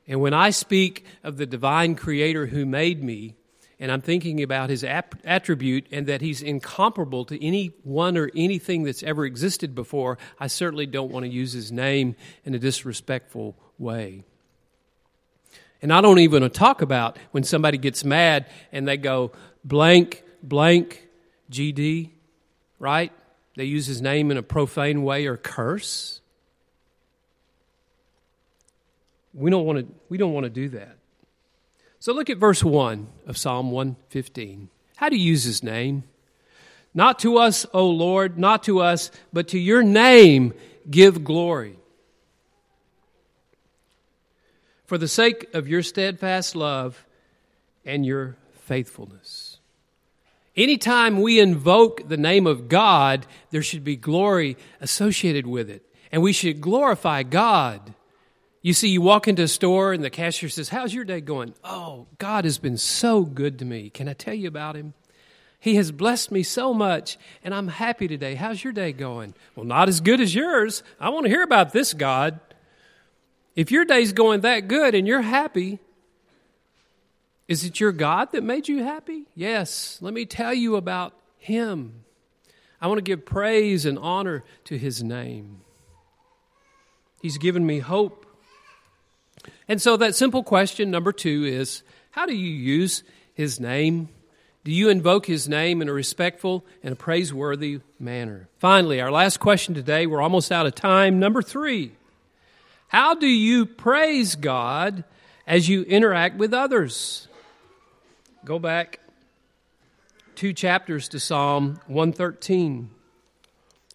And 0.07 0.23
when 0.23 0.33
I 0.33 0.49
speak 0.49 1.05
of 1.23 1.37
the 1.37 1.45
divine 1.45 1.95
creator 1.95 2.47
who 2.47 2.65
made 2.65 3.03
me, 3.03 3.35
and 3.81 3.93
I'm 3.93 4.01
thinking 4.01 4.43
about 4.43 4.71
his 4.71 4.83
attribute 4.83 5.87
and 5.93 6.07
that 6.09 6.21
he's 6.21 6.43
incomparable 6.43 7.25
to 7.27 7.45
anyone 7.45 8.17
or 8.17 8.31
anything 8.35 8.83
that's 8.83 9.05
ever 9.05 9.25
existed 9.25 9.75
before, 9.75 10.19
I 10.41 10.49
certainly 10.49 10.87
don't 10.87 11.13
want 11.13 11.25
to 11.25 11.31
use 11.31 11.53
his 11.53 11.71
name 11.71 12.17
in 12.45 12.55
a 12.55 12.59
disrespectful 12.59 13.57
way. 13.79 14.25
And 15.81 15.93
I 15.93 16.01
don't 16.01 16.19
even 16.19 16.43
want 16.43 16.53
to 16.53 16.59
talk 16.59 16.83
about 16.83 17.19
when 17.31 17.45
somebody 17.45 17.79
gets 17.79 18.05
mad 18.05 18.47
and 18.73 18.89
they 18.89 18.97
go 18.97 19.31
blank, 19.65 20.25
blank, 20.43 21.07
GD, 21.53 22.11
right? 22.81 23.13
They 23.55 23.65
use 23.65 23.87
his 23.87 24.03
name 24.03 24.33
in 24.33 24.37
a 24.37 24.43
profane 24.43 25.05
way 25.05 25.27
or 25.27 25.37
curse. 25.37 26.21
We 29.33 29.51
don't 29.53 29.65
want 29.65 29.79
to, 29.79 29.95
we 30.09 30.19
don't 30.19 30.33
want 30.33 30.45
to 30.45 30.51
do 30.51 30.71
that. 30.71 30.98
So 32.01 32.13
look 32.13 32.31
at 32.31 32.39
verse 32.39 32.63
1 32.63 33.09
of 33.27 33.37
Psalm 33.37 33.71
115. 33.71 34.69
How 34.97 35.09
do 35.09 35.17
you 35.17 35.31
use 35.31 35.45
his 35.45 35.63
name? 35.63 36.05
Not 36.95 37.19
to 37.21 37.39
us, 37.39 37.67
O 37.75 37.89
Lord, 37.89 38.39
not 38.39 38.63
to 38.65 38.81
us, 38.81 39.11
but 39.33 39.49
to 39.49 39.59
your 39.59 39.83
name 39.83 40.55
give 40.89 41.25
glory. 41.25 41.79
For 44.87 44.97
the 44.97 45.09
sake 45.09 45.53
of 45.55 45.69
your 45.69 45.83
steadfast 45.83 46.57
love 46.57 47.05
and 47.85 48.07
your 48.07 48.37
faithfulness. 48.53 49.59
Anytime 50.57 51.21
we 51.21 51.39
invoke 51.39 52.09
the 52.09 52.17
name 52.17 52.47
of 52.47 52.69
God, 52.69 53.27
there 53.51 53.63
should 53.63 53.85
be 53.85 53.97
glory 53.97 54.57
associated 54.81 55.47
with 55.47 55.71
it. 55.71 55.85
And 56.11 56.23
we 56.23 56.33
should 56.33 56.61
glorify 56.61 57.23
God. 57.23 57.95
You 58.61 58.73
see, 58.73 58.89
you 58.89 59.01
walk 59.01 59.29
into 59.29 59.43
a 59.43 59.49
store 59.49 59.93
and 59.93 60.03
the 60.03 60.11
cashier 60.11 60.49
says, 60.49 60.69
How's 60.69 60.93
your 60.93 61.05
day 61.05 61.21
going? 61.21 61.55
Oh, 61.63 62.07
God 62.19 62.45
has 62.45 62.59
been 62.59 62.77
so 62.77 63.23
good 63.23 63.59
to 63.61 63.65
me. 63.65 63.91
Can 63.91 64.09
I 64.09 64.15
tell 64.15 64.35
you 64.35 64.49
about 64.49 64.75
him? 64.77 64.95
He 65.61 65.75
has 65.75 65.91
blessed 65.91 66.31
me 66.31 66.45
so 66.45 66.73
much, 66.73 67.19
and 67.43 67.53
I'm 67.53 67.67
happy 67.67 68.07
today. 68.07 68.37
How's 68.37 68.63
your 68.63 68.73
day 68.73 68.93
going? 68.93 69.35
Well, 69.57 69.67
not 69.67 69.89
as 69.89 70.01
good 70.01 70.21
as 70.21 70.35
yours. 70.35 70.85
I 71.01 71.09
want 71.09 71.25
to 71.25 71.31
hear 71.31 71.43
about 71.43 71.73
this 71.73 71.95
God. 71.95 72.39
If 73.57 73.73
your 73.73 73.85
day's 73.85 74.13
going 74.13 74.43
that 74.43 74.69
good 74.69 74.95
and 74.95 75.07
you're 75.07 75.21
happy, 75.21 75.81
is 77.49 77.65
it 77.65 77.81
your 77.81 77.91
God 77.91 78.31
that 78.33 78.45
made 78.45 78.69
you 78.69 78.85
happy? 78.85 79.25
Yes. 79.35 79.99
Let 80.01 80.15
me 80.15 80.27
tell 80.27 80.55
you 80.55 80.77
about 80.77 81.13
Him. 81.39 82.05
I 82.81 82.87
want 82.87 82.99
to 82.99 83.03
give 83.03 83.27
praise 83.27 83.85
and 83.85 83.99
honor 83.99 84.45
to 84.67 84.79
His 84.79 85.03
name. 85.03 85.63
He's 87.21 87.39
given 87.39 87.67
me 87.67 87.81
hope. 87.81 88.27
And 89.69 89.81
so, 89.81 89.97
that 89.99 90.15
simple 90.15 90.43
question, 90.43 90.91
number 90.91 91.13
two, 91.13 91.45
is 91.45 91.83
how 92.11 92.27
do 92.27 92.35
you 92.35 92.51
use 92.51 93.03
His 93.35 93.61
name? 93.61 94.09
Do 94.69 94.75
you 94.75 94.91
invoke 94.91 95.25
his 95.25 95.49
name 95.49 95.81
in 95.81 95.89
a 95.89 95.95
respectful 95.95 96.63
and 96.83 96.93
a 96.93 96.95
praiseworthy 96.95 97.81
manner? 97.99 98.51
Finally, 98.59 99.01
our 99.01 99.11
last 99.11 99.41
question 99.41 99.73
today, 99.73 100.07
we're 100.07 100.21
almost 100.21 100.53
out 100.53 100.67
of 100.67 100.75
time. 100.75 101.19
Number 101.19 101.41
three 101.41 101.93
How 102.89 103.15
do 103.15 103.27
you 103.27 103.65
praise 103.65 104.35
God 104.35 105.05
as 105.47 105.71
you 105.71 105.85
interact 105.85 106.37
with 106.37 106.53
others? 106.53 107.29
Go 108.45 108.59
back 108.59 109.01
two 110.35 110.53
chapters 110.53 111.09
to 111.09 111.19
Psalm 111.19 111.81
113. 111.87 112.91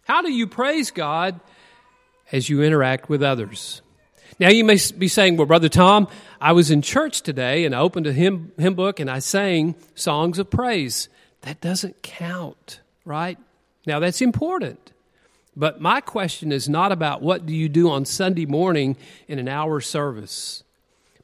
How 0.02 0.22
do 0.22 0.32
you 0.32 0.48
praise 0.48 0.90
God 0.90 1.38
as 2.32 2.48
you 2.48 2.64
interact 2.64 3.08
with 3.08 3.22
others? 3.22 3.80
Now, 4.38 4.50
you 4.50 4.64
may 4.64 4.78
be 4.98 5.08
saying, 5.08 5.36
well, 5.36 5.46
Brother 5.46 5.68
Tom, 5.68 6.08
I 6.40 6.52
was 6.52 6.70
in 6.70 6.82
church 6.82 7.22
today 7.22 7.64
and 7.64 7.74
I 7.74 7.78
opened 7.78 8.06
a 8.06 8.12
hymn, 8.12 8.52
hymn 8.58 8.74
book 8.74 8.98
and 8.98 9.10
I 9.10 9.20
sang 9.20 9.76
songs 9.94 10.38
of 10.38 10.50
praise. 10.50 11.08
That 11.42 11.60
doesn't 11.60 12.02
count, 12.02 12.80
right? 13.04 13.38
Now, 13.86 14.00
that's 14.00 14.20
important. 14.20 14.92
But 15.56 15.80
my 15.80 16.00
question 16.00 16.50
is 16.50 16.68
not 16.68 16.90
about 16.90 17.22
what 17.22 17.46
do 17.46 17.54
you 17.54 17.68
do 17.68 17.90
on 17.90 18.04
Sunday 18.04 18.46
morning 18.46 18.96
in 19.28 19.38
an 19.38 19.46
hour 19.46 19.80
service. 19.80 20.64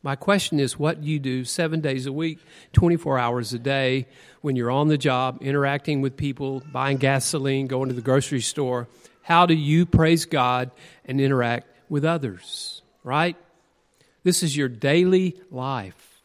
My 0.02 0.14
question 0.14 0.61
is 0.61 0.78
what 0.78 1.02
do 1.02 1.08
you 1.08 1.18
do 1.18 1.44
seven 1.44 1.80
days 1.80 2.06
a 2.06 2.12
week, 2.12 2.38
24 2.72 3.18
hours 3.18 3.52
a 3.52 3.58
day, 3.58 4.06
when 4.40 4.56
you're 4.56 4.70
on 4.70 4.88
the 4.88 4.96
job, 4.96 5.38
interacting 5.42 6.00
with 6.00 6.16
people, 6.16 6.62
buying 6.72 6.96
gasoline, 6.96 7.66
going 7.66 7.88
to 7.88 7.94
the 7.94 8.00
grocery 8.00 8.40
store. 8.40 8.88
How 9.22 9.46
do 9.46 9.54
you 9.54 9.84
praise 9.84 10.24
God 10.26 10.70
and 11.04 11.20
interact 11.20 11.66
with 11.90 12.04
others? 12.04 12.79
Right? 13.03 13.36
This 14.22 14.42
is 14.42 14.57
your 14.57 14.68
daily 14.68 15.40
life. 15.51 16.22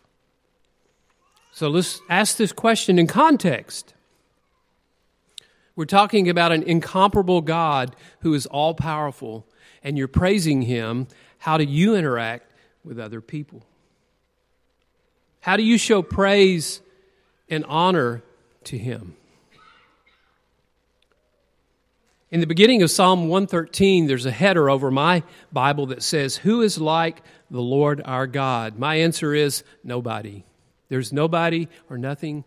So 1.53 1.69
let's 1.69 2.01
ask 2.09 2.35
this 2.37 2.51
question 2.51 2.99
in 2.99 3.07
context. 3.07 3.93
We're 5.75 5.85
talking 5.85 6.29
about 6.29 6.51
an 6.51 6.63
incomparable 6.63 7.41
God 7.41 7.95
who 8.19 8.33
is 8.33 8.45
all 8.45 8.73
powerful, 8.73 9.45
and 9.83 9.97
you're 9.97 10.07
praising 10.07 10.61
him. 10.63 11.07
How 11.37 11.57
do 11.57 11.63
you 11.63 11.95
interact 11.95 12.51
with 12.83 12.99
other 12.99 13.21
people? 13.21 13.63
How 15.41 15.57
do 15.57 15.63
you 15.63 15.77
show 15.77 16.01
praise 16.01 16.81
and 17.49 17.63
honor 17.65 18.23
to 18.65 18.77
him? 18.77 19.15
In 22.31 22.39
the 22.39 22.47
beginning 22.47 22.81
of 22.81 22.89
Psalm 22.89 23.27
113, 23.27 24.07
there's 24.07 24.25
a 24.25 24.31
header 24.31 24.67
over 24.69 24.89
my 24.89 25.21
Bible 25.53 25.85
that 25.87 26.01
says, 26.01 26.37
Who 26.37 26.63
is 26.63 26.79
like 26.79 27.21
the 27.51 27.61
Lord 27.61 28.01
our 28.03 28.25
God? 28.25 28.79
My 28.79 28.95
answer 28.95 29.33
is 29.35 29.63
nobody. 29.83 30.43
There's 30.89 31.13
nobody 31.13 31.67
or 31.87 31.99
nothing 31.99 32.43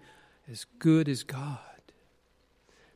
as 0.51 0.67
good 0.81 1.09
as 1.09 1.23
God. 1.23 1.59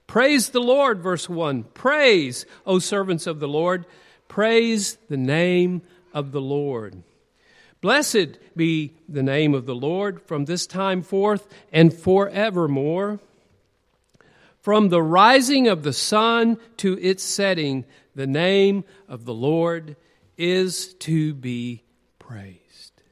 Praise 0.08 0.50
the 0.50 0.60
Lord, 0.60 1.00
verse 1.00 1.28
1. 1.28 1.64
Praise, 1.72 2.46
O 2.66 2.80
servants 2.80 3.28
of 3.28 3.38
the 3.38 3.48
Lord. 3.48 3.86
Praise 4.26 4.98
the 5.08 5.16
name 5.16 5.82
of 6.12 6.32
the 6.32 6.40
Lord. 6.40 7.02
Blessed 7.80 8.38
be 8.56 8.94
the 9.08 9.22
name 9.22 9.54
of 9.54 9.66
the 9.66 9.74
Lord 9.74 10.20
from 10.22 10.44
this 10.44 10.66
time 10.66 11.02
forth 11.02 11.48
and 11.72 11.94
forevermore. 11.94 13.20
From 14.62 14.88
the 14.88 15.02
rising 15.02 15.66
of 15.66 15.82
the 15.82 15.92
sun 15.92 16.56
to 16.78 16.96
its 17.00 17.24
setting, 17.24 17.84
the 18.14 18.28
name 18.28 18.84
of 19.08 19.24
the 19.24 19.34
Lord 19.34 19.96
is 20.38 20.94
to 20.94 21.34
be 21.34 21.82
praised. 22.20 23.02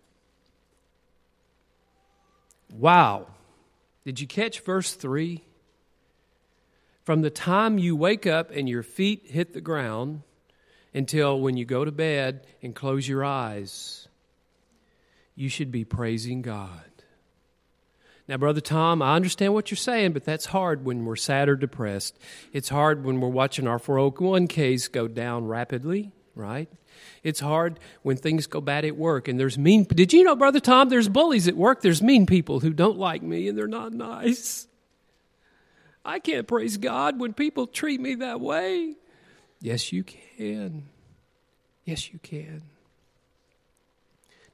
Wow. 2.73 3.27
Did 4.05 4.21
you 4.21 4.29
catch 4.29 4.61
verse 4.61 4.95
3? 4.95 5.43
From 7.05 7.23
the 7.23 7.31
time 7.31 7.79
you 7.79 7.97
wake 7.97 8.27
up 8.27 8.53
and 8.53 8.69
your 8.69 8.85
feet 8.85 9.27
hit 9.27 9.53
the 9.53 9.61
ground 9.61 10.23
until 10.95 11.41
when 11.41 11.57
you 11.57 11.65
go 11.65 11.85
to 11.85 11.91
bed 11.91 12.47
and 12.63 12.77
close 12.77 13.09
your 13.09 13.25
eyes, 13.25 14.07
you 15.35 15.49
should 15.49 15.73
be 15.73 15.85
praising 15.85 16.43
God. 16.43 16.90
Now, 18.31 18.37
Brother 18.37 18.61
Tom, 18.61 19.03
I 19.03 19.17
understand 19.17 19.55
what 19.55 19.73
you're 19.73 19.77
saying, 19.77 20.13
but 20.13 20.25
that's 20.25 20.47
hard 20.47 20.85
when 20.85 21.05
we're 21.05 21.17
sad 21.17 21.49
or 21.49 21.57
depressed. 21.57 22.17
It's 22.53 22.69
hard 22.69 23.05
when 23.05 23.21
we're 23.21 23.27
watching 23.27 23.67
our 23.67 23.81
401ks 23.81 24.93
go 24.93 25.09
down 25.09 25.49
rapidly, 25.49 26.13
right? 26.37 26.69
It's 27.25 27.41
hard 27.41 27.81
when 28.03 28.17
things 28.17 28.47
go 28.47 28.61
bad 28.61 28.85
at 28.85 28.97
work 28.97 29.27
and 29.27 29.41
there's 29.41 29.59
mean. 29.59 29.83
Did 29.83 30.13
you 30.13 30.23
know, 30.23 30.37
Brother 30.37 30.61
Tom, 30.61 30.91
there's 30.91 31.09
bullies 31.09 31.49
at 31.49 31.57
work? 31.57 31.83
There's 31.83 32.01
mean 32.01 32.25
people 32.25 32.61
who 32.61 32.73
don't 32.73 32.97
like 32.97 33.21
me 33.21 33.49
and 33.49 33.59
they're 33.59 33.67
not 33.67 33.93
nice. 33.93 34.69
I 36.05 36.21
can't 36.21 36.47
praise 36.47 36.77
God 36.77 37.19
when 37.19 37.33
people 37.33 37.67
treat 37.67 38.01
me 38.01 38.15
that 38.15 38.41
way. 38.41 38.95
Yes, 39.61 39.93
you 39.93 40.05
can. 40.05 40.85
Yes, 41.85 42.13
you 42.13 42.21
can. 42.21 42.63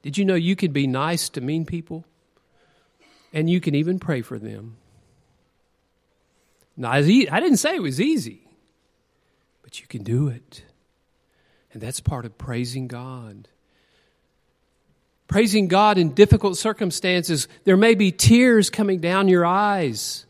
Did 0.01 0.17
you 0.17 0.25
know 0.25 0.33
you 0.33 0.55
can 0.55 0.71
be 0.71 0.87
nice 0.87 1.29
to 1.29 1.41
mean 1.41 1.63
people? 1.63 2.05
And 3.33 3.49
you 3.49 3.59
can 3.59 3.75
even 3.75 3.99
pray 3.99 4.21
for 4.21 4.39
them. 4.39 4.77
Now, 6.75 6.91
I 6.91 7.01
didn't 7.01 7.57
say 7.57 7.75
it 7.75 7.81
was 7.81 7.99
easy, 7.99 8.41
but 9.63 9.79
you 9.79 9.87
can 9.87 10.03
do 10.03 10.27
it. 10.27 10.63
And 11.73 11.81
that's 11.81 11.99
part 11.99 12.25
of 12.25 12.37
praising 12.37 12.87
God. 12.87 13.47
Praising 15.27 15.67
God 15.67 15.97
in 15.97 16.13
difficult 16.13 16.57
circumstances, 16.57 17.47
there 17.65 17.75
may 17.75 17.95
be 17.95 18.11
tears 18.11 18.69
coming 18.69 18.99
down 18.99 19.27
your 19.27 19.45
eyes, 19.45 20.25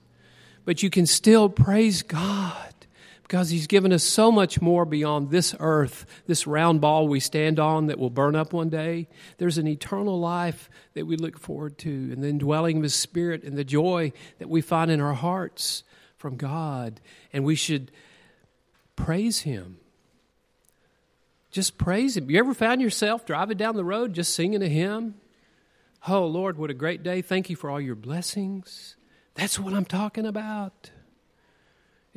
but 0.66 0.82
you 0.82 0.90
can 0.90 1.06
still 1.06 1.50
praise 1.50 2.02
God 2.02 2.74
because 3.28 3.50
He's 3.50 3.68
given 3.68 3.92
us 3.92 4.04
so 4.04 4.32
much 4.32 4.62
more 4.62 4.86
beyond 4.86 5.30
this 5.30 5.54
earth, 5.60 6.06
this 6.28 6.48
round 6.48 6.80
ball 6.80 7.08
we 7.10 7.20
stand 7.20 7.60
on 7.60 7.88
that 7.88 8.00
will 8.00 8.10
burn 8.10 8.38
up 8.38 8.54
one 8.54 8.70
day. 8.70 9.10
There's 9.38 9.58
an 9.58 9.68
eternal 9.68 10.18
life 10.18 10.70
that 10.94 11.06
we 11.06 11.18
look 11.18 11.38
forward 11.38 11.78
to, 11.80 11.90
and 11.90 12.24
the 12.24 12.30
indwelling 12.30 12.78
of 12.78 12.84
His 12.84 12.96
Spirit 12.96 13.44
and 13.44 13.58
the 13.58 13.66
joy 13.66 14.14
that 14.40 14.50
we 14.50 14.62
find 14.62 14.90
in 14.90 15.02
our 15.02 15.14
hearts 15.14 15.84
from 16.16 16.38
God. 16.38 17.02
And 17.34 17.44
we 17.44 17.56
should 17.56 17.92
praise 18.96 19.42
Him. 19.42 19.80
Just 21.52 21.78
praise 21.78 22.16
Him. 22.16 22.32
You 22.32 22.40
ever 22.40 22.54
found 22.54 22.82
yourself 22.82 23.26
driving 23.26 23.58
down 23.58 23.76
the 23.76 23.84
road 23.84 24.14
just 24.14 24.34
singing 24.34 24.64
a 24.64 24.70
hymn? 24.70 25.16
Oh, 26.08 26.26
Lord, 26.26 26.58
what 26.58 26.70
a 26.70 26.74
great 26.74 27.04
day. 27.04 27.22
Thank 27.22 27.50
you 27.50 27.58
for 27.58 27.70
all 27.70 27.82
your 27.82 27.96
blessings. 27.96 28.96
That's 29.36 29.60
what 29.60 29.74
I'm 29.74 29.86
talking 29.86 30.26
about. 30.26 30.92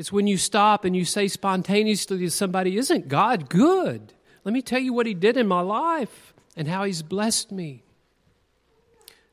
It's 0.00 0.10
when 0.10 0.26
you 0.26 0.38
stop 0.38 0.86
and 0.86 0.96
you 0.96 1.04
say 1.04 1.28
spontaneously 1.28 2.20
to 2.20 2.30
somebody, 2.30 2.78
Isn't 2.78 3.08
God 3.08 3.50
good? 3.50 4.14
Let 4.44 4.54
me 4.54 4.62
tell 4.62 4.80
you 4.80 4.94
what 4.94 5.04
He 5.04 5.12
did 5.12 5.36
in 5.36 5.46
my 5.46 5.60
life 5.60 6.32
and 6.56 6.66
how 6.66 6.84
He's 6.84 7.02
blessed 7.02 7.52
me. 7.52 7.82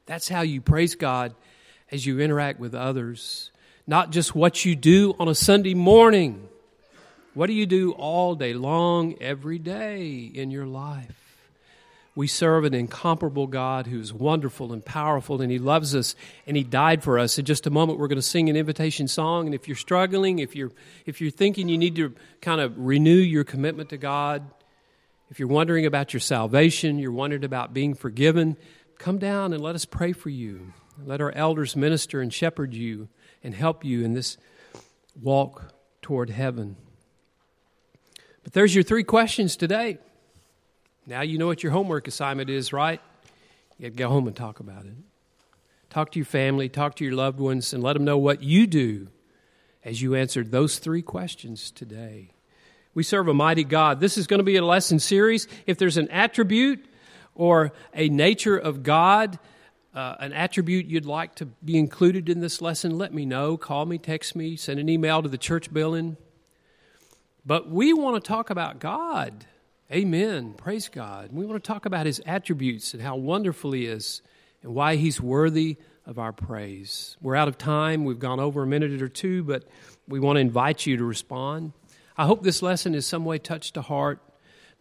That's 0.07 0.27
how 0.27 0.41
you 0.41 0.59
praise 0.59 0.95
God 0.95 1.33
as 1.89 2.05
you 2.05 2.19
interact 2.19 2.59
with 2.59 2.75
others. 2.75 3.49
Not 3.87 4.11
just 4.11 4.35
what 4.35 4.65
you 4.65 4.75
do 4.75 5.15
on 5.17 5.29
a 5.29 5.35
Sunday 5.35 5.73
morning. 5.73 6.49
What 7.33 7.47
do 7.47 7.53
you 7.53 7.65
do 7.65 7.93
all 7.93 8.35
day 8.35 8.53
long, 8.53 9.15
every 9.21 9.59
day 9.59 10.29
in 10.33 10.51
your 10.51 10.65
life? 10.65 11.26
We 12.17 12.25
serve 12.25 12.65
an 12.65 12.73
incomparable 12.73 13.45
God 13.45 13.85
who's 13.85 14.11
wonderful 14.11 14.73
and 14.73 14.83
powerful, 14.83 15.39
and 15.39 15.51
He 15.51 15.59
loves 15.59 15.93
us, 15.93 16.15
and 16.47 16.57
He 16.57 16.63
died 16.63 17.03
for 17.03 17.19
us. 17.19 17.37
In 17.37 17.45
just 17.45 17.67
a 17.67 17.69
moment, 17.69 17.99
we're 17.99 18.07
going 18.07 18.15
to 18.15 18.23
sing 18.23 18.49
an 18.49 18.55
invitation 18.55 19.07
song. 19.07 19.45
And 19.45 19.53
if 19.53 19.67
you're 19.67 19.77
struggling, 19.77 20.39
if 20.39 20.55
you're, 20.55 20.71
if 21.05 21.21
you're 21.21 21.29
thinking 21.29 21.69
you 21.69 21.77
need 21.77 21.95
to 21.97 22.15
kind 22.41 22.59
of 22.59 22.73
renew 22.75 23.11
your 23.11 23.43
commitment 23.43 23.89
to 23.89 23.97
God, 23.97 24.49
if 25.29 25.37
you're 25.37 25.47
wondering 25.47 25.85
about 25.85 26.11
your 26.11 26.19
salvation, 26.19 26.97
you're 26.97 27.11
wondering 27.11 27.43
about 27.43 27.71
being 27.71 27.93
forgiven, 27.93 28.57
come 28.97 29.19
down 29.19 29.53
and 29.53 29.61
let 29.61 29.75
us 29.75 29.85
pray 29.85 30.11
for 30.11 30.31
you. 30.31 30.73
Let 31.05 31.21
our 31.21 31.31
elders 31.33 31.75
minister 31.75 32.19
and 32.19 32.33
shepherd 32.33 32.73
you 32.73 33.09
and 33.43 33.53
help 33.53 33.85
you 33.85 34.03
in 34.03 34.15
this 34.15 34.39
walk 35.21 35.71
toward 36.01 36.31
heaven. 36.31 36.77
But 38.43 38.53
there's 38.53 38.73
your 38.73 38.83
three 38.83 39.03
questions 39.03 39.55
today. 39.55 39.99
Now 41.09 41.21
you 41.21 41.37
know 41.37 41.47
what 41.47 41.63
your 41.63 41.71
homework 41.71 42.09
assignment 42.09 42.49
is, 42.49 42.73
right? 42.73 42.99
You 43.79 43.89
go 43.89 44.09
home 44.09 44.27
and 44.27 44.35
talk 44.35 44.59
about 44.59 44.85
it. 44.85 44.93
Talk 45.89 46.11
to 46.11 46.19
your 46.19 46.25
family, 46.25 46.67
talk 46.67 46.95
to 46.97 47.05
your 47.05 47.13
loved 47.13 47.39
ones, 47.39 47.71
and 47.71 47.81
let 47.81 47.93
them 47.93 48.03
know 48.03 48.17
what 48.17 48.43
you 48.43 48.67
do 48.67 49.07
as 49.85 50.01
you 50.01 50.15
answered 50.15 50.51
those 50.51 50.79
three 50.79 51.01
questions 51.01 51.71
today. 51.71 52.31
We 52.93 53.03
serve 53.03 53.29
a 53.29 53.33
mighty 53.33 53.63
God. 53.63 54.01
This 54.01 54.17
is 54.17 54.27
going 54.27 54.39
to 54.39 54.43
be 54.43 54.57
a 54.57 54.65
lesson 54.65 54.99
series. 54.99 55.47
If 55.65 55.77
there's 55.77 55.95
an 55.95 56.09
attribute 56.09 56.85
or 57.35 57.71
a 57.93 58.09
nature 58.09 58.57
of 58.57 58.83
God, 58.83 59.39
uh, 59.95 60.15
an 60.19 60.33
attribute 60.33 60.87
you'd 60.87 61.05
like 61.05 61.35
to 61.35 61.45
be 61.45 61.77
included 61.77 62.27
in 62.27 62.41
this 62.41 62.61
lesson, 62.61 62.97
let 62.97 63.13
me 63.13 63.25
know. 63.25 63.55
Call 63.55 63.85
me, 63.85 63.97
text 63.97 64.35
me, 64.35 64.57
send 64.57 64.77
an 64.77 64.89
email 64.89 65.23
to 65.23 65.29
the 65.29 65.37
church 65.37 65.71
building. 65.71 66.17
But 67.45 67.69
we 67.69 67.93
want 67.93 68.21
to 68.21 68.27
talk 68.27 68.49
about 68.49 68.79
God. 68.79 69.45
Amen. 69.89 70.53
Praise 70.53 70.89
God. 70.89 71.29
We 71.31 71.45
want 71.45 71.63
to 71.63 71.65
talk 71.65 71.85
about 71.85 72.05
his 72.05 72.21
attributes 72.25 72.93
and 72.93 73.01
how 73.01 73.15
wonderful 73.15 73.71
he 73.71 73.85
is 73.85 74.21
and 74.61 74.75
why 74.75 74.97
he's 74.97 75.21
worthy 75.21 75.77
of 76.05 76.19
our 76.19 76.33
praise. 76.33 77.15
We're 77.21 77.37
out 77.37 77.47
of 77.47 77.57
time. 77.57 78.03
We've 78.03 78.19
gone 78.19 78.41
over 78.41 78.63
a 78.63 78.67
minute 78.67 79.01
or 79.01 79.07
two, 79.07 79.43
but 79.43 79.63
we 80.05 80.19
want 80.19 80.35
to 80.35 80.41
invite 80.41 80.85
you 80.85 80.97
to 80.97 81.05
respond. 81.05 81.71
I 82.17 82.25
hope 82.25 82.43
this 82.43 82.61
lesson 82.61 82.95
is 82.95 83.07
some 83.07 83.23
way 83.23 83.37
touched 83.37 83.77
a 83.77 83.81
heart, 83.81 84.19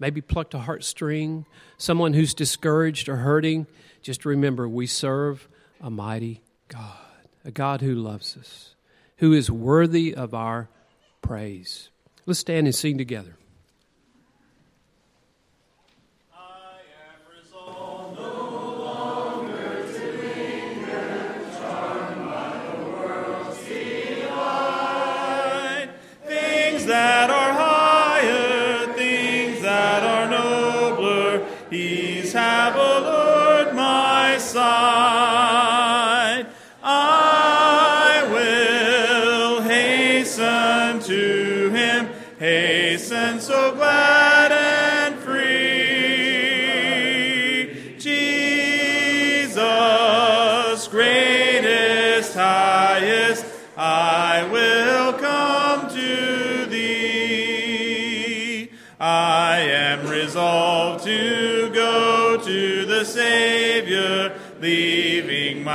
maybe 0.01 0.21
plucked 0.21 0.55
a 0.55 0.59
heartstring, 0.59 1.45
someone 1.79 2.13
who's 2.13 2.35
discouraged 2.35 3.09
or 3.09 3.17
hurting. 3.17 3.69
Just 4.03 4.25
remember, 4.25 4.69
we 4.69 4.89
serve 4.89 5.49
a 5.81 5.89
mighty 5.89 6.43
God, 6.67 7.29
a 7.45 7.53
God 7.53 7.81
who 7.81 7.95
loves 7.95 8.37
us, 8.37 8.75
who 9.19 9.33
is 9.33 9.53
worthy 9.53 10.13
of 10.13 10.35
our 10.35 10.69
praise. 11.23 11.91
Let's 12.25 12.41
stand 12.41 12.67
and 12.67 12.75
sing 12.75 12.99
together. 12.99 13.37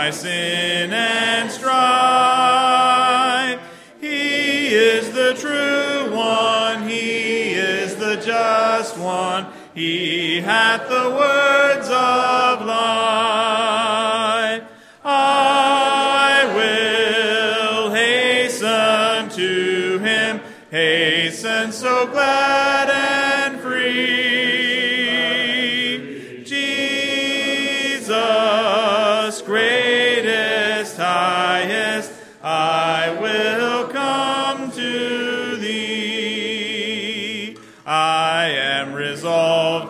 My 0.02 0.10
sin 0.10 0.92
and 0.92 1.52
strife. 1.52 1.80
He 4.00 4.70
is 4.70 5.12
the 5.12 5.36
true 5.36 6.16
one, 6.18 6.90
He 6.90 7.52
is 7.52 7.96
the 7.98 8.16
just 8.16 8.98
one, 8.98 9.46
He 9.76 10.42
hath 10.42 10.90
the 10.90 11.08
words 11.12 11.88
of 11.88 12.66
life. 12.66 13.81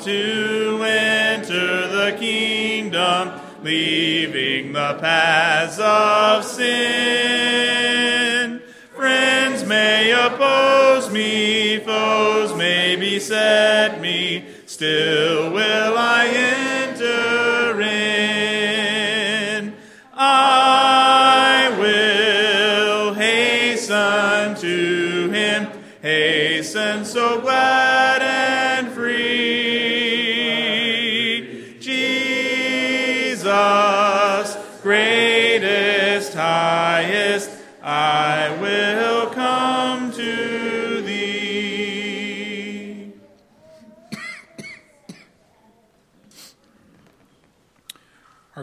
To 0.03 0.83
enter 0.83 1.87
the 1.87 2.15
kingdom, 2.17 3.39
leaving 3.63 4.73
the 4.73 4.97
paths 4.99 5.77
of 5.79 6.43
sin. 6.43 7.51
Friends 8.95 9.63
may 9.65 10.11
oppose 10.11 11.11
me, 11.11 11.77
foes 11.79 12.55
may 12.55 12.95
beset 12.95 14.01
me, 14.01 14.45
still 14.65 15.51
will 15.51 15.97
I 15.97 16.25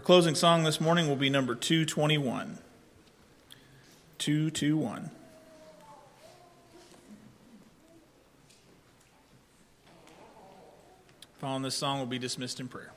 closing 0.08 0.34
song 0.34 0.64
this 0.64 0.80
morning 0.80 1.06
will 1.06 1.16
be 1.16 1.28
number 1.28 1.54
221. 1.54 2.56
221. 4.16 5.10
Following 11.36 11.62
this 11.62 11.74
song 11.74 11.98
will 11.98 12.06
be 12.06 12.18
dismissed 12.18 12.58
in 12.58 12.68
prayer. 12.68 12.90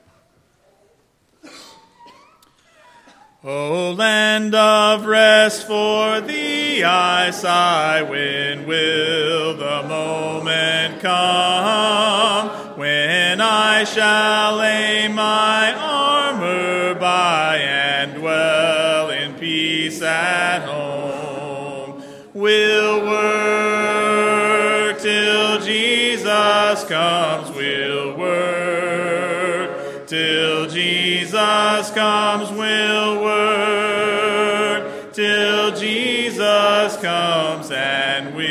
O 3.44 3.92
land 3.92 4.54
of 4.54 5.04
rest 5.04 5.66
for 5.66 6.22
thee 6.22 6.82
I 6.82 7.30
sigh, 7.30 8.00
when 8.00 8.66
will 8.66 9.54
the 9.58 9.86
moment 9.86 11.02
come 11.02 12.61
when 12.76 13.40
I 13.40 13.84
shall 13.84 14.56
lay 14.56 15.08
my 15.08 15.74
armor 15.74 16.94
by 16.94 17.58
and 17.58 18.14
dwell 18.14 19.10
in 19.10 19.34
peace 19.34 20.00
at 20.02 20.64
home? 20.64 22.02
We'll 22.34 23.04
work 23.04 24.98
till 25.00 25.60
Jesus 25.60 26.84
comes, 26.84 27.50
we'll 27.56 28.16
work 28.16 30.06
till 30.06 30.68
Jesus 30.68 31.90
comes, 31.90 32.50
we'll 32.50 33.22
work 33.22 35.12
till 35.12 35.76
Jesus 35.76 36.96
comes, 36.96 37.70
and 37.70 38.34
we'll 38.34 38.41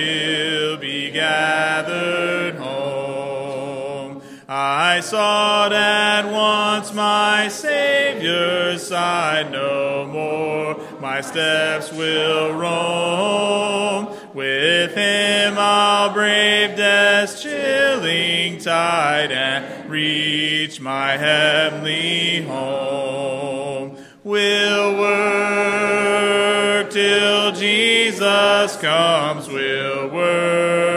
I 4.91 4.99
sought 4.99 5.71
at 5.71 6.25
once 6.29 6.93
my 6.93 7.47
Savior's 7.47 8.85
side, 8.85 9.49
no 9.49 10.05
more 10.05 10.75
my 10.99 11.21
steps 11.21 11.93
will 11.93 12.51
roam. 12.51 14.07
With 14.33 14.93
him 14.93 15.53
I'll 15.57 16.11
brave 16.11 16.75
death's 16.75 17.41
chilling 17.41 18.57
tide 18.57 19.31
and 19.31 19.89
reach 19.89 20.81
my 20.81 21.11
heavenly 21.15 22.41
home. 22.41 23.95
We'll 24.25 24.99
work 24.99 26.89
till 26.91 27.53
Jesus 27.53 28.75
comes, 28.75 29.47
we'll 29.47 30.09
work 30.09 30.90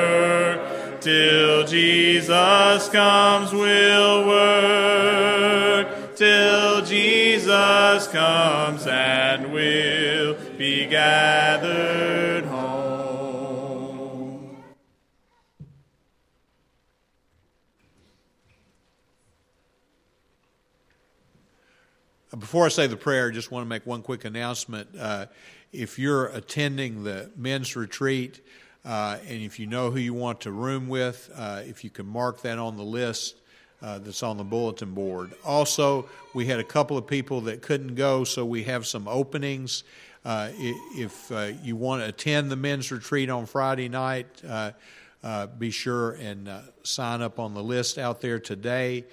till 1.04 1.66
Jesus 1.66 2.88
comes, 2.88 3.52
we'll 3.52 4.26
work. 4.26 6.16
Till 6.16 6.82
Jesus 6.82 8.06
comes, 8.08 8.86
and 8.86 9.52
we'll 9.52 10.34
be 10.56 10.86
gathered 10.86 12.46
home. 12.46 12.64
Before 22.38 22.64
I 22.64 22.68
say 22.68 22.86
the 22.86 22.96
prayer, 22.96 23.28
I 23.28 23.30
just 23.30 23.50
want 23.50 23.66
to 23.66 23.68
make 23.68 23.84
one 23.84 24.00
quick 24.00 24.24
announcement. 24.24 24.88
Uh, 24.98 25.26
if 25.70 25.98
you're 25.98 26.28
attending 26.28 27.04
the 27.04 27.30
men's 27.36 27.76
retreat, 27.76 28.40
uh, 28.84 29.18
and 29.26 29.42
if 29.42 29.58
you 29.58 29.66
know 29.66 29.90
who 29.90 29.98
you 29.98 30.14
want 30.14 30.40
to 30.42 30.52
room 30.52 30.88
with, 30.88 31.30
uh, 31.34 31.62
if 31.64 31.84
you 31.84 31.90
can 31.90 32.06
mark 32.06 32.42
that 32.42 32.58
on 32.58 32.76
the 32.76 32.82
list 32.82 33.36
uh, 33.82 33.98
that's 33.98 34.22
on 34.22 34.36
the 34.36 34.44
bulletin 34.44 34.92
board. 34.92 35.32
Also, 35.44 36.08
we 36.32 36.46
had 36.46 36.58
a 36.58 36.64
couple 36.64 36.96
of 36.96 37.06
people 37.06 37.42
that 37.42 37.60
couldn't 37.60 37.94
go, 37.94 38.24
so 38.24 38.44
we 38.44 38.62
have 38.62 38.86
some 38.86 39.06
openings. 39.06 39.84
Uh, 40.24 40.48
if 40.56 41.30
uh, 41.30 41.52
you 41.62 41.76
want 41.76 42.00
to 42.00 42.08
attend 42.08 42.50
the 42.50 42.56
men's 42.56 42.90
retreat 42.90 43.28
on 43.28 43.44
Friday 43.44 43.90
night, 43.90 44.26
uh, 44.48 44.70
uh, 45.22 45.46
be 45.46 45.70
sure 45.70 46.12
and 46.12 46.48
uh, 46.48 46.60
sign 46.82 47.20
up 47.20 47.38
on 47.38 47.52
the 47.52 47.62
list 47.62 47.98
out 47.98 48.20
there 48.20 48.38
today 48.38 49.04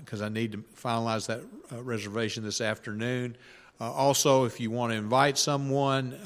because 0.00 0.22
I 0.22 0.30
need 0.30 0.52
to 0.52 0.58
finalize 0.74 1.26
that 1.26 1.42
reservation 1.70 2.42
this 2.42 2.62
afternoon. 2.62 3.36
also, 3.78 4.44
if 4.44 4.58
you 4.58 4.70
want 4.70 4.92
to 4.92 4.96
invite 4.96 5.36
someone, 5.36 6.18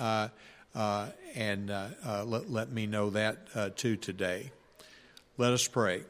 and 1.34 1.70
uh, 1.70 1.88
uh, 2.04 2.24
let, 2.24 2.50
let 2.50 2.70
me 2.70 2.86
know 2.86 3.10
that 3.10 3.38
uh, 3.54 3.70
too 3.74 3.96
today. 3.96 4.50
Let 5.36 5.52
us 5.52 5.66
pray. 5.66 6.02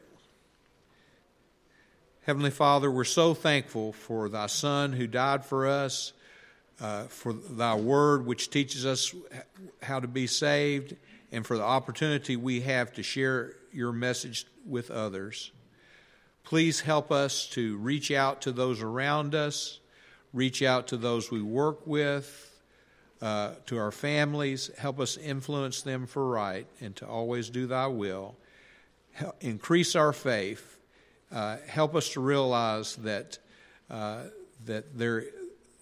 Heavenly 2.23 2.51
Father, 2.51 2.91
we're 2.91 3.03
so 3.03 3.33
thankful 3.33 3.93
for 3.93 4.29
thy 4.29 4.47
Son 4.47 4.93
who 4.93 5.07
died 5.07 5.43
for 5.43 5.67
us, 5.67 6.13
uh, 6.79 7.03
for 7.05 7.33
thy 7.33 7.75
word 7.75 8.25
which 8.25 8.49
teaches 8.49 8.85
us 8.85 9.15
how 9.81 9.99
to 9.99 10.07
be 10.07 10.27
saved, 10.27 10.95
and 11.31 11.45
for 11.45 11.57
the 11.57 11.63
opportunity 11.63 12.35
we 12.35 12.61
have 12.61 12.93
to 12.93 13.03
share 13.03 13.53
your 13.71 13.91
message 13.91 14.45
with 14.65 14.91
others. 14.91 15.51
Please 16.43 16.81
help 16.81 17.11
us 17.11 17.47
to 17.49 17.77
reach 17.77 18.11
out 18.11 18.41
to 18.41 18.51
those 18.51 18.81
around 18.81 19.33
us, 19.33 19.79
reach 20.33 20.61
out 20.61 20.87
to 20.87 20.97
those 20.97 21.31
we 21.31 21.41
work 21.41 21.87
with, 21.87 22.50
uh, 23.21 23.51
to 23.67 23.77
our 23.77 23.91
families. 23.91 24.71
Help 24.77 24.99
us 24.99 25.17
influence 25.17 25.81
them 25.81 26.07
for 26.07 26.27
right 26.27 26.67
and 26.79 26.95
to 26.95 27.07
always 27.07 27.49
do 27.49 27.67
thy 27.67 27.87
will. 27.87 28.35
Help 29.13 29.35
increase 29.41 29.95
our 29.95 30.13
faith 30.13 30.71
uh, 31.31 31.57
help 31.67 31.95
us 31.95 32.09
to 32.09 32.19
realize 32.19 32.95
that 32.97 33.39
uh, 33.89 34.23
that 34.65 34.97
there 34.97 35.25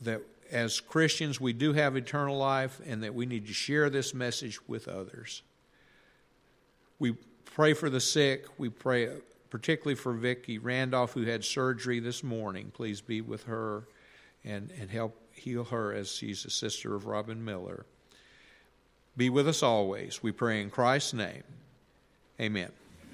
that 0.01 0.21
as 0.51 0.79
Christians 0.79 1.39
we 1.41 1.53
do 1.53 1.73
have 1.73 1.95
eternal 1.95 2.37
life 2.37 2.79
and 2.85 3.03
that 3.03 3.13
we 3.13 3.25
need 3.25 3.47
to 3.47 3.53
share 3.53 3.89
this 3.89 4.13
message 4.13 4.59
with 4.67 4.87
others. 4.87 5.41
We 6.99 7.15
pray 7.45 7.73
for 7.73 7.89
the 7.89 7.99
sick. 7.99 8.45
We 8.57 8.69
pray 8.69 9.09
particularly 9.49 9.95
for 9.95 10.13
Vicki 10.13 10.59
Randolph 10.59 11.13
who 11.13 11.23
had 11.23 11.43
surgery 11.43 11.99
this 11.99 12.23
morning. 12.23 12.71
Please 12.73 13.01
be 13.01 13.21
with 13.21 13.45
her 13.45 13.83
and, 14.45 14.71
and 14.79 14.89
help 14.89 15.19
heal 15.39 15.65
her 15.65 15.93
as 15.93 16.11
she's 16.11 16.45
a 16.45 16.49
sister 16.49 16.95
of 16.95 17.05
Robin 17.05 17.43
Miller. 17.43 17.85
Be 19.17 19.29
with 19.29 19.47
us 19.47 19.63
always. 19.63 20.21
We 20.21 20.31
pray 20.31 20.61
in 20.61 20.69
Christ's 20.69 21.13
name. 21.13 21.43
Amen. 22.39 22.71